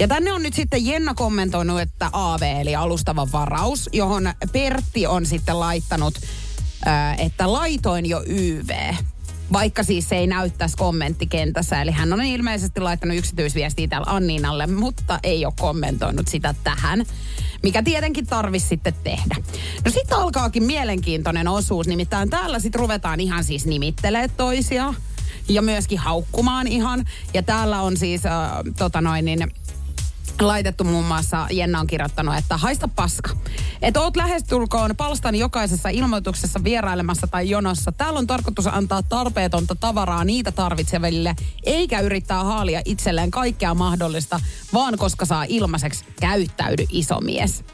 Ja 0.01 0.09
tänne 0.09 0.33
on 0.33 0.43
nyt 0.43 0.55
sitten 0.55 0.87
Jenna 0.87 1.15
kommentoinut, 1.15 1.81
että 1.81 2.11
AV 2.13 2.43
eli 2.43 2.77
alustava 2.77 3.29
varaus, 3.33 3.89
johon 3.93 4.33
Pertti 4.53 5.07
on 5.07 5.27
sitten 5.27 5.61
laittanut, 5.61 6.15
että 7.19 7.53
laitoin 7.53 8.07
jo 8.07 8.23
YV. 8.27 8.95
Vaikka 9.53 9.83
siis 9.83 10.09
se 10.09 10.17
ei 10.17 10.27
näy 10.27 10.51
tässä 10.51 10.79
kommenttikentässä. 10.79 11.83
Eli 11.83 11.91
hän 11.91 12.13
on 12.13 12.23
ilmeisesti 12.23 12.81
laittanut 12.81 13.17
yksityisviestiä 13.17 13.89
täällä 13.89 14.07
Anniinalle, 14.11 14.67
mutta 14.67 15.19
ei 15.23 15.45
ole 15.45 15.55
kommentoinut 15.61 16.29
sitä 16.29 16.55
tähän. 16.65 17.05
Mikä 17.63 17.83
tietenkin 17.83 18.27
tarvisi 18.27 18.67
sitten 18.67 18.95
tehdä. 19.05 19.37
No 19.85 19.91
sitten 19.91 20.19
alkaakin 20.19 20.63
mielenkiintoinen 20.63 21.49
osuus. 21.49 21.87
Nimittäin 21.87 22.31
täällä 22.31 22.59
sitten 22.59 22.81
ruvetaan 22.81 23.21
ihan 23.21 23.45
siis 23.45 23.67
nimittelee 23.67 24.29
toisia. 24.29 24.95
Ja 25.49 25.63
myöskin 25.63 25.99
haukkumaan 25.99 26.67
ihan. 26.67 27.05
Ja 27.35 27.43
täällä 27.43 27.83
on 27.83 27.97
siis, 27.97 28.27
äh, 28.27 28.33
tota 28.79 29.01
noin 29.01 29.25
niin, 29.25 29.53
laitettu 30.41 30.85
muun 30.85 31.05
muassa, 31.05 31.47
Jenna 31.51 31.81
on 31.81 31.87
kirjoittanut, 31.87 32.35
että 32.37 32.57
haista 32.57 32.89
paska. 32.89 33.31
Että 33.83 34.01
oot 34.01 34.17
lähestulkoon 34.17 34.97
palstan 34.97 35.35
jokaisessa 35.35 35.89
ilmoituksessa 35.89 36.65
vierailemassa 36.65 37.27
tai 37.27 37.51
jonossa. 37.51 37.93
Täällä 37.93 38.19
on 38.19 38.27
tarkoitus 38.27 38.67
antaa 38.67 39.03
tarpeetonta 39.03 39.75
tavaraa 39.75 40.25
niitä 40.25 40.53
tarvitseville, 40.53 41.35
eikä 41.65 42.01
yrittää 42.01 42.45
haalia 42.45 42.83
itselleen 42.85 43.31
kaikkea 43.31 43.75
mahdollista, 43.75 44.41
vaan 44.73 44.99
koska 44.99 45.25
saa 45.25 45.45
ilmaiseksi 45.49 46.05
käyttäydy 46.21 46.85
isomies. 46.91 47.65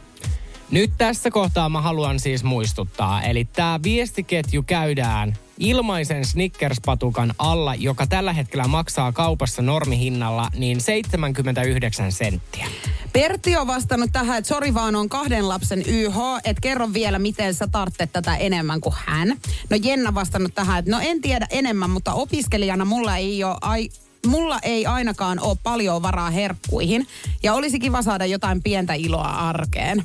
Nyt 0.71 0.93
tässä 0.99 1.31
kohtaa 1.31 1.69
mä 1.69 1.81
haluan 1.81 2.21
siis 2.21 2.45
muistuttaa, 2.45 3.23
eli 3.23 3.45
tämä 3.45 3.81
viestiketju 3.83 4.63
käydään 4.63 5.35
ilmaisen 5.59 6.25
Snickers-patukan 6.25 7.35
alla, 7.39 7.75
joka 7.75 8.07
tällä 8.07 8.33
hetkellä 8.33 8.69
maksaa 8.69 9.13
kaupassa 9.13 9.63
normihinnalla 9.63 10.51
niin 10.57 10.81
79 10.81 12.13
senttiä. 12.13 12.67
Pertti 13.13 13.57
on 13.57 13.67
vastannut 13.67 14.11
tähän, 14.13 14.39
että 14.39 14.49
sori 14.49 14.75
vaan 14.75 14.97
on 14.97 15.09
kahden 15.09 15.49
lapsen 15.49 15.83
YH, 15.87 16.17
että 16.45 16.61
kerro 16.61 16.93
vielä, 16.93 17.19
miten 17.19 17.55
sä 17.55 17.67
tarvitset 17.67 18.13
tätä 18.13 18.37
enemmän 18.37 18.81
kuin 18.81 18.95
hän. 18.99 19.29
No 19.71 19.79
Jenna 19.83 20.15
vastannut 20.15 20.55
tähän, 20.55 20.79
että 20.79 20.91
no 20.91 20.99
en 21.03 21.21
tiedä 21.21 21.47
enemmän, 21.51 21.91
mutta 21.91 22.13
opiskelijana 22.13 22.85
mulla 22.85 23.17
ei 23.17 23.45
ole 23.45 23.57
ai, 23.61 23.89
Mulla 24.27 24.59
ei 24.63 24.87
ainakaan 24.87 25.41
ole 25.41 25.57
paljon 25.63 26.03
varaa 26.03 26.31
herkkuihin 26.31 27.07
ja 27.43 27.55
olisi 27.55 27.79
kiva 27.79 28.03
saada 28.03 28.27
jotain 28.27 28.63
pientä 28.63 28.95
iloa 28.95 29.29
arkeen. 29.29 30.05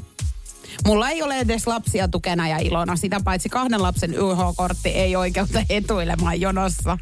Mulla 0.86 1.10
ei 1.10 1.22
ole 1.24 1.39
edes 1.39 1.68
lapsia 1.68 2.08
tukena 2.08 2.48
ja 2.48 2.58
ilona, 2.58 2.96
sitä 2.96 3.20
paitsi 3.24 3.50
kahden 3.50 3.84
lapsen 3.84 4.13
YH-kortti 4.13 4.89
ei 4.89 5.15
oikeutta 5.15 5.63
etuilemaan 5.70 6.42
jonossa. 6.42 6.98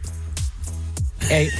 Ei, 1.29 1.51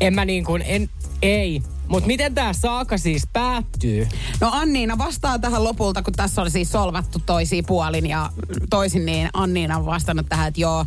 en 0.00 0.14
mä 0.14 0.24
niin 0.24 0.44
kuin, 0.44 0.62
en, 0.66 0.90
ei. 1.22 1.62
Mutta 1.88 2.06
miten 2.06 2.34
tämä 2.34 2.52
saaka 2.52 2.98
siis 2.98 3.22
päättyy? 3.32 4.08
No 4.40 4.50
Anniina 4.52 4.98
vastaa 4.98 5.38
tähän 5.38 5.64
lopulta, 5.64 6.02
kun 6.02 6.12
tässä 6.12 6.42
on 6.42 6.50
siis 6.50 6.72
solvattu 6.72 7.18
toisiin 7.26 7.66
puolin 7.66 8.06
ja 8.06 8.30
toisin, 8.70 9.06
niin 9.06 9.28
Anniina 9.32 9.78
on 9.78 9.86
vastannut 9.86 10.26
tähän, 10.28 10.48
että 10.48 10.60
joo. 10.60 10.86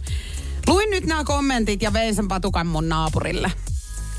Luin 0.67 0.89
nyt 0.89 1.05
nämä 1.05 1.23
kommentit 1.23 1.81
ja 1.81 1.93
vein 1.93 2.15
sen 2.15 2.27
patukan 2.27 2.67
mun 2.67 2.89
naapurille. 2.89 3.51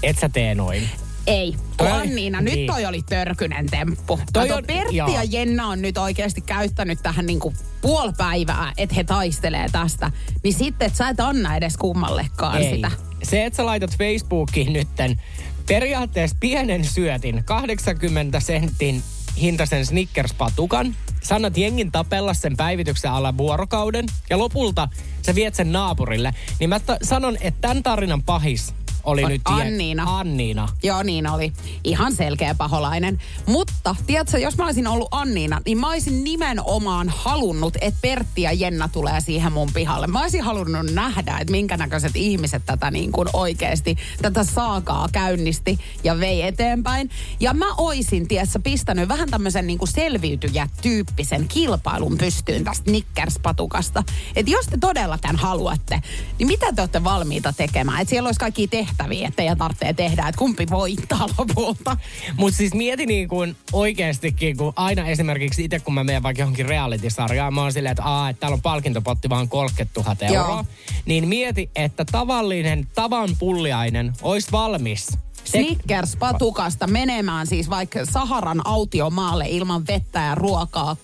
Et 0.03 0.19
sä 0.19 0.29
tee 0.29 0.55
noin. 0.55 0.91
Ei, 1.29 1.53
kun 1.53 1.63
Toi- 1.77 1.91
Anniina, 1.93 2.41
nyt 2.41 2.55
niin. 2.55 2.67
toi 2.67 2.87
oli 2.87 3.03
törkynen 3.03 3.67
temppu. 3.67 4.21
Toi 4.33 4.49
Kato, 4.49 4.59
on- 4.59 4.65
Pertti 4.67 4.97
joo. 4.97 5.09
ja 5.09 5.25
Jenna 5.25 5.67
on 5.67 5.83
nyt 5.83 5.99
oikeasti 5.99 6.41
käyttänyt 6.41 6.99
tähän 7.03 7.27
niinku 7.27 7.55
puoli 7.81 8.13
päivää, 8.17 8.73
että 8.77 8.95
he 8.95 9.05
taistelee 9.05 9.67
tästä. 9.73 10.11
Niin 10.45 10.55
sitten, 10.55 10.87
että 10.87 10.97
sä 10.99 11.09
et 11.09 11.21
anna 11.21 11.57
edes 11.57 11.77
kummallekaan 11.77 12.63
Ei. 12.63 12.75
sitä. 12.75 12.91
Se, 13.23 13.45
että 13.45 13.57
sä 13.57 13.67
laitat 13.67 13.99
Facebookiin 13.99 14.73
nytten 14.73 15.21
periaatteessa 15.69 16.37
pienen 16.41 16.85
syötin, 16.85 17.45
80 17.45 18.41
sentin 18.41 19.03
hintaisen 19.41 19.87
Snickers-patukan, 19.87 20.95
sä 21.23 21.35
annat 21.35 21.57
jengin 21.57 21.93
tapella 21.93 22.35
sen 22.35 22.57
päivityksen 22.57 23.11
alla 23.11 23.37
vuorokauden 23.37 24.05
ja 24.31 24.39
lopulta 24.39 24.89
sä 25.27 25.35
viet 25.35 25.55
sen 25.55 25.73
naapurille. 25.73 26.35
Niin 26.61 26.71
mä 26.71 26.81
t- 26.81 27.03
sanon, 27.03 27.37
että 27.41 27.61
tämän 27.61 27.83
tarinan 27.83 28.23
pahis 28.23 28.75
oli 29.05 29.25
On 29.25 29.31
nyt... 29.31 29.43
tie- 29.45 29.55
Anniina. 29.63 30.19
Anniina. 30.19 30.69
Joo, 30.83 31.03
niin 31.03 31.27
oli. 31.27 31.53
Ihan 31.85 32.13
selkeä 32.15 32.55
paholainen. 32.55 33.21
Mutta, 33.47 33.97
tiedätkö, 34.07 34.39
jos 34.39 34.57
mä 34.57 34.65
olisin 34.65 34.87
ollut 34.87 35.09
Anniina, 35.11 35.61
niin 35.67 35.79
mä 35.79 35.89
olisin 35.89 36.25
nimenomaan 36.25 37.09
halunnut, 37.09 37.77
että 37.81 37.99
Pertti 38.03 38.43
ja 38.43 38.53
Jenna 38.53 38.89
tulee 38.89 39.21
siihen 39.21 39.53
mun 39.53 39.73
pihalle. 39.75 40.07
Mä 40.07 40.23
olisin 40.23 40.43
halunnut 40.43 40.91
nähdä, 40.93 41.39
että 41.41 41.51
minkä 41.51 41.77
näköiset 41.77 42.17
ihmiset 42.17 42.63
tätä 42.67 42.91
niin 42.91 43.13
kuin 43.13 43.29
oikeasti, 43.33 43.97
tätä 44.23 44.45
saakaa 44.45 45.09
käynnisti 45.13 45.79
ja 46.05 46.21
vei 46.21 46.43
eteenpäin. 46.43 47.11
Ja 47.41 47.55
mä 47.55 47.75
oisin, 47.77 48.29
tiedätkö, 48.29 48.59
pistänyt 48.63 49.09
vähän 49.09 49.31
tämmöisen 49.31 49.67
niin 49.67 49.79
kuin 49.79 49.89
selviytyjä-tyyppisen 49.89 51.49
kilpailun 51.49 52.19
pystyyn 52.19 52.65
tästä 52.65 52.91
Nickers-patukasta. 52.91 54.05
Että 54.37 54.51
jos 54.51 54.67
te 54.67 54.79
todella 54.81 55.19
tämän 55.19 55.37
haluatte, 55.37 56.03
niin 56.39 56.47
mitä 56.47 56.73
te 56.73 56.83
olette 56.83 57.05
valmiita 57.05 57.53
tekemään? 57.57 58.01
Että 58.01 58.11
siellä 58.11 58.27
olisi 58.27 58.41
kaikki 58.41 58.69
tehtäviä, 58.89 59.29
että 59.29 59.37
teidän 59.37 59.59
tarvitsee 59.59 59.93
tehdä, 59.93 60.29
että 60.29 60.39
kumpi 60.39 60.67
voittaa 60.71 61.27
lopulta. 61.39 61.97
Mutta 62.37 62.57
siis 62.57 62.75
mieti 62.75 63.07
niin 63.07 63.29
kuin 63.29 63.57
oikeastikin, 63.73 64.57
kun 64.57 64.73
aina 64.77 65.07
esimerkiksi 65.09 65.65
itse 65.65 65.79
kun 65.81 65.95
mä 65.95 66.05
menen 66.05 66.23
vaikka 66.23 66.43
johonkin 66.43 66.67
reality-sarjaan, 66.67 67.55
mä 67.55 67.63
oon 67.63 67.73
silleen, 67.73 67.93
että, 67.93 68.05
Aa, 68.05 68.29
että 68.29 68.41
täällä 68.41 68.55
on 68.55 68.63
palkintopotti 68.63 69.29
vaan 69.29 69.49
30 69.49 70.01
000 70.01 70.17
euroa. 70.21 70.49
Joo. 70.49 70.65
Niin 71.07 71.29
mieti, 71.29 71.71
että 71.77 72.05
tavallinen 72.05 72.89
tavan 72.95 73.31
pulliainen 73.39 74.13
olisi 74.23 74.53
valmis. 74.53 75.07
Te- 75.07 75.19
Snickers-patukasta 75.59 76.87
menemään 76.87 77.47
siis 77.47 77.71
vaikka 77.71 78.05
Saharan 78.05 78.67
autiomaalle 78.67 79.45
ilman 79.49 79.87
vettä 79.87 80.21
ja 80.21 80.35
ruokaa 80.35 80.97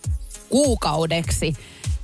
kuukaudeksi, 0.49 1.57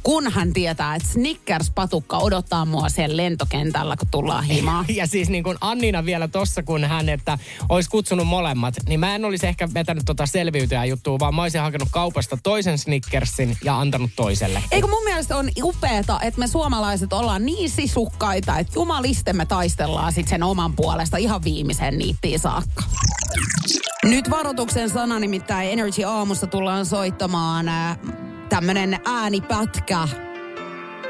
kun 0.03 0.32
hän 0.32 0.53
tietää, 0.53 0.94
että 0.94 1.09
Snickers-patukka 1.09 2.18
odottaa 2.18 2.64
mua 2.64 2.88
siellä 2.88 3.16
lentokentällä, 3.16 3.96
kun 3.96 4.09
tullaan 4.11 4.44
himaan. 4.44 4.84
Ja 5.01 5.07
siis 5.07 5.28
niin 5.28 5.44
kuin 5.44 5.59
Annina 5.61 6.05
vielä 6.05 6.28
tossa, 6.28 6.62
kun 6.62 6.84
hän, 6.84 7.09
että 7.09 7.38
olisi 7.68 7.90
kutsunut 7.90 8.26
molemmat, 8.26 8.74
niin 8.88 9.01
mä 9.01 9.14
en 9.14 9.24
olisi 9.24 9.46
ehkä 9.46 9.68
vetänyt 9.74 10.05
tota 10.07 10.26
selviytyjä 10.26 10.84
juttua, 10.84 11.18
vaan 11.18 11.34
mä 11.34 11.42
olisin 11.42 11.61
hakenut 11.61 11.88
kaupasta 11.90 12.38
toisen 12.42 12.78
Snickersin 12.78 13.57
ja 13.64 13.78
antanut 13.80 14.11
toiselle. 14.16 14.62
Eikö 14.70 14.86
mun 14.86 15.05
mielestä 15.05 15.36
on 15.36 15.51
upeeta, 15.62 16.20
että 16.22 16.40
me 16.40 16.46
suomalaiset 16.46 17.12
ollaan 17.12 17.46
niin 17.46 17.70
sisukkaita, 17.70 18.59
että 18.59 18.72
jumaliste 18.74 19.32
me 19.32 19.46
taistellaan 19.46 20.12
sit 20.12 20.28
sen 20.28 20.42
oman 20.42 20.72
puolesta 20.72 21.16
ihan 21.16 21.44
viimeisen 21.44 21.98
niittiin 21.98 22.38
saakka. 22.38 22.82
Nyt 24.05 24.30
varoituksen 24.30 24.90
sana, 24.90 25.18
nimittäin 25.18 25.70
Energy 25.70 26.05
Aamussa 26.05 26.46
tullaan 26.46 26.86
soittamaan 26.86 27.68
äh, 27.68 27.98
tämmönen 28.51 29.01
äänipätkä 29.05 30.09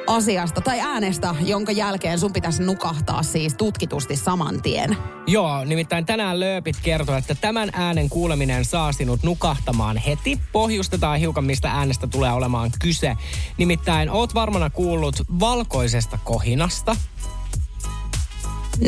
asiasta 0.06 0.60
tai 0.60 0.80
äänestä, 0.80 1.34
jonka 1.40 1.72
jälkeen 1.72 2.18
sun 2.18 2.32
pitäisi 2.32 2.62
nukahtaa 2.62 3.22
siis 3.22 3.54
tutkitusti 3.54 4.16
saman 4.16 4.62
tien. 4.62 4.96
Joo, 5.26 5.64
nimittäin 5.64 6.06
tänään 6.06 6.40
Lööpit 6.40 6.76
kertoo, 6.82 7.16
että 7.16 7.34
tämän 7.34 7.70
äänen 7.72 8.08
kuuleminen 8.08 8.64
saa 8.64 8.92
sinut 8.92 9.22
nukahtamaan 9.22 9.96
heti. 9.96 10.40
Pohjustetaan 10.52 11.18
hiukan, 11.18 11.44
mistä 11.44 11.70
äänestä 11.70 12.06
tulee 12.06 12.32
olemaan 12.32 12.70
kyse. 12.82 13.16
Nimittäin 13.56 14.10
oot 14.10 14.34
varmana 14.34 14.70
kuullut 14.70 15.14
valkoisesta 15.40 16.18
kohinasta. 16.24 16.96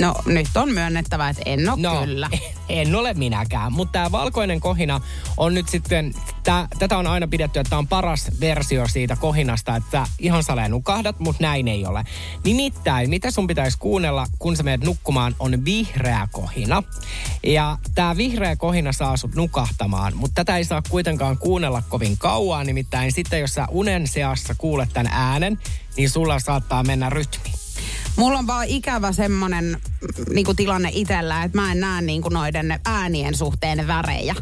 No 0.00 0.14
nyt 0.26 0.46
on 0.55 0.72
myönnettävä, 0.72 1.28
että 1.28 1.42
en 1.46 1.68
ole 1.68 1.80
No, 1.80 2.00
kyllä. 2.00 2.30
en 2.68 2.94
ole 2.94 3.14
minäkään, 3.14 3.72
mutta 3.72 3.92
tämä 3.92 4.12
valkoinen 4.12 4.61
kohina 4.61 5.00
on 5.36 5.55
nyt 5.55 5.68
sitten, 5.68 6.14
tää, 6.45 6.68
tätä 6.78 6.99
on 6.99 7.07
aina 7.07 7.28
pidetty, 7.28 7.61
että 7.61 7.78
on 7.78 7.88
paras 7.88 8.30
versio 8.40 8.88
siitä 8.88 9.16
kohinasta, 9.16 9.76
että 9.76 10.07
ihan 10.18 10.43
saleen 10.43 10.70
nukahdat, 10.70 11.20
mutta 11.20 11.43
näin 11.43 11.68
ei 11.68 11.86
ole. 11.86 12.05
Nimittäin, 12.45 13.11
mitä 13.11 13.30
sun 13.30 13.47
pitäisi 13.47 13.78
kuunnella, 13.78 14.26
kun 14.38 14.57
sä 14.57 14.62
menet 14.62 14.84
nukkumaan, 14.84 15.36
on 15.38 15.64
vihreä 15.64 16.28
kohina. 16.32 16.82
Ja 17.47 17.78
tämä 17.95 18.16
vihreä 18.16 18.57
kohina 18.57 18.93
saa 18.93 19.16
sut 19.16 19.34
nukahtamaan, 19.34 20.16
mutta 20.16 20.34
tätä 20.34 20.57
ei 20.57 20.64
saa 20.64 20.82
kuitenkaan 20.88 21.38
kuunnella 21.38 21.82
kovin 21.88 22.18
kauan, 22.18 22.66
nimittäin 22.66 23.12
sitten 23.12 23.40
jos 23.40 23.55
sä 23.55 23.66
unen 23.70 24.07
seassa 24.07 24.55
kuulet 24.59 24.88
tämän 24.93 25.12
äänen, 25.12 25.59
niin 25.97 26.11
sulla 26.11 26.38
saattaa 26.38 26.82
mennä 26.82 27.11
rytmi. 27.11 27.53
Mulla 28.16 28.38
on 28.38 28.47
vaan 28.47 28.66
ikävä 28.66 29.12
semmonen 29.12 29.80
niin 30.34 30.57
tilanne 30.57 30.90
itsellä, 30.93 31.43
että 31.43 31.59
mä 31.59 31.72
en 31.72 31.80
näe 31.80 32.03
niin 32.03 32.22
kuin 32.22 32.34
noiden 32.34 32.80
äänien 32.84 33.36
suhteen 33.36 33.86
värejä. 33.86 34.34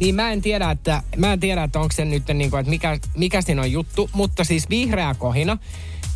Niin 0.00 0.14
mä 0.14 0.32
en 0.32 0.42
tiedä, 0.42 0.70
että, 0.70 1.02
mä 1.16 1.32
en 1.32 1.40
tiedä, 1.40 1.62
että 1.62 1.80
onko 1.80 1.92
se 1.94 2.04
nyt 2.04 2.28
niin 2.34 2.50
kuin, 2.50 2.60
että 2.60 2.70
mikä, 2.70 2.98
mikä 3.16 3.42
siinä 3.42 3.62
on 3.62 3.72
juttu, 3.72 4.10
mutta 4.12 4.44
siis 4.44 4.70
vihreä 4.70 5.14
kohina. 5.14 5.58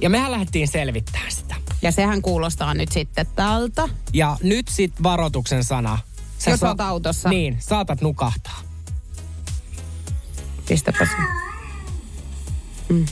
Ja 0.01 0.11
mehän 0.11 0.31
lähdettiin 0.31 0.69
selvittämään 0.69 1.33
sitä. 1.33 1.55
Ja 1.83 1.93
sehän 1.93 2.23
kuulostaa 2.23 2.75
nyt 2.75 2.93
sitten 2.93 3.27
tältä. 3.37 3.89
Ja 4.13 4.37
nyt 4.43 4.69
sit 4.69 5.03
varoituksen 5.03 5.65
sana. 5.65 5.99
Jos 6.47 6.63
oot 6.63 6.81
autossa. 6.81 7.29
Niin, 7.29 7.57
saatat 7.61 8.01
nukahtaa. 8.01 8.61
Pistäpä 10.69 11.07
se. 11.07 11.17
Mm. 12.89 13.07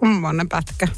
Tommonen 0.00 0.48
pätkä. 0.48 0.88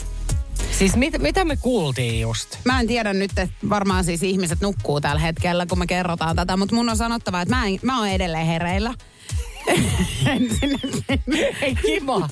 Siis 0.79 0.97
mit, 0.97 1.19
mitä 1.19 1.45
me 1.45 1.57
kuultiin 1.57 2.21
just? 2.21 2.59
Mä 2.65 2.81
en 2.81 2.87
tiedä 2.87 3.13
nyt, 3.13 3.31
että 3.31 3.49
varmaan 3.71 4.05
siis 4.05 4.23
ihmiset 4.23 4.61
nukkuu 4.61 5.01
tällä 5.01 5.21
hetkellä, 5.21 5.67
kun 5.67 5.79
me 5.79 5.87
kerrotaan 5.87 6.37
tätä, 6.37 6.57
mutta 6.57 6.75
mun 6.75 6.89
on 6.89 6.97
sanottava, 6.97 7.41
että 7.41 7.55
mä, 7.55 7.67
en, 7.67 7.79
mä 7.83 7.99
oon 7.99 8.09
edelleen 8.09 8.47
hereillä. 8.47 8.95
Ei 11.63 11.75
kiva. 11.75 12.29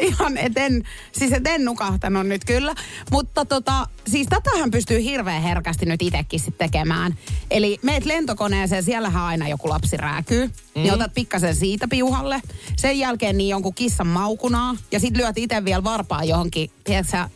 Ihan, 0.00 0.38
et 0.38 0.52
en, 0.56 0.82
siis 1.12 1.32
et 1.32 1.46
en 1.46 1.64
nukahtanut 1.64 2.26
nyt 2.26 2.44
kyllä. 2.44 2.74
Mutta 3.10 3.44
tota, 3.44 3.88
siis 4.06 4.26
tätähän 4.26 4.70
pystyy 4.70 5.04
hirveän 5.04 5.42
herkästi 5.42 5.86
nyt 5.86 6.02
itsekin 6.02 6.40
sit 6.40 6.58
tekemään. 6.58 7.18
Eli 7.50 7.78
meet 7.82 8.04
lentokoneeseen, 8.04 8.82
siellähän 8.82 9.22
aina 9.22 9.48
joku 9.48 9.68
lapsi 9.68 9.96
rääkyy. 9.96 10.46
Mm. 10.46 10.52
Niin 10.74 10.94
otat 10.94 11.14
pikkasen 11.14 11.54
siitä 11.54 11.88
piuhalle. 11.88 12.42
Sen 12.76 12.98
jälkeen 12.98 13.38
niin 13.38 13.48
jonkun 13.48 13.74
kissan 13.74 14.06
maukunaa. 14.06 14.76
Ja 14.92 15.00
sit 15.00 15.16
lyöt 15.16 15.38
itse 15.38 15.64
vielä 15.64 15.84
varpaa 15.84 16.24
johonkin, 16.24 16.70
tiedätkö 16.84 17.28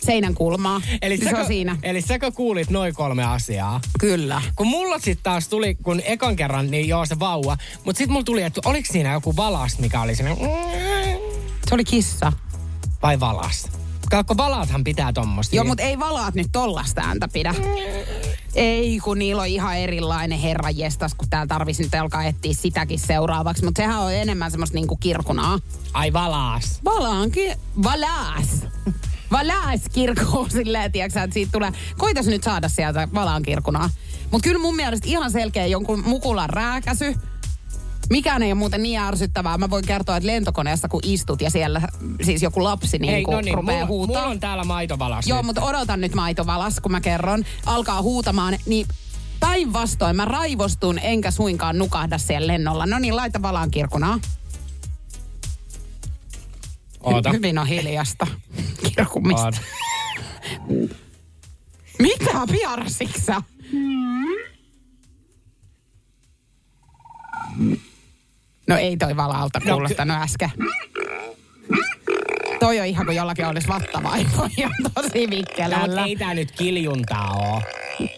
seinän 0.00 0.34
kulmaa. 0.34 0.80
Eli 1.02 1.16
se 1.18 1.24
säkö, 1.24 1.38
on 1.40 1.46
siinä. 1.46 1.76
eli 1.82 2.00
säkö 2.02 2.32
kuulit 2.32 2.70
noin 2.70 2.94
kolme 2.94 3.24
asiaa? 3.24 3.80
Kyllä. 4.00 4.42
Kun 4.56 4.66
mulla 4.66 4.98
sitten 4.98 5.22
taas 5.22 5.48
tuli, 5.48 5.74
kun 5.74 6.00
ekan 6.04 6.36
kerran, 6.36 6.70
niin 6.70 6.88
joo 6.88 7.06
se 7.06 7.18
vauva. 7.18 7.56
Mutta 7.84 7.98
sitten 7.98 8.12
mulla 8.12 8.24
tuli, 8.24 8.42
että 8.42 8.60
oliko 8.64 8.88
siinä 8.92 9.12
joku 9.12 9.36
valas, 9.36 9.78
mikä 9.78 10.00
oli 10.02 10.14
siinä, 10.14 10.36
Se 11.68 11.74
oli 11.74 11.84
kissa. 11.84 12.32
vai 13.02 13.20
valas? 13.20 13.68
Kaakko 14.10 14.36
valaathan 14.36 14.84
pitää 14.84 15.12
tommosta. 15.12 15.56
Joo, 15.56 15.64
mutta 15.64 15.82
ei 15.82 15.98
valaat 15.98 16.34
nyt 16.34 16.46
tollasta 16.52 17.00
ääntä 17.00 17.28
pidä. 17.28 17.54
Ei, 18.54 19.00
kun 19.04 19.18
niillä 19.18 19.42
on 19.42 19.48
ihan 19.48 19.76
erilainen 19.76 20.38
herra 20.38 20.70
jestas, 20.70 21.14
kun 21.14 21.28
täällä 21.30 21.46
tarvisi 21.46 21.82
nyt 21.82 21.94
alkaa 21.94 22.24
etsiä 22.24 22.52
sitäkin 22.54 22.98
seuraavaksi. 22.98 23.64
Mutta 23.64 23.82
sehän 23.82 24.00
on 24.00 24.14
enemmän 24.14 24.50
semmoista 24.50 24.74
niinku 24.74 24.96
kirkunaa. 24.96 25.58
Ai 25.92 26.12
valaas. 26.12 26.80
Valaankin, 26.84 27.52
valaas. 27.82 28.46
Valaas 29.32 29.80
kirkuu 29.92 30.48
silleen, 30.58 30.92
tiiäksä, 30.92 31.22
että 31.22 31.34
siitä 31.34 31.52
tulee, 31.52 31.72
koitas 31.98 32.26
nyt 32.26 32.42
saada 32.42 32.68
sieltä 32.68 33.08
valaan 33.14 33.42
kirkunaa. 33.42 33.90
Mutta 34.30 34.48
kyllä 34.48 34.60
mun 34.62 34.76
mielestä 34.76 35.08
ihan 35.08 35.30
selkeä 35.30 35.66
jonkun 35.66 36.02
mukulan 36.06 36.50
rääkäsy. 36.50 37.14
Mikään 38.10 38.42
ei 38.42 38.52
ole 38.52 38.58
muuten 38.58 38.82
niin 38.82 39.00
ärsyttävää. 39.00 39.58
Mä 39.58 39.70
voin 39.70 39.86
kertoa, 39.86 40.16
että 40.16 40.26
lentokoneessa 40.26 40.88
kun 40.88 41.00
istut 41.04 41.40
ja 41.40 41.50
siellä 41.50 41.82
siis 42.22 42.42
joku 42.42 42.64
lapsi 42.64 42.98
niin 42.98 43.14
Ei, 43.14 43.24
kuin 43.24 43.34
no 43.34 43.40
niin, 43.40 43.54
rupeaa 43.54 43.76
mulla, 43.78 43.86
huutaa. 43.86 44.16
mulla 44.16 44.30
on 44.30 44.40
täällä 44.40 44.64
maitovalas 44.64 45.26
Joo, 45.26 45.38
nyt. 45.38 45.46
mutta 45.46 45.62
odotan 45.62 46.00
nyt 46.00 46.14
maitovalas, 46.14 46.80
kun 46.80 46.92
mä 46.92 47.00
kerron. 47.00 47.44
Alkaa 47.66 48.02
huutamaan, 48.02 48.58
niin 48.66 48.86
päinvastoin 49.40 50.16
mä 50.16 50.24
raivostun, 50.24 50.98
enkä 50.98 51.30
suinkaan 51.30 51.78
nukahda 51.78 52.18
siellä 52.18 52.46
lennolla. 52.46 52.86
No 52.86 52.98
niin, 52.98 53.16
laita 53.16 53.42
valaan 53.42 53.70
kirkunaa. 53.70 54.18
Oota. 57.00 57.30
Hyvin 57.36 57.58
on 57.58 57.66
hiljasta 57.66 58.26
kirkumista. 58.94 59.44
Oota. 59.44 59.58
Mitä 61.98 62.30
piarsiksä? 62.52 63.42
No 68.66 68.76
ei 68.76 68.96
toi 68.96 69.16
valalta 69.16 69.60
No, 69.64 69.72
kuulostanut 69.74 70.16
äsken. 70.16 70.50
Toi 72.60 72.80
on 72.80 72.86
ihan 72.86 73.06
kuin 73.06 73.16
jollakin 73.16 73.46
olisi 73.46 73.68
vattavaivoja 73.68 74.70
tosi 74.94 75.26
No, 75.26 75.30
vikkelällä. 75.30 75.78
mut 76.00 76.06
ei 76.08 76.16
tää 76.16 76.34
nyt 76.34 76.50
kiljuntaa 76.52 77.34
oo. 77.36 77.62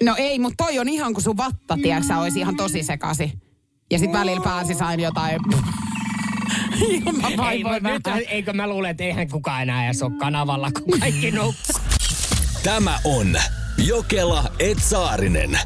No 0.02 0.14
ei, 0.18 0.38
mutta 0.38 0.64
toi 0.64 0.78
on 0.78 0.88
ihan 0.88 1.12
kuin 1.12 1.22
sun 1.24 1.36
vatta, 1.36 1.78
tiedätkö, 1.82 2.16
olisi 2.16 2.38
ihan 2.38 2.56
tosi 2.56 2.82
sekasi. 2.82 3.32
Ja 3.90 3.98
sit 3.98 4.12
välillä 4.12 4.42
pääsis 4.44 4.82
aina 4.82 5.02
jotain 5.02 5.40
Ei, 7.50 7.64
mut 7.64 7.82
nyt, 7.82 8.04
vähän. 8.04 8.22
eikö 8.28 8.52
mä 8.52 8.68
luulen, 8.68 8.90
että 8.90 9.04
eihän 9.04 9.28
kukaan 9.28 9.62
enää 9.62 9.84
edes 9.84 10.02
ole 10.02 10.12
kanavalla, 10.18 10.70
kun 10.70 11.00
kaikki 11.00 11.30
nukkuu. 11.30 11.80
Tämä 12.62 12.98
on 13.04 13.36
Jokela 13.86 14.44
Etsaarinen. 14.58 15.58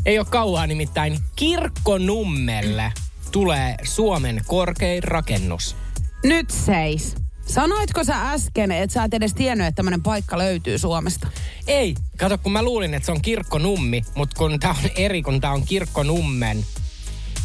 ei 0.06 0.18
ole 0.18 0.26
kauaa 0.30 0.66
nimittäin. 0.66 1.18
Kirkkonummelle 1.36 2.92
tulee 3.32 3.76
Suomen 3.82 4.40
korkein 4.46 5.02
rakennus. 5.04 5.76
Nyt 6.24 6.50
seis. 6.50 7.14
Sanoitko 7.46 8.04
sä 8.04 8.30
äsken, 8.30 8.72
että 8.72 8.94
sä 8.94 9.04
et 9.04 9.14
edes 9.14 9.34
tiennyt, 9.34 9.66
että 9.66 9.76
tämmönen 9.76 10.02
paikka 10.02 10.38
löytyy 10.38 10.78
Suomesta? 10.78 11.28
Ei, 11.66 11.94
kato 12.18 12.38
kun 12.38 12.52
mä 12.52 12.62
luulin, 12.62 12.94
että 12.94 13.06
se 13.06 13.12
on 13.12 13.22
kirkkonummi, 13.22 14.04
mutta 14.14 14.36
kun 14.38 14.60
tää 14.60 14.70
on 14.70 14.90
eri, 14.96 15.22
kun 15.22 15.40
tää 15.40 15.52
on 15.52 15.64
kirkkonummen. 15.64 16.64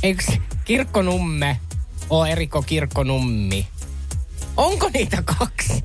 Eikö 0.03 0.24
kirkkonumme 0.66 1.60
ole 2.10 2.32
eriko 2.32 2.62
kirkkonummi? 2.62 3.68
Onko 4.60 4.89
niitä 4.93 5.24
kaksi? 5.26 5.84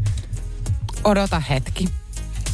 Odota 1.05 1.41
hetki. 1.41 1.89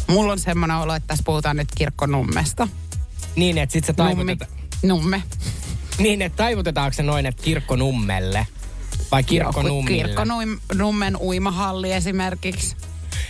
Mulla 0.07 0.33
on 0.33 0.39
semmoinen 0.39 0.77
olo, 0.77 0.95
että 0.95 1.07
tässä 1.07 1.25
puhutaan 1.25 1.57
nyt 1.57 1.69
kirkkonummesta. 1.75 2.69
Niin, 3.37 3.59
että 3.59 3.73
sit 3.73 3.85
se 3.85 3.93
taivutetaan. 3.93 4.51
Numme. 4.83 5.23
Niin, 5.99 6.23
että 6.23 6.37
taivutetaanko 6.37 6.95
se 6.95 7.03
noin, 7.03 7.27
että 7.27 7.43
kirkkonummelle? 7.43 8.47
Vai 9.13 9.25
kirkkonummille? 9.25 10.05
Kirkkonummen 10.05 11.17
uimahalli 11.17 11.93
esimerkiksi. 11.93 12.77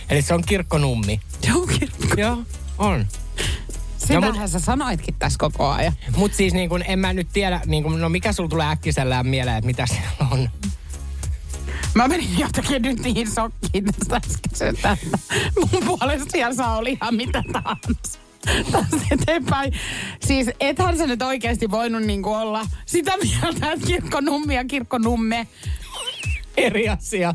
Eli 0.09 0.21
se 0.21 0.33
on 0.33 0.43
kirkkonummi. 0.45 1.21
Joo, 1.47 1.67
kirkko. 1.67 2.15
Joo, 2.17 2.37
on. 2.77 3.07
Sitähän 3.97 4.49
sä 4.49 4.59
sanoitkin 4.59 5.15
tässä 5.19 5.37
koko 5.39 5.69
ajan. 5.69 5.93
Mutta 6.15 6.37
siis 6.37 6.53
niin 6.53 6.69
kun, 6.69 6.83
en 6.87 6.99
mä 6.99 7.13
nyt 7.13 7.27
tiedä, 7.33 7.61
niin 7.65 7.83
kun, 7.83 8.01
no 8.01 8.09
mikä 8.09 8.33
sulla 8.33 8.49
tulee 8.49 8.67
äkkisellään 8.67 9.27
mieleen, 9.27 9.57
että 9.57 9.65
mitä 9.65 9.85
siellä 9.85 10.11
on? 10.31 10.49
Mä 11.93 12.07
menin 12.07 12.39
jotenkin 12.39 12.81
nyt 12.81 12.99
niin 12.99 13.31
sokkiin 13.31 13.85
tästä 13.85 14.15
äskeisestä, 14.15 14.97
mun 15.55 15.85
puolesta 15.85 16.31
siellä 16.31 16.55
saa 16.55 16.77
olla 16.77 16.89
ihan 16.89 17.15
mitä 17.15 17.43
tahansa. 17.53 18.19
Tästä 18.71 19.05
eteenpäin. 19.11 19.73
Siis 20.25 20.47
ethän 20.59 20.97
sä 20.97 21.07
nyt 21.07 21.21
oikeasti 21.21 21.71
voinut 21.71 22.03
niinku 22.03 22.33
olla 22.33 22.65
sitä 22.85 23.13
mieltä, 23.17 23.71
että 23.71 23.87
kirkkonummi 23.87 24.55
ja 24.55 24.65
kirkkonumme. 24.65 25.47
Eri 26.57 26.89
asia. 26.89 27.33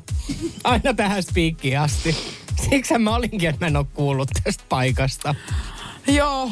Aina 0.64 0.94
tähän 0.94 1.22
spiikkiin 1.22 1.80
asti. 1.80 2.16
Siksi 2.70 2.98
mä 2.98 3.14
olinkin, 3.14 3.48
että 3.50 3.64
mä 3.64 3.66
en 3.66 3.76
ole 3.76 3.86
kuullut 3.94 4.28
tästä 4.44 4.64
paikasta. 4.68 5.34
Joo. 6.06 6.50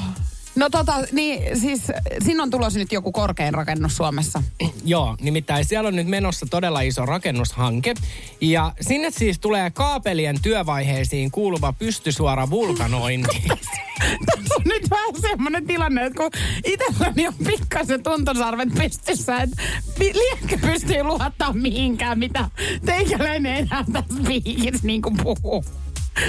No 0.57 0.71
tota, 0.71 0.93
niin 1.13 1.61
siis 1.61 1.83
siinä 2.25 2.43
on 2.43 2.51
tulossa 2.51 2.79
nyt 2.79 2.93
joku 2.93 3.13
korkein 3.13 3.55
rakennus 3.55 3.97
Suomessa. 3.97 4.43
Joo, 4.85 5.17
nimittäin 5.21 5.65
siellä 5.65 5.89
on 5.89 5.97
nyt 5.97 6.07
menossa 6.07 6.47
todella 6.51 6.81
iso 6.81 7.07
rakennushanke. 7.07 7.95
Ja 8.41 8.73
sinne 8.81 9.11
siis 9.11 9.39
tulee 9.39 9.71
kaapelien 9.71 10.43
työvaiheisiin 10.43 11.31
kuuluva 11.31 11.73
pystysuora 11.73 12.51
vulkanointi. 12.51 13.43
Tässä 14.27 14.55
on 14.55 14.63
nyt 14.65 14.91
vähän 14.91 15.21
semmoinen 15.21 15.67
tilanne, 15.67 16.07
että 16.07 16.23
kun 16.23 16.31
itselläni 16.65 17.29
on 17.29 17.35
pikkasen 17.47 18.03
tuntosarvet 18.03 18.69
pystyssä, 18.75 19.37
että 19.37 19.57
liekö 19.99 20.59
pystyy 20.67 21.03
luottaa 21.03 21.53
mihinkään, 21.53 22.19
mitä 22.19 22.51
teikäläinen 22.87 23.57
enää 23.57 23.85
tässä 23.93 24.29
viikissä 24.29 24.87
niin 24.87 25.03
kuin 25.03 25.17
puhuu. 25.17 25.65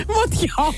Mut 0.07 0.31
joo. 0.57 0.73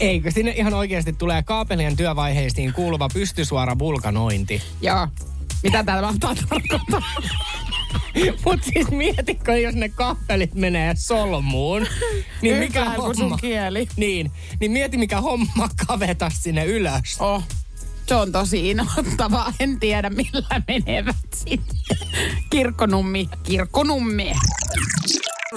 Eikö 0.00 0.30
sinne 0.30 0.50
ihan 0.50 0.74
oikeasti 0.74 1.12
tulee 1.12 1.42
kaapelien 1.42 1.96
työvaiheisiin 1.96 2.72
kuuluva 2.72 3.08
pystysuora 3.14 3.78
vulkanointi? 3.78 4.62
joo. 4.80 5.08
Mitä 5.62 5.84
täällä 5.84 6.06
mahtaa 6.08 6.34
tarkoittaa? 6.34 7.02
Mut 8.44 8.64
siis 8.64 8.90
mietitkö, 8.90 9.58
jos 9.58 9.74
ne 9.74 9.88
kahvelit 9.88 10.54
menee 10.54 10.94
solmuun, 10.96 11.86
niin 12.42 12.56
mikä 12.56 12.80
Ylhäällä 12.80 13.04
kuin 13.04 13.14
sun 13.16 13.22
homma? 13.24 13.36
kieli. 13.36 13.88
Niin, 13.96 14.30
niin 14.60 14.72
mieti 14.72 14.96
mikä 14.98 15.20
homma 15.20 15.68
kaveta 15.86 16.30
sinne 16.30 16.64
ylös. 16.64 17.16
Oh. 17.20 17.42
Se 18.06 18.14
on 18.14 18.32
tosi 18.32 18.70
inhottavaa. 18.70 19.52
En 19.60 19.80
tiedä 19.80 20.10
millä 20.10 20.62
menevät 20.68 21.16
sinne. 21.34 21.64
Kirkkonummi, 22.50 23.28
kirkkonummi. 23.42 24.32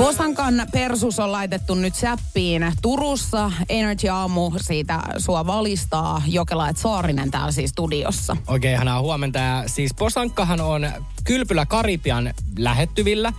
Posankan 0.02 0.68
persus 0.72 1.20
on 1.20 1.32
laitettu 1.32 1.76
nyt 1.76 1.96
säppiin 1.96 2.72
Turussa. 2.82 3.52
Energy 3.70 4.10
Aamu 4.10 4.52
siitä 4.58 5.00
sua 5.18 5.48
valistaa. 5.48 6.22
Jokela 6.28 6.70
et 6.70 6.78
Saarinen 6.78 7.32
täällä 7.32 7.52
siis 7.52 7.70
studiossa. 7.70 8.38
Oikein 8.48 8.74
ihanaa 8.74 9.02
huomenta. 9.02 9.40
Ja 9.40 9.64
siis 9.68 9.94
Posankkahan 9.94 10.62
on 10.62 10.92
kylpylä 11.24 11.66
Karipian 11.66 12.34
lähettyvillä. 12.58 13.34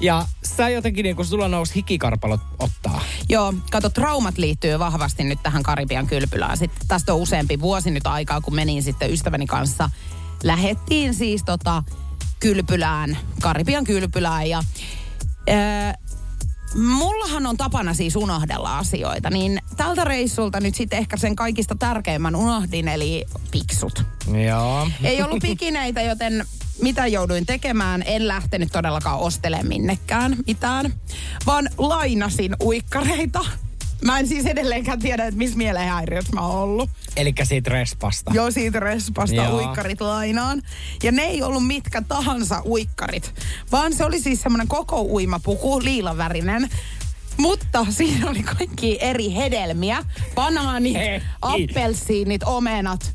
Ja 0.00 0.26
sä 0.42 0.68
jotenkin 0.68 1.02
niin 1.02 1.16
kun 1.16 1.24
sulla 1.24 1.48
nousi 1.48 1.74
hikikarpalot 1.74 2.40
ottaa. 2.58 3.00
Joo, 3.28 3.54
kato, 3.70 3.88
traumat 3.88 4.38
liittyy 4.38 4.78
vahvasti 4.78 5.24
nyt 5.24 5.38
tähän 5.42 5.62
Karibian 5.62 6.06
kylpylään. 6.06 6.56
Sitten 6.56 6.88
tästä 6.88 7.14
on 7.14 7.20
useampi 7.20 7.60
vuosi 7.60 7.90
nyt 7.90 8.06
aikaa, 8.06 8.40
kun 8.40 8.54
menin 8.54 8.82
sitten 8.82 9.12
ystäväni 9.12 9.46
kanssa. 9.46 9.90
Lähettiin 10.42 11.14
siis 11.14 11.42
tota 11.44 11.82
kylpylään, 12.40 13.18
Karibian 13.40 13.84
kylpylään 13.84 14.50
ja... 14.50 14.62
Ää, 15.46 15.94
Mullahan 16.74 17.46
on 17.46 17.56
tapana 17.56 17.94
siis 17.94 18.16
unohdella 18.16 18.78
asioita, 18.78 19.30
niin 19.30 19.62
tältä 19.76 20.04
reissulta 20.04 20.60
nyt 20.60 20.74
sitten 20.74 20.98
ehkä 20.98 21.16
sen 21.16 21.36
kaikista 21.36 21.74
tärkeimmän 21.78 22.36
unohdin, 22.36 22.88
eli 22.88 23.24
piksut. 23.50 24.04
Joo. 24.46 24.88
Ei 25.04 25.22
ollut 25.22 25.42
pikineitä, 25.42 26.02
joten 26.02 26.44
mitä 26.82 27.06
jouduin 27.06 27.46
tekemään? 27.46 28.02
En 28.06 28.28
lähtenyt 28.28 28.72
todellakaan 28.72 29.18
ostelemaan 29.18 29.68
minnekään 29.68 30.36
mitään, 30.46 30.94
vaan 31.46 31.68
lainasin 31.78 32.56
uikkareita. 32.62 33.44
Mä 34.04 34.18
en 34.18 34.28
siis 34.28 34.46
edelleenkään 34.46 34.98
tiedä, 34.98 35.24
että 35.24 35.38
missä 35.38 35.56
mielenhäiriössä 35.56 36.32
mä 36.32 36.40
oon 36.40 36.60
ollut. 36.60 36.90
Eli 37.16 37.34
siitä 37.42 37.70
respasta. 37.70 38.30
Joo, 38.34 38.50
siitä 38.50 38.80
respasta 38.80 39.34
Joo. 39.36 39.56
uikkarit 39.56 40.00
lainaan. 40.00 40.62
Ja 41.02 41.12
ne 41.12 41.22
ei 41.22 41.42
ollut 41.42 41.66
mitkä 41.66 42.02
tahansa 42.02 42.62
uikkarit, 42.66 43.34
vaan 43.72 43.92
se 43.92 44.04
oli 44.04 44.20
siis 44.20 44.42
semmoinen 44.42 44.68
koko 44.68 45.02
uimapuku, 45.02 45.84
liilavärinen. 45.84 46.68
Mutta 47.36 47.86
siinä 47.90 48.30
oli 48.30 48.42
kaikki 48.42 48.98
eri 49.00 49.34
hedelmiä. 49.34 50.04
Banaanit, 50.34 50.94
Hei. 50.94 51.22
appelsiinit, 51.42 52.42
omenat. 52.42 53.12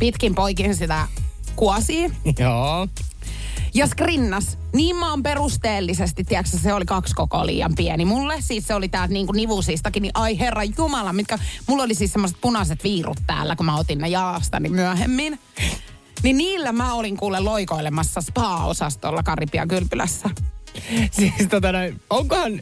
Pitkin 0.00 0.34
poikin 0.34 0.76
sitä 0.76 1.08
kuosia. 1.56 2.10
Joo. 2.38 2.88
Ja 3.74 3.86
skrinnas. 3.86 4.58
Niin 4.72 4.96
mä 4.96 5.10
oon 5.10 5.22
perusteellisesti, 5.22 6.24
tiedätkö, 6.24 6.58
se 6.58 6.74
oli 6.74 6.84
kaksi 6.84 7.14
koko 7.14 7.46
liian 7.46 7.74
pieni 7.76 8.04
mulle. 8.04 8.36
Siis 8.40 8.66
se 8.66 8.74
oli 8.74 8.88
tää 8.88 9.06
niinku 9.06 9.32
nivusistakin, 9.32 10.02
niin 10.02 10.12
ai 10.14 10.38
herra 10.38 10.62
jumala, 10.64 11.12
mitkä... 11.12 11.38
Mulla 11.66 11.82
oli 11.82 11.94
siis 11.94 12.12
semmoiset 12.12 12.38
punaiset 12.40 12.84
viirut 12.84 13.18
täällä, 13.26 13.56
kun 13.56 13.66
mä 13.66 13.76
otin 13.76 13.98
ne 13.98 14.08
jalastani 14.08 14.68
myöhemmin. 14.68 15.40
Niin 16.22 16.36
niillä 16.36 16.72
mä 16.72 16.94
olin 16.94 17.16
kuule 17.16 17.40
loikoilemassa 17.40 18.20
spa-osastolla 18.20 19.22
Karipian 19.22 19.68
kylpylässä. 19.68 20.30
Siis 21.10 21.48
tota 21.50 21.72
noin, 21.72 22.00
onkohan 22.10 22.60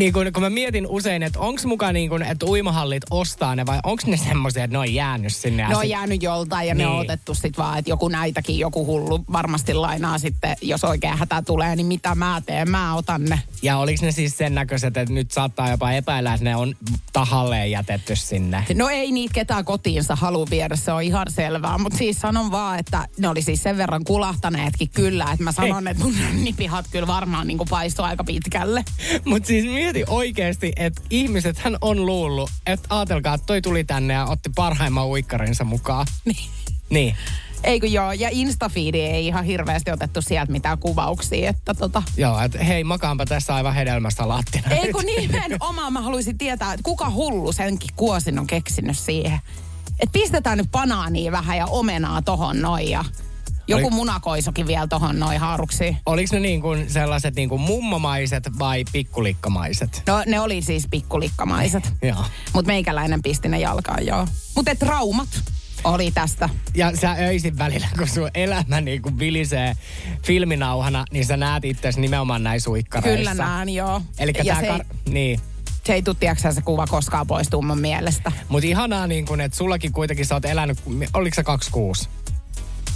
niin 0.00 0.12
kun, 0.12 0.26
kun 0.32 0.42
mä 0.42 0.50
mietin 0.50 0.86
usein, 0.86 1.22
että 1.22 1.38
onko 1.40 1.60
mukaan 1.64 1.94
niin 1.94 2.10
kun, 2.10 2.22
että 2.22 2.46
uimahallit 2.46 3.02
ostaa 3.10 3.56
ne 3.56 3.66
vai 3.66 3.78
onko 3.84 4.02
ne 4.06 4.16
semmoisia, 4.16 4.64
että 4.64 4.74
ne 4.74 4.78
on 4.78 4.94
jäänyt 4.94 5.34
sinne? 5.36 5.68
Ne 5.68 5.76
on 5.76 5.82
sit- 5.82 5.90
jäänyt 5.90 6.22
joltain 6.22 6.68
ja 6.68 6.74
niin. 6.74 6.78
ne 6.78 6.84
Niin. 6.84 6.94
on 6.94 7.00
otettu 7.00 7.34
sit 7.34 7.58
vaan, 7.58 7.78
että 7.78 7.90
joku 7.90 8.08
näitäkin, 8.08 8.58
joku 8.58 8.86
hullu 8.86 9.24
varmasti 9.32 9.74
lainaa 9.74 10.18
sitten, 10.18 10.56
jos 10.62 10.84
oikein 10.84 11.18
hätä 11.18 11.42
tulee, 11.42 11.76
niin 11.76 11.86
mitä 11.86 12.14
mä 12.14 12.42
teen, 12.46 12.70
mä 12.70 12.94
otan 12.94 13.24
ne. 13.24 13.40
Ja 13.62 13.76
oliko 13.78 14.04
ne 14.06 14.12
siis 14.12 14.38
sen 14.38 14.54
näköiset, 14.54 14.96
että 14.96 15.14
nyt 15.14 15.30
saattaa 15.30 15.70
jopa 15.70 15.92
epäillä, 15.92 16.34
että 16.34 16.44
ne 16.44 16.56
on 16.56 16.74
tahalleen 17.12 17.70
jätetty 17.70 18.16
sinne? 18.16 18.64
No 18.74 18.88
ei 18.88 19.12
niitä 19.12 19.34
ketään 19.34 19.64
kotiinsa 19.64 20.16
halua 20.16 20.46
viedä, 20.50 20.76
se 20.76 20.92
on 20.92 21.02
ihan 21.02 21.26
selvää. 21.28 21.78
Mutta 21.78 21.98
siis 21.98 22.20
sanon 22.20 22.50
vaan, 22.50 22.78
että 22.78 23.08
ne 23.18 23.28
oli 23.28 23.42
siis 23.42 23.62
sen 23.62 23.76
verran 23.76 24.04
kulahtaneetkin 24.04 24.90
kyllä, 24.94 25.26
että 25.32 25.44
mä 25.44 25.52
sanon, 25.52 25.88
että 25.88 26.04
mun 26.04 26.14
nipihat 26.44 26.86
kyllä 26.90 27.06
varmaan 27.06 27.46
niin 27.46 27.58
paistoi 27.70 28.06
aika 28.06 28.24
pitkälle. 28.24 28.84
Mutta 29.24 29.46
siis 29.46 29.64
mieti 29.92 30.10
oikeasti, 30.12 30.72
että 30.76 31.02
ihmiset 31.10 31.58
hän 31.58 31.76
on 31.80 32.06
luullut, 32.06 32.50
että 32.66 32.86
ajatelkaa, 32.90 33.34
että 33.34 33.46
toi 33.46 33.62
tuli 33.62 33.84
tänne 33.84 34.14
ja 34.14 34.24
otti 34.24 34.50
parhaimman 34.54 35.06
uikkarinsa 35.06 35.64
mukaan. 35.64 36.06
Niin. 36.24 36.50
Niin. 36.90 37.16
Eikö 37.64 37.86
joo, 37.86 38.12
ja 38.12 38.28
Instafeedi 38.32 39.00
ei 39.00 39.26
ihan 39.26 39.44
hirveästi 39.44 39.90
otettu 39.90 40.22
sieltä 40.22 40.52
mitään 40.52 40.78
kuvauksia, 40.78 41.50
että 41.50 41.74
tota... 41.74 42.02
Joo, 42.16 42.40
että 42.40 42.64
hei, 42.64 42.84
makaanpa 42.84 43.26
tässä 43.26 43.54
aivan 43.54 43.74
hedelmäsalaattina. 43.74 44.70
Ei 44.70 44.92
kun 44.92 45.04
nimenomaan 45.06 45.92
mä 45.92 46.00
haluaisin 46.00 46.38
tietää, 46.38 46.72
että 46.72 46.84
kuka 46.84 47.10
hullu 47.10 47.52
senkin 47.52 47.90
kuosin 47.96 48.38
on 48.38 48.46
keksinyt 48.46 48.98
siihen. 48.98 49.40
Että 50.00 50.12
pistetään 50.12 50.58
nyt 50.58 50.70
banaania 50.70 51.32
vähän 51.32 51.56
ja 51.56 51.66
omenaa 51.66 52.22
tohon 52.22 52.60
noin 52.60 52.90
ja 52.90 53.04
joku 53.70 53.86
Oli- 53.86 53.94
munakoisokin 53.94 54.66
vielä 54.66 54.86
tohon 54.86 55.18
noin 55.18 55.40
haaruksiin. 55.40 55.96
Oliko 56.06 56.34
ne 56.34 56.40
niin 56.40 56.60
kuin 56.60 56.90
sellaiset 56.90 57.34
niin 57.34 57.48
kuin 57.48 57.60
mummomaiset 57.60 58.58
vai 58.58 58.84
pikkulikkamaiset? 58.92 60.02
No 60.06 60.22
ne 60.26 60.40
oli 60.40 60.62
siis 60.62 60.86
pikkulikkamaiset. 60.90 61.92
Joo. 62.02 62.24
Mutta 62.52 62.66
meikäläinen 62.66 63.22
pisti 63.22 63.48
ne 63.48 63.60
jalkaan, 63.60 64.06
joo. 64.06 64.26
Mutta 64.56 64.74
traumat 64.74 65.28
oli 65.84 66.10
tästä. 66.10 66.48
Ja 66.74 66.96
sä 66.96 67.12
öisin 67.12 67.58
välillä, 67.58 67.86
kun 67.98 68.08
sun 68.08 68.30
elämä 68.34 68.80
niin 68.80 69.02
kuin 69.02 69.18
vilisee 69.18 69.76
filminauhana, 70.22 71.04
niin 71.12 71.26
sä 71.26 71.36
näet 71.36 71.64
itse 71.64 71.90
nimenomaan 71.96 72.42
näissä 72.42 72.70
uikkareissa. 72.70 73.18
Kyllä 73.18 73.34
näen, 73.34 73.68
joo. 73.68 74.02
Eli 74.18 74.32
ja 74.44 74.54
tää 74.54 74.60
se, 74.60 74.68
kar- 74.68 74.72
ei, 75.06 75.12
niin. 75.12 75.40
se 75.84 75.94
ei 75.94 76.02
tiedätkö, 76.20 76.52
se 76.52 76.62
kuva 76.62 76.86
koskaan 76.86 77.26
poistuu 77.26 77.62
mun 77.62 77.80
mielestä. 77.80 78.32
Mutta 78.48 78.66
ihanaa, 78.66 79.06
niin 79.06 79.26
kun, 79.26 79.40
että 79.40 79.58
sullakin 79.58 79.92
kuitenkin 79.92 80.26
sä 80.26 80.34
oot 80.34 80.44
elänyt, 80.44 80.78
oliko 81.14 81.34
sä 81.34 81.42
26? 81.42 82.08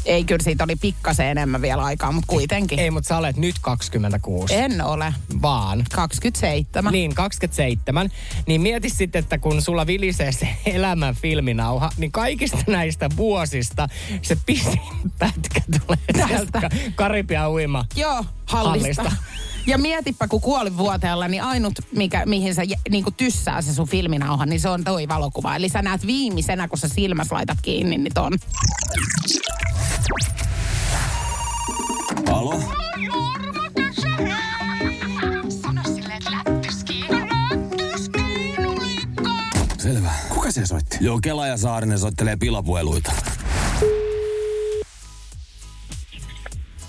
Ei, 0.04 0.24
kyllä 0.24 0.42
siitä 0.42 0.64
oli 0.64 0.76
pikkasen 0.76 1.26
enemmän 1.26 1.62
vielä 1.62 1.84
aikaa, 1.84 2.12
mutta 2.12 2.26
kuitenkin. 2.26 2.78
Ei, 2.78 2.90
mutta 2.90 3.08
sä 3.08 3.16
olet 3.16 3.36
nyt 3.36 3.56
26. 3.60 4.54
En 4.54 4.84
ole. 4.84 5.14
Vaan. 5.42 5.84
27. 5.94 6.92
Niin, 6.92 7.14
27. 7.14 8.10
Niin 8.46 8.60
mieti 8.60 8.90
sitten, 8.90 9.18
että 9.18 9.38
kun 9.38 9.62
sulla 9.62 9.86
vilisee 9.86 10.32
se 10.32 10.48
elämän 10.66 11.14
filminauha, 11.14 11.90
niin 11.96 12.12
kaikista 12.12 12.58
näistä 12.66 13.10
vuosista 13.16 13.88
se 14.22 14.36
pisin 14.46 14.80
pätkä 15.18 15.60
tulee 15.80 15.98
Tästä. 16.12 16.28
sieltä 16.28 16.70
Karibia 16.94 17.50
uima. 17.50 17.84
Joo, 17.96 18.24
hallista. 18.46 19.02
Hallista. 19.02 19.24
Ja 19.66 19.78
mietipä, 19.78 20.28
kun 20.28 20.40
kuoli 20.40 20.76
vuoteella, 20.76 21.28
niin 21.28 21.42
ainut, 21.42 21.74
mikä, 21.96 22.26
mihin 22.26 22.54
sä 22.54 22.62
niin 22.90 23.04
tyssää 23.16 23.62
se 23.62 23.74
sun 23.74 23.88
filminauha, 23.88 24.46
niin 24.46 24.60
se 24.60 24.68
on 24.68 24.84
toi 24.84 25.08
valokuva. 25.08 25.56
Eli 25.56 25.68
sä 25.68 25.82
näet 25.82 26.06
viimeisenä, 26.06 26.68
kun 26.68 26.78
sä 26.78 26.88
silmäs 26.88 27.32
laitat 27.32 27.58
kiinni, 27.62 27.98
niin 27.98 28.14
ton. 28.14 28.32
Alo? 32.32 32.60
Selvä. 39.78 40.10
Kuka 40.28 40.50
se 40.52 40.66
soitti? 40.66 40.96
Joo, 41.00 41.18
Kela 41.22 41.46
ja 41.46 41.56
Saarinen 41.56 41.98
soittelee 41.98 42.36
pilapueluita. 42.36 43.12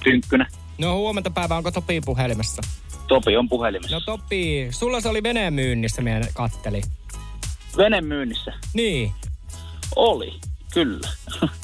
Tynkkynen. 0.04 0.48
No 0.78 0.96
huomenta 0.98 1.30
päivää, 1.30 1.58
onko 1.58 1.72
Topi 1.72 2.02
puhelimessa? 2.06 2.62
Topi 3.08 3.38
on 3.38 3.50
puhelimessa. 3.50 3.96
No 3.96 4.02
Topi, 4.02 4.68
sulla 4.72 5.02
se 5.02 5.10
oli 5.10 5.24
veneen 5.24 5.54
myynnissä, 5.54 6.02
minä 6.02 6.22
katteli. 6.34 6.82
Vene 7.78 8.02
myynnissä. 8.02 8.54
Niin, 8.74 9.12
Oli, 9.96 10.40
kyllä. 10.74 11.10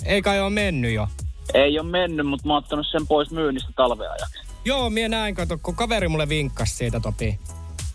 ei 0.06 0.22
kai 0.22 0.40
ole 0.40 0.50
mennyt 0.50 0.94
jo. 0.94 1.08
Ei 1.54 1.80
ole 1.80 1.88
mennyt, 1.88 2.28
mutta 2.28 2.48
mä 2.48 2.54
oon 2.54 2.64
ottanut 2.64 2.88
sen 2.92 3.08
pois 3.08 3.32
myynnistä 3.32 3.72
talveajaksi. 3.76 4.40
Joo, 4.66 4.90
minä 4.90 5.10
näin, 5.10 5.36
kato, 5.36 5.58
kun 5.64 5.76
kaveri 5.76 6.08
mulle 6.08 6.30
vinkkasi 6.30 6.76
siitä, 6.76 7.00
Topi. 7.00 7.40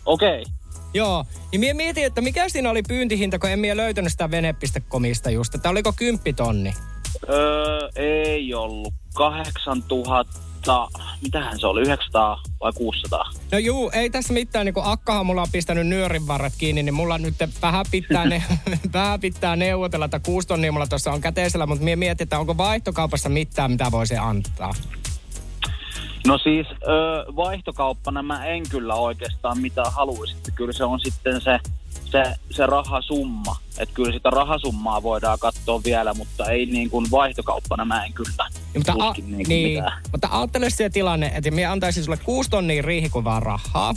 Okei. 0.05 0.41
Okay. 0.41 0.53
Joo, 0.93 1.25
niin 1.51 1.59
minä 1.59 1.73
mietin, 1.73 2.05
että 2.05 2.21
mikä 2.21 2.49
siinä 2.49 2.69
oli 2.69 2.83
pyyntihinta, 2.87 3.39
kun 3.39 3.49
en 3.49 3.59
minä 3.59 3.77
löytänyt 3.77 4.11
sitä 4.11 4.31
vene.comista 4.31 5.29
just, 5.29 5.55
että 5.55 5.69
oliko 5.69 5.93
kymppitonni? 5.93 6.73
Öö, 7.29 7.89
ei 7.95 8.53
ollut. 8.53 8.93
8000, 9.13 10.87
mitähän 11.21 11.59
se 11.59 11.67
oli, 11.67 11.81
900 11.81 12.41
vai 12.59 12.73
600? 12.75 13.31
No 13.51 13.57
juu, 13.57 13.91
ei 13.93 14.09
tässä 14.09 14.33
mitään, 14.33 14.65
niin 14.65 14.73
kun 14.73 14.83
Akkahan 14.85 15.25
mulla 15.25 15.41
on 15.41 15.47
pistänyt 15.51 15.87
nyörinvarret 15.87 16.53
kiinni, 16.57 16.83
niin 16.83 16.93
mulla 16.93 17.17
nyt 17.17 17.35
vähän 17.61 17.85
pitää, 17.91 18.25
ne, 18.25 18.43
vähän 18.93 19.19
pitää 19.19 19.55
neuvotella, 19.55 20.05
että 20.05 20.19
kuusi 20.19 20.47
tonnia 20.47 20.71
mulla 20.71 20.87
tuossa 20.87 21.11
on 21.11 21.21
käteisellä, 21.21 21.65
mutta 21.65 21.83
minä 21.83 21.95
mietin, 21.95 22.25
että 22.25 22.39
onko 22.39 22.57
vaihtokaupassa 22.57 23.29
mitään, 23.29 23.71
mitä 23.71 23.91
voisi 23.91 24.17
antaa. 24.17 24.73
No 26.27 26.37
siis 26.37 26.67
öö, 26.67 27.25
vaihtokauppana 27.35 28.23
mä 28.23 28.45
en 28.45 28.63
kyllä 28.69 28.95
oikeastaan 28.95 29.61
mitään 29.61 29.93
haluaisi. 29.93 30.35
Kyllä 30.55 30.73
se 30.73 30.83
on 30.83 30.99
sitten 30.99 31.41
se, 31.41 31.59
se, 32.11 32.23
se 32.51 32.65
rahasumma. 32.65 33.55
Että 33.77 33.95
kyllä 33.95 34.11
sitä 34.13 34.29
rahasummaa 34.29 35.03
voidaan 35.03 35.39
katsoa 35.39 35.83
vielä, 35.83 36.13
mutta 36.13 36.45
ei 36.51 36.65
niin 36.65 36.89
kuin 36.89 37.11
vaihtokauppana 37.11 37.85
mä 37.85 38.05
en 38.05 38.13
kyllä 38.13 38.31
Ja, 38.39 38.49
mutta, 38.75 38.93
a, 38.99 39.13
niin 39.17 39.47
niin, 39.47 39.77
mitään. 39.77 40.01
mutta 40.11 40.27
ajattele 40.31 40.69
se 40.69 40.89
tilanne, 40.89 41.31
että 41.35 41.51
minä 41.51 41.71
antaisin 41.71 42.03
sulle 42.03 42.17
kuusi 42.17 42.49
tonnia 42.49 42.81
riihikuvaa 42.81 43.39
rahaa 43.39 43.93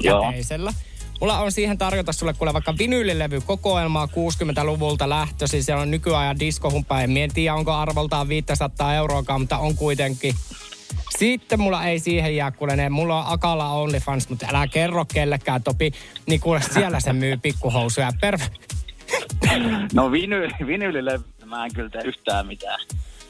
Joo. 0.00 0.22
käteisellä. 0.24 0.72
Mulla 1.20 1.38
on 1.38 1.52
siihen 1.52 1.78
tarjota 1.78 2.12
sulle 2.12 2.34
kuule 2.34 2.52
vaikka 2.52 2.78
vinyylilevy 2.78 3.40
kokoelmaa 3.40 4.06
60-luvulta 4.06 5.08
lähtöisin. 5.08 5.64
Siellä 5.64 5.82
on 5.82 5.90
nykyajan 5.90 6.38
diskohumpa. 6.38 7.00
En 7.00 7.10
tiedä, 7.34 7.54
onko 7.54 7.72
arvoltaan 7.72 8.28
500 8.28 8.94
euroakaan, 8.94 9.40
mutta 9.40 9.58
on 9.58 9.76
kuitenkin. 9.76 10.34
Sitten 11.18 11.60
mulla 11.60 11.84
ei 11.84 11.98
siihen 11.98 12.36
jää, 12.36 12.50
kuule 12.50 12.76
ne, 12.76 12.88
mulla 12.88 13.18
on 13.18 13.32
Akala 13.32 13.68
OnlyFans, 13.68 14.28
mutta 14.28 14.46
älä 14.48 14.66
kerro 14.66 15.04
kellekään, 15.04 15.62
Topi. 15.62 15.92
Niin 16.26 16.40
kuule, 16.40 16.60
siellä 16.62 17.00
se 17.00 17.12
myy 17.12 17.36
pikkuhousuja. 17.36 18.12
Per... 18.20 18.38
No 19.92 20.12
viny, 20.12 20.48
vinyylille 20.66 21.20
mä 21.44 21.64
en 21.64 21.74
kyllä 21.74 21.90
tee 21.90 22.02
yhtään 22.04 22.46
mitään. 22.46 22.80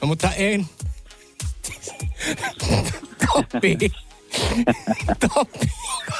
No, 0.00 0.06
mutta 0.06 0.30
en. 0.36 0.66
Topi. 3.52 3.78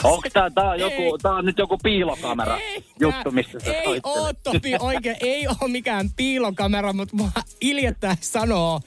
Onko 0.05 0.29
tää, 0.33 0.51
tää, 0.51 0.71
on 0.71 0.81
joku, 0.81 1.03
Ei. 1.03 1.13
tää 1.23 1.33
on 1.33 1.45
nyt 1.45 1.59
joku 1.59 1.79
piilokamera 1.83 2.59
juttu, 3.01 3.31
mistä 3.31 3.61
sä 3.61 3.73
Ei 3.73 4.01
oo 4.03 4.33
Topi 4.43 4.75
oikein, 4.81 5.17
ei 5.21 5.47
oo 5.47 5.69
mikään 5.69 6.11
piilokamera, 6.17 6.93
mutta 6.93 7.17
mua 7.17 7.31
iljettää 7.61 8.17
sanoo, 8.21 8.81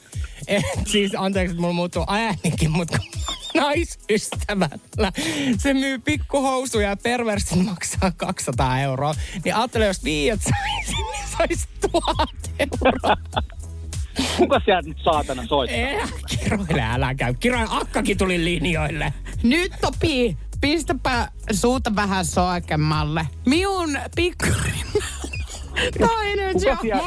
että 0.47 0.79
siis 0.85 1.11
anteeksi, 1.17 1.51
että 1.51 1.61
mulla 1.61 1.73
muuttuu 1.73 2.05
äänikin, 2.07 2.71
mutta 2.71 2.97
kun 2.97 3.61
naisystävällä 3.61 5.11
se 5.57 5.73
myy 5.73 5.99
pikkuhousuja 5.99 6.89
ja 6.89 6.97
perversit 6.97 7.65
maksaa 7.65 8.11
200 8.17 8.79
euroa, 8.79 9.15
niin 9.45 9.55
ajattele, 9.55 9.85
jos 9.85 10.03
viiat 10.03 10.41
saisi, 10.41 11.03
niin 11.03 11.27
saisi 11.37 11.67
tuhat 11.91 12.51
euroa. 12.59 13.17
Kuka 14.37 14.61
sieltä 14.65 14.87
nyt 14.89 14.97
saatana 15.03 15.45
soittaa? 15.47 15.77
Ei, 15.77 15.97
kiroile, 16.43 16.81
älä 16.81 17.15
käy. 17.15 17.33
Kiroile, 17.39 17.67
akkakin 17.69 18.17
tuli 18.17 18.43
linjoille. 18.43 19.13
Nyt 19.43 19.71
Topi, 19.81 20.37
pistäpä 20.61 21.27
suuta 21.51 21.95
vähän 21.95 22.25
soikemmalle. 22.25 23.27
Miun 23.45 23.99
pikkurin. 24.15 24.85
Tää 25.99 26.09
on 26.09 26.25
Energy 26.25 26.69
Aamu. 26.69 27.03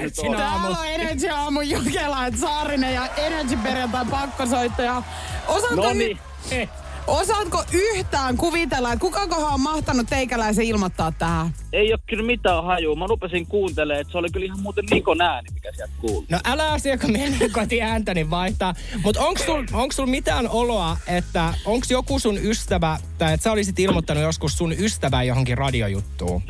nyt? 0.00 0.14
Täällä 0.36 0.68
on 0.78 0.86
Energy 0.86 1.28
Aamu 1.28 1.60
Jokela, 1.60 2.30
Saarinen 2.40 2.94
ja 2.94 3.06
Energy 3.16 3.56
perjantai 3.56 4.04
pakkosoittaja. 4.10 5.02
Osaatko, 5.48 5.76
No 5.82 5.92
niin. 5.92 6.18
Eh, 6.50 6.68
osaatko 7.06 7.64
yhtään 7.72 8.36
kuvitella, 8.36 8.92
että 8.92 9.00
kukakohan 9.00 9.54
on 9.54 9.60
mahtanut 9.60 10.06
teikäläisen 10.10 10.64
ilmoittaa 10.64 11.12
tähän? 11.12 11.50
Ei 11.72 11.92
ole 11.92 12.00
kyllä 12.06 12.22
mitään 12.22 12.64
hajua. 12.64 12.96
Mä 12.96 13.06
rupesin 13.06 13.46
kuuntelemaan, 13.46 14.00
että 14.00 14.12
se 14.12 14.18
oli 14.18 14.30
kyllä 14.30 14.46
ihan 14.46 14.60
muuten 14.60 14.84
Nikon 14.90 15.20
ääni, 15.20 15.48
mikä 15.54 15.72
sieltä 15.76 15.92
kuului. 16.00 16.26
No 16.28 16.40
älä 16.44 16.72
asia, 16.72 16.98
kun 16.98 17.12
mennään 17.12 17.50
koti 17.52 17.82
ääntäni 17.82 18.30
vaihtaa. 18.30 18.74
Mutta 19.02 19.20
onko 19.20 19.44
sul, 19.44 19.64
onks 19.72 19.96
sul 19.96 20.06
mitään 20.06 20.48
oloa, 20.48 20.96
että 21.06 21.54
onko 21.64 21.86
joku 21.90 22.18
sun 22.18 22.38
ystävä, 22.38 22.98
tai 23.18 23.32
että 23.34 23.44
sä 23.44 23.52
olisit 23.52 23.78
ilmoittanut 23.78 24.22
joskus 24.22 24.58
sun 24.58 24.72
ystävää 24.72 25.22
johonkin 25.22 25.58
radiojuttuun? 25.58 26.42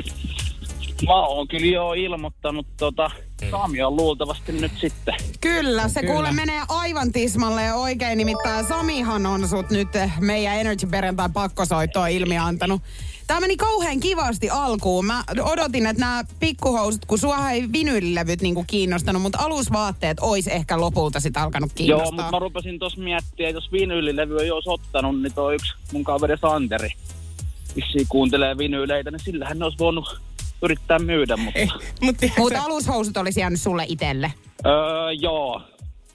Mä 1.07 1.25
oon 1.25 1.47
kyllä 1.47 1.65
jo 1.65 1.93
ilmoittanut, 1.93 2.67
tota, 2.77 3.11
Sami 3.51 3.81
on 3.81 3.95
luultavasti 3.95 4.51
nyt 4.51 4.71
sitten. 4.81 5.15
Kyllä, 5.41 5.87
se 5.87 5.99
Kyllä. 5.99 6.13
kuule 6.13 6.31
menee 6.31 6.61
aivan 6.69 7.11
tismalle 7.11 7.73
oikein. 7.73 8.17
Nimittäin 8.17 8.65
Samihan 8.67 9.25
on 9.25 9.47
sut 9.47 9.69
nyt 9.69 9.95
eh, 9.95 10.11
meidän 10.19 10.57
Energy 10.57 10.87
Perjantai 10.87 11.29
pakkosoittoa 11.33 12.07
ilmi 12.07 12.37
antanut. 12.37 12.81
Tämä 13.27 13.39
meni 13.39 13.57
kauhean 13.57 13.99
kivasti 13.99 14.49
alkuun. 14.49 15.05
Mä 15.05 15.23
odotin, 15.43 15.85
että 15.85 15.99
nämä 15.99 16.23
pikkuhousut, 16.39 17.05
kun 17.05 17.17
sua 17.17 17.51
ei 17.51 17.71
vinyylilevyt 17.73 18.41
niinku 18.41 18.63
kiinnostanut, 18.67 19.21
mutta 19.21 19.39
alusvaatteet 19.41 20.17
ois 20.21 20.47
ehkä 20.47 20.81
lopulta 20.81 21.19
sit 21.19 21.37
alkanut 21.37 21.69
Joo, 21.69 21.75
kiinnostaa. 21.75 22.11
mutta 22.11 22.31
mä 22.31 22.39
rupesin 22.39 22.79
tuossa 22.79 23.01
miettimään, 23.01 23.49
että 23.49 23.57
jos 23.57 23.71
vinyylilevy 23.71 24.37
ei 24.39 24.51
olisi 24.51 24.69
ottanut, 24.69 25.21
niin 25.21 25.33
toi 25.33 25.55
yksi 25.55 25.73
mun 25.93 26.03
kaveri 26.03 26.37
Santeri 26.37 26.89
vissiin 27.75 28.05
kuuntelee 28.09 28.57
vinyyleitä, 28.57 29.11
niin 29.11 29.19
sillähän 29.19 29.59
ne 29.59 29.65
olisi 29.65 29.79
voinut 29.79 30.21
yrittää 30.61 30.99
myydä, 30.99 31.37
mutta... 31.37 31.59
Ei, 31.59 31.67
mutta 32.01 32.27
Mutta 32.37 32.61
alushousut 32.61 33.17
olisi 33.17 33.39
jäänyt 33.39 33.61
sulle 33.61 33.85
itelle. 33.87 34.33
Öö, 34.65 35.11
joo. 35.11 35.61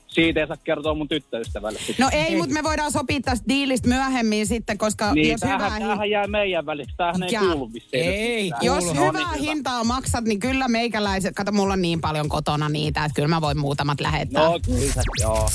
Siitä 0.07 0.41
ei 0.41 0.47
saa 0.47 0.57
kertoa 0.57 0.95
mun 0.95 1.09
tyttöystävälle. 1.09 1.79
sitten. 1.79 2.05
No 2.05 2.11
ei, 2.13 2.37
mutta 2.37 2.55
me 2.55 2.63
voidaan 2.63 2.93
sopia 2.93 3.21
tästä 3.21 3.45
diilistä 3.49 3.89
myöhemmin 3.89 4.47
sitten, 4.47 4.79
koska 4.79 5.15
niin, 5.15 5.31
jos 5.31 5.43
hyvää, 5.43 5.59
tämähän, 5.59 5.83
tämähän 5.83 6.11
jää 6.11 6.27
meidän 6.27 6.67
välissä. 6.67 6.95
Tämähän 6.97 7.23
ei 7.23 7.39
kuulu 7.39 7.71
Ei 7.93 8.43
mitään. 8.45 8.65
Jos 8.65 8.85
Kuulu. 8.85 8.95
No 8.95 9.01
niin, 9.01 9.09
hyvää 9.09 9.33
hyvä. 9.33 9.43
hintaa 9.43 9.85
maksat, 9.85 10.25
niin 10.25 10.41
kyllä 10.41 10.69
meikäläiset, 10.69 11.35
kato 11.35 11.53
mulla 11.53 11.73
on 11.73 11.83
niin 11.83 12.01
paljon 12.01 12.29
kotona 12.29 12.69
niitä, 12.69 13.05
että 13.05 13.15
kyllä 13.17 13.29
mä 13.29 13.41
voin 13.41 13.59
muutamat 13.59 14.01
lähettää. 14.01 14.45
No 14.45 14.61
kyllä, 14.67 15.03
joo. 15.21 15.49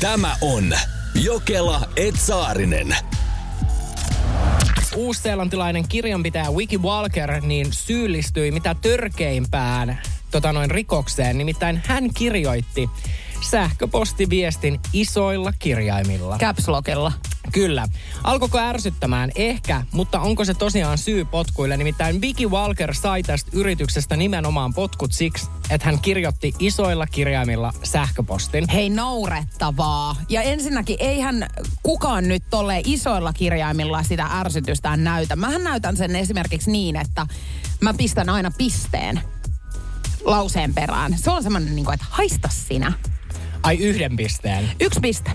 Tämä 0.00 0.36
on 0.40 0.74
Jokela 1.14 1.80
Etsaarinen. 1.96 2.96
Uusseelantilainen 4.96 5.88
kirjanpitäjä 5.88 6.50
Wiki 6.50 6.78
Walker 6.78 7.40
niin 7.40 7.66
syyllistyi 7.72 8.50
mitä 8.50 8.76
törkeimpään 8.82 9.98
tota 10.30 10.52
noin 10.52 10.70
rikokseen. 10.70 11.38
Nimittäin 11.38 11.82
hän 11.86 12.10
kirjoitti 12.14 12.90
sähköpostiviestin 13.40 14.80
isoilla 14.92 15.52
kirjaimilla. 15.58 16.38
Caps 16.38 16.68
Lockilla. 16.68 17.12
Kyllä. 17.52 17.86
Alkoiko 18.24 18.58
ärsyttämään? 18.58 19.30
Ehkä, 19.34 19.82
mutta 19.92 20.20
onko 20.20 20.44
se 20.44 20.54
tosiaan 20.54 20.98
syy 20.98 21.24
potkuille? 21.24 21.76
Nimittäin 21.76 22.20
Vicky 22.20 22.46
Walker 22.46 22.94
sai 22.94 23.22
tästä 23.22 23.50
yrityksestä 23.54 24.16
nimenomaan 24.16 24.74
potkut 24.74 25.12
siksi, 25.12 25.48
että 25.70 25.86
hän 25.86 26.00
kirjoitti 26.00 26.54
isoilla 26.58 27.06
kirjaimilla 27.06 27.72
sähköpostin. 27.82 28.64
Hei, 28.72 28.90
naurettavaa. 28.90 30.16
Ja 30.28 30.42
ensinnäkin, 30.42 30.96
eihän 31.00 31.46
kukaan 31.82 32.28
nyt 32.28 32.42
tolle 32.50 32.82
isoilla 32.84 33.32
kirjaimilla 33.32 34.02
sitä 34.02 34.26
ärsytystään 34.32 35.04
näytä. 35.04 35.36
Mähän 35.36 35.64
näytän 35.64 35.96
sen 35.96 36.16
esimerkiksi 36.16 36.70
niin, 36.70 36.96
että 36.96 37.26
mä 37.80 37.94
pistän 37.94 38.28
aina 38.28 38.50
pisteen 38.58 39.20
lauseen 40.24 40.74
perään. 40.74 41.18
Se 41.18 41.30
on 41.30 41.42
semmoinen, 41.42 41.76
niin 41.76 41.84
kuin, 41.84 41.94
että 41.94 42.06
haista 42.10 42.48
sinä. 42.52 42.92
Ai 43.62 43.76
yhden 43.76 44.16
pisteen. 44.16 44.70
Yksi 44.80 45.00
piste. 45.00 45.30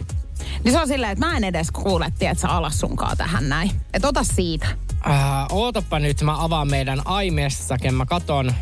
Niin 0.64 0.72
se 0.72 0.80
on 0.80 0.88
silleen, 0.88 1.12
että 1.12 1.26
mä 1.26 1.38
en 1.38 1.44
edes 1.44 1.72
kuule, 1.72 2.14
tiedätkö, 2.20 2.48
alas 2.48 2.80
sunkaan 2.80 3.18
tähän 3.18 3.50
näin. 3.50 3.72
Et 3.94 4.06
ota 4.06 4.24
siitä. 4.24 4.68
Äh, 5.10 5.46
ootappa 5.52 6.00
nyt, 6.00 6.22
mä 6.22 6.44
avaan 6.44 6.70
meidän 6.70 7.02
iMessaken, 7.26 7.94
mä 7.94 8.06
katon. 8.06 8.54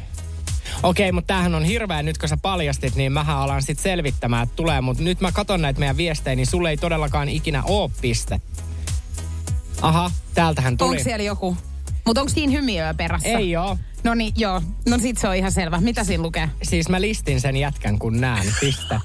Okei, 0.84 1.12
mutta 1.12 1.28
tämähän 1.28 1.56
on 1.56 1.64
hirveä, 1.64 2.04
nyt 2.04 2.18
kun 2.18 2.30
sä 2.30 2.38
paljastit, 2.38 2.96
niin 2.96 3.12
mähän 3.12 3.38
alan 3.38 3.62
sit 3.62 3.80
selvittämään, 3.80 4.44
että 4.44 4.56
tulee. 4.56 4.82
Mutta 4.82 5.04
nyt 5.04 5.22
mä 5.22 5.32
katon 5.32 5.62
näitä 5.62 5.80
meidän 5.80 5.98
viestejä, 5.98 6.36
niin 6.36 6.48
sulle 6.48 6.70
ei 6.70 6.78
todellakaan 6.78 7.30
ikinä 7.30 7.64
oo 7.66 7.92
piste. 8.02 8.42
Aha, 9.82 10.12
täältähän 10.34 10.78
tuli. 10.78 10.90
Onko 10.90 11.04
siellä 11.04 11.24
joku? 11.24 11.58
Mutta 12.06 12.22
onko 12.22 12.34
siinä 12.34 12.52
hymiöä 12.52 12.94
perässä? 12.94 13.30
Ei 13.30 13.56
oo. 13.56 13.78
No 14.04 14.14
niin, 14.14 14.34
joo. 14.38 14.62
No 14.90 14.98
sit 14.98 15.18
se 15.18 15.28
on 15.28 15.36
ihan 15.36 15.52
selvä. 15.52 15.82
Mitä 15.82 16.04
siinä 16.04 16.24
lukee? 16.24 16.50
Siis 16.64 16.90
mä 16.90 17.02
listin 17.02 17.42
sen 17.42 17.58
jätkän, 17.58 18.00
kun 18.00 18.22
näen, 18.22 18.54
piste. 18.60 19.00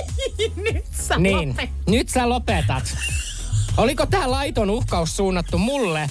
Nyt 0.72 0.84
sä 1.00 1.18
niin, 1.18 1.48
lopet. 1.48 1.70
nyt 1.88 2.08
sä 2.08 2.28
lopetat. 2.28 2.96
Oliko 3.76 4.06
tää 4.06 4.30
laiton 4.30 4.70
uhkaus 4.70 5.16
suunnattu 5.16 5.58
mulle? 5.58 6.08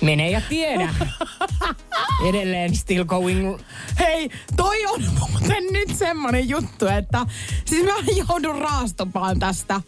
Mene 0.00 0.30
ja 0.30 0.40
tiedä. 0.48 0.94
Edelleen 2.28 2.76
still 2.76 3.04
going 3.04 3.58
Hei, 3.98 4.30
toi 4.56 4.86
on 4.86 5.02
muuten 5.18 5.64
nyt 5.72 5.96
semmonen 5.96 6.48
juttu, 6.48 6.86
että 6.86 7.26
siis 7.64 7.84
mä 7.84 7.92
joudun 8.28 8.58
raastopaan 8.58 9.38
tästä. 9.38 9.80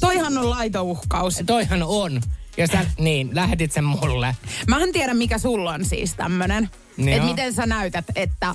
Toihan 0.00 0.38
on 0.38 0.50
laitouhkaus. 0.50 1.42
Toihan 1.46 1.82
on. 1.82 2.20
Ja 2.58 2.66
sä, 2.66 2.86
niin, 2.98 3.30
lähetit 3.32 3.72
sen 3.72 3.84
mulle. 3.84 4.36
Mä 4.68 4.78
en 4.80 4.92
tiedä, 4.92 5.14
mikä 5.14 5.38
sulla 5.38 5.72
on 5.72 5.84
siis 5.84 6.14
tämmönen. 6.14 6.70
Niin 6.96 7.08
että 7.08 7.28
miten 7.28 7.54
sä 7.54 7.66
näytät, 7.66 8.04
että 8.16 8.54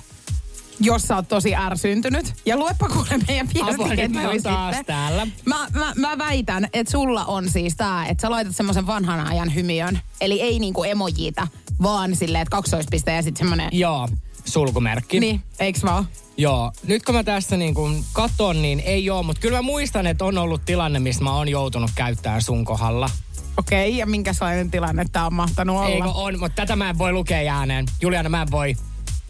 jos 0.79 1.01
sä 1.01 1.15
oot 1.15 1.27
tosi 1.27 1.55
ärsyntynyt. 1.55 2.33
Ja 2.45 2.57
luepa 2.57 2.89
kuule 2.89 3.21
meidän 3.27 3.49
viestiketjui 3.53 4.33
sitten. 4.33 4.85
täällä. 4.85 5.27
Mä, 5.45 5.67
mä, 5.73 5.93
mä 5.95 6.17
väitän, 6.17 6.67
että 6.73 6.91
sulla 6.91 7.25
on 7.25 7.49
siis 7.49 7.75
tää, 7.75 8.05
että 8.05 8.21
sä 8.21 8.31
laitat 8.31 8.55
semmoisen 8.55 8.87
vanhan 8.87 9.27
ajan 9.27 9.55
hymiön. 9.55 9.99
Eli 10.21 10.41
ei 10.41 10.59
niinku 10.59 10.83
emojita, 10.83 11.47
vaan 11.81 12.15
silleen, 12.15 12.41
että 12.41 12.55
kaksoispiste 12.55 13.11
ja 13.11 13.21
sitten 13.21 13.39
semmonen... 13.39 13.69
Joo, 13.71 14.07
sulkumerkki. 14.45 15.19
Niin, 15.19 15.41
eiks 15.59 15.83
vaan? 15.83 16.07
Joo, 16.37 16.71
nyt 16.87 17.03
kun 17.03 17.15
mä 17.15 17.23
tässä 17.23 17.57
niin 17.57 17.73
kun 17.73 18.03
katon, 18.13 18.61
niin 18.61 18.79
ei 18.79 19.09
oo, 19.09 19.23
mutta 19.23 19.41
kyllä 19.41 19.57
mä 19.57 19.61
muistan, 19.61 20.07
että 20.07 20.25
on 20.25 20.37
ollut 20.37 20.61
tilanne, 20.65 20.99
missä 20.99 21.23
mä 21.23 21.35
oon 21.35 21.49
joutunut 21.49 21.91
käyttämään 21.95 22.41
sun 22.41 22.65
kohdalla. 22.65 23.09
Okei, 23.57 23.89
okay, 23.89 23.99
ja 23.99 24.05
minkälainen 24.05 24.71
tilanne 24.71 25.05
tää 25.11 25.25
on 25.25 25.33
mahtanut 25.33 25.77
olla? 25.77 25.87
Eikö 25.87 26.09
on, 26.09 26.39
mutta 26.39 26.55
tätä 26.55 26.75
mä 26.75 26.89
en 26.89 26.97
voi 26.97 27.11
lukea 27.11 27.55
ääneen. 27.57 27.85
Juliana, 28.01 28.29
mä 28.29 28.41
en 28.41 28.51
voi. 28.51 28.75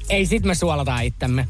Ei 0.09 0.25
sit 0.25 0.43
me 0.43 0.55
suolata 0.55 0.99
itsemme. 0.99 1.47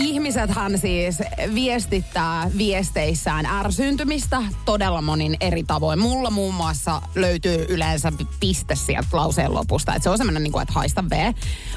Ihmisethän 0.00 0.78
siis 0.78 1.18
viestittää 1.54 2.50
viesteissään 2.58 3.46
ärsyyntymistä 3.46 4.42
todella 4.64 5.02
monin 5.02 5.36
eri 5.40 5.64
tavoin. 5.64 5.98
Mulla 5.98 6.30
muun 6.30 6.54
muassa 6.54 7.02
löytyy 7.14 7.66
yleensä 7.68 8.12
piste 8.40 8.74
sieltä 8.74 9.08
lauseen 9.12 9.54
lopusta. 9.54 9.94
Et 9.94 10.02
se 10.02 10.10
on 10.10 10.18
semmoinen, 10.18 10.42
niin 10.42 10.62
että 10.62 10.74
haista 10.74 11.04
V. 11.10 11.32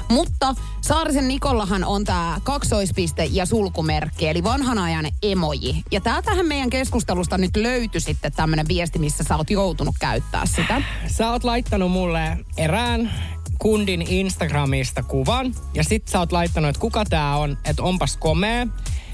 Mutta 0.08 0.54
Saarisen 0.80 1.28
Nikollahan 1.28 1.84
on 1.84 2.04
tämä 2.04 2.40
kaksoispiste 2.44 3.24
ja 3.24 3.46
sulkumerkki, 3.46 4.28
eli 4.28 4.44
vanhan 4.44 4.78
ajan 4.78 5.06
emoji. 5.22 5.82
Ja 5.90 6.00
täältähän 6.00 6.46
meidän 6.46 6.70
keskustelusta 6.70 7.38
nyt 7.38 7.56
löytyi 7.56 8.00
sitten 8.00 8.32
tämmöinen 8.32 8.68
viesti, 8.68 8.98
missä 8.98 9.24
sä 9.24 9.36
oot 9.36 9.50
joutunut 9.50 9.94
käyttää 10.00 10.46
sitä. 10.46 10.82
Sä 11.06 11.30
oot 11.30 11.44
laittanut 11.44 11.90
mulle 11.90 12.38
erään 12.56 13.10
kundin 13.58 14.02
Instagramista 14.02 15.02
kuvan. 15.02 15.54
Ja 15.74 15.84
sit 15.84 16.08
sä 16.08 16.18
oot 16.18 16.32
laittanut, 16.32 16.68
että 16.68 16.80
kuka 16.80 17.04
tää 17.04 17.36
on, 17.36 17.58
että 17.64 17.82
onpas 17.82 18.16
komea. 18.16 18.66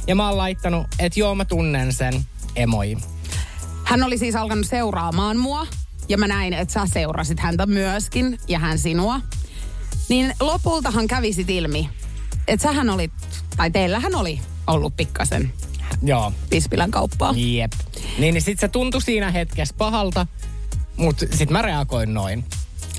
Ja 0.06 0.14
mä 0.14 0.28
oon 0.28 0.38
laittanut, 0.38 0.86
että 0.98 1.20
joo 1.20 1.34
mä 1.34 1.44
tunnen 1.44 1.92
sen 1.92 2.14
emoji. 2.56 2.98
Hän 3.84 4.02
oli 4.02 4.18
siis 4.18 4.36
alkanut 4.36 4.66
seuraamaan 4.66 5.36
mua 5.36 5.66
ja 6.08 6.18
mä 6.18 6.28
näin, 6.28 6.52
että 6.52 6.74
sä 6.74 6.86
seurasit 6.86 7.40
häntä 7.40 7.66
myöskin 7.66 8.38
ja 8.48 8.58
hän 8.58 8.78
sinua. 8.78 9.20
Niin 10.08 10.34
lopultahan 10.40 11.06
kävi 11.06 11.32
sit 11.32 11.50
ilmi, 11.50 11.88
että 12.48 12.62
sähän 12.62 12.90
olit, 12.90 13.12
tai 13.56 13.70
teillähän 13.70 14.14
oli 14.14 14.40
ollut 14.66 14.96
pikkasen 14.96 15.52
Joo, 16.02 16.32
Pispilän 16.50 16.90
kauppaa. 16.90 17.34
jep. 17.36 17.72
Niin, 18.18 18.34
niin 18.34 18.42
sit 18.42 18.60
se 18.60 18.68
tuntui 18.68 19.02
siinä 19.02 19.30
hetkessä 19.30 19.74
pahalta, 19.78 20.26
mutta 20.96 21.26
sit 21.34 21.50
mä 21.50 21.62
reagoin 21.62 22.14
noin. 22.14 22.44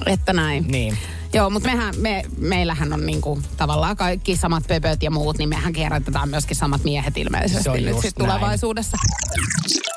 Että 0.05 0.33
näin. 0.33 0.65
Niin. 0.67 0.97
Joo, 1.35 1.49
mutta 1.49 1.69
mehän, 1.69 1.93
me, 1.97 2.23
meillähän 2.37 2.93
on 2.93 3.05
niinku 3.05 3.41
tavallaan 3.57 3.97
kaikki 3.97 4.37
samat 4.37 4.67
pöpöt 4.67 5.03
ja 5.03 5.11
muut, 5.11 5.37
niin 5.37 5.49
mehän 5.49 5.73
kierrätetään 5.73 6.29
myöskin 6.29 6.55
samat 6.55 6.83
miehet 6.83 7.17
ilmeisesti 7.17 7.63
Se 7.63 7.69
on 7.69 7.83
nyt 7.83 7.99
sit 8.01 8.15
tulevaisuudessa. 8.15 8.97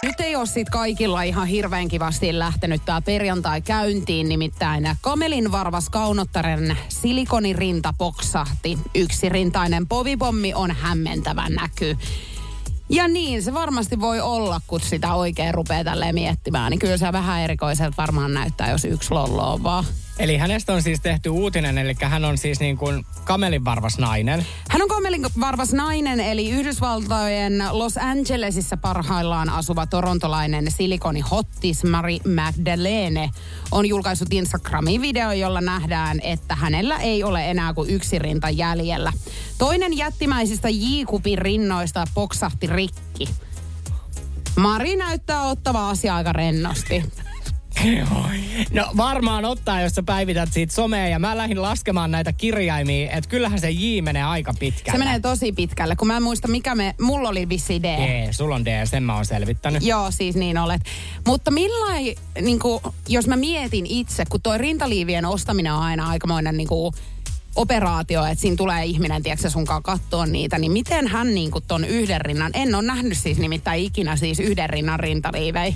Nyt 0.02 0.20
ei 0.20 0.36
ole 0.36 0.46
sit 0.46 0.70
kaikilla 0.70 1.22
ihan 1.22 1.46
hirveän 1.46 1.88
kivasti 1.88 2.38
lähtenyt 2.38 2.82
tämä 2.84 3.02
perjantai 3.02 3.60
käyntiin, 3.60 4.28
nimittäin 4.28 4.90
Kamelin 5.00 5.52
varvas 5.52 5.90
kaunottaren 5.90 6.78
silikonirinta 6.88 7.94
poksahti. 7.98 8.78
Yksirintainen 8.94 9.86
povipommi 9.86 10.54
on 10.54 10.70
hämmentävä 10.70 11.48
näky. 11.48 11.96
Ja 12.88 13.08
niin, 13.08 13.42
se 13.42 13.54
varmasti 13.54 14.00
voi 14.00 14.20
olla, 14.20 14.60
kun 14.66 14.80
sitä 14.80 15.14
oikein 15.14 15.54
rupeaa 15.54 15.84
tälleen 15.84 16.14
miettimään. 16.14 16.70
Niin 16.70 16.78
kyllä 16.78 16.96
se 16.96 17.12
vähän 17.12 17.40
erikoiselta 17.40 17.96
varmaan 17.98 18.34
näyttää, 18.34 18.70
jos 18.70 18.84
yksi 18.84 19.10
lollo 19.10 19.52
on 19.52 19.62
vaan. 19.62 19.84
Eli 20.18 20.36
hänestä 20.36 20.72
on 20.72 20.82
siis 20.82 21.00
tehty 21.00 21.28
uutinen, 21.28 21.78
eli 21.78 21.94
hän 22.02 22.24
on 22.24 22.38
siis 22.38 22.60
niin 22.60 22.76
kuin 22.76 23.04
kamelinvarvas 23.24 23.98
nainen. 23.98 24.46
Hän 24.68 24.82
on 24.82 24.88
Kamelin 24.88 25.26
varvas 25.40 25.72
nainen, 25.72 26.20
eli 26.20 26.50
Yhdysvaltojen 26.50 27.64
Los 27.70 27.96
Angelesissa 27.96 28.76
parhaillaan 28.76 29.50
asuva 29.50 29.86
torontolainen 29.86 30.70
silikoni 30.70 31.20
hottis 31.20 31.84
Mari 31.84 32.20
Magdalene 32.34 33.30
on 33.72 33.86
julkaissut 33.86 34.32
Instagramiin 34.32 35.02
video, 35.02 35.32
jolla 35.32 35.60
nähdään, 35.60 36.20
että 36.22 36.54
hänellä 36.54 36.96
ei 36.96 37.24
ole 37.24 37.50
enää 37.50 37.74
kuin 37.74 37.90
yksi 37.90 38.18
rinta 38.18 38.50
jäljellä. 38.50 39.12
Toinen 39.58 39.96
jättimäisistä 39.96 40.68
J-kupin 40.68 41.38
rinnoista 41.38 42.04
poksahti 42.14 42.66
rikki. 42.66 43.28
Mari 44.56 44.96
näyttää 44.96 45.42
ottava 45.42 45.90
asia 45.90 46.16
aika 46.16 46.32
rennosti. 46.32 47.04
No 48.72 48.90
varmaan 48.96 49.44
ottaa, 49.44 49.80
jos 49.80 49.92
sä 49.92 50.02
päivität 50.02 50.52
siitä 50.52 50.74
somea 50.74 51.08
ja 51.08 51.18
mä 51.18 51.36
lähdin 51.36 51.62
laskemaan 51.62 52.10
näitä 52.10 52.32
kirjaimia, 52.32 53.10
että 53.10 53.30
kyllähän 53.30 53.60
se 53.60 53.70
J 53.70 54.02
menee 54.02 54.22
aika 54.22 54.54
pitkälle. 54.58 54.98
Se 54.98 55.04
menee 55.04 55.20
tosi 55.20 55.52
pitkälle, 55.52 55.96
kun 55.96 56.08
mä 56.08 56.16
en 56.16 56.22
muista 56.22 56.48
mikä 56.48 56.74
me, 56.74 56.94
mulla 57.00 57.28
oli 57.28 57.48
vissi 57.48 57.82
D. 57.82 57.84
Ei, 57.84 58.32
sulla 58.32 58.54
on 58.54 58.64
D, 58.64 58.86
sen 58.86 59.02
mä 59.02 59.14
oon 59.14 59.26
selvittänyt. 59.26 59.82
Joo, 59.82 60.10
siis 60.10 60.36
niin 60.36 60.58
olet. 60.58 60.80
Mutta 61.26 61.50
millai, 61.50 62.14
niin 62.40 62.58
kuin, 62.58 62.80
jos 63.08 63.26
mä 63.26 63.36
mietin 63.36 63.86
itse, 63.86 64.24
kun 64.26 64.40
toi 64.40 64.58
rintaliivien 64.58 65.26
ostaminen 65.26 65.72
on 65.72 65.82
aina 65.82 66.08
aikamoinen 66.08 66.56
niin 66.56 66.68
kuin, 66.68 66.94
operaatio, 67.56 68.24
että 68.24 68.40
siinä 68.42 68.56
tulee 68.56 68.84
ihminen, 68.84 69.22
tiedätkö 69.22 69.50
sunkaan 69.50 69.82
katsoa 69.82 70.26
niitä, 70.26 70.58
niin 70.58 70.72
miten 70.72 71.06
hän 71.06 71.34
niin 71.34 71.50
kuin 71.50 71.64
ton 71.68 71.84
yhden 71.84 72.20
rinnan, 72.20 72.50
en 72.54 72.74
ole 72.74 72.82
nähnyt 72.82 73.18
siis 73.18 73.38
nimittäin 73.38 73.82
ikinä 73.82 74.16
siis 74.16 74.40
yhden 74.40 74.70
rinnan 74.70 75.00
rintaliivei. 75.00 75.74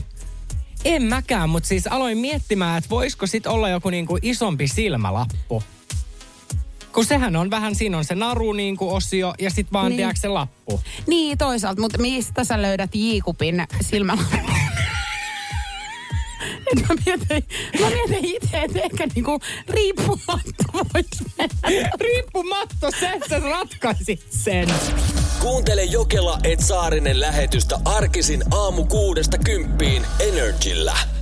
En 0.85 1.03
mäkään, 1.03 1.51
mutta 1.51 1.67
siis 1.67 1.87
aloin 1.87 2.19
miettimään, 2.19 2.79
että 2.79 2.91
voisiko 2.91 3.27
sit 3.27 3.47
olla 3.47 3.69
joku 3.69 3.91
niinku 3.91 4.19
isompi 4.23 4.69
silmälappu. 4.69 5.63
Kun 6.93 7.05
sehän 7.05 7.37
on 7.37 7.51
vähän, 7.51 7.75
siinä 7.75 7.99
on 7.99 8.05
se 8.05 8.15
naru 8.15 8.53
niinku 8.53 8.95
osio 8.95 9.35
ja 9.39 9.51
sit 9.51 9.73
vaan 9.73 9.97
niin. 9.97 10.17
se 10.17 10.29
lappu. 10.29 10.81
Niin 11.07 11.39
toisaalta, 11.39 11.81
mutta 11.81 11.99
mistä 11.99 12.45
sä 12.45 12.63
löydät 12.63 12.95
Jiikupin 12.95 13.67
silmälapun? 13.81 14.39
Et 16.73 16.89
mä 16.89 16.95
mietin, 17.07 17.45
mä 17.81 17.91
mietin 17.91 18.25
itse, 18.25 18.63
että 18.63 18.81
ehkä 18.81 19.07
niinku 19.15 19.41
riippumatta 19.69 20.65
voisi 20.75 21.25
mennä. 21.39 21.89
Riippumatta 22.01 22.91
se, 23.01 23.11
että 23.11 23.39
ratkaisit 23.39 24.27
sen. 24.31 24.69
Kuuntele 25.41 25.85
Jokela 25.85 26.39
et 26.45 26.61
Saarinen 26.61 27.21
lähetystä 27.21 27.81
arkisin 27.85 28.43
aamu 28.51 28.85
kuudesta 28.85 29.39
kymppiin 29.39 30.07
Energillä. 30.21 31.22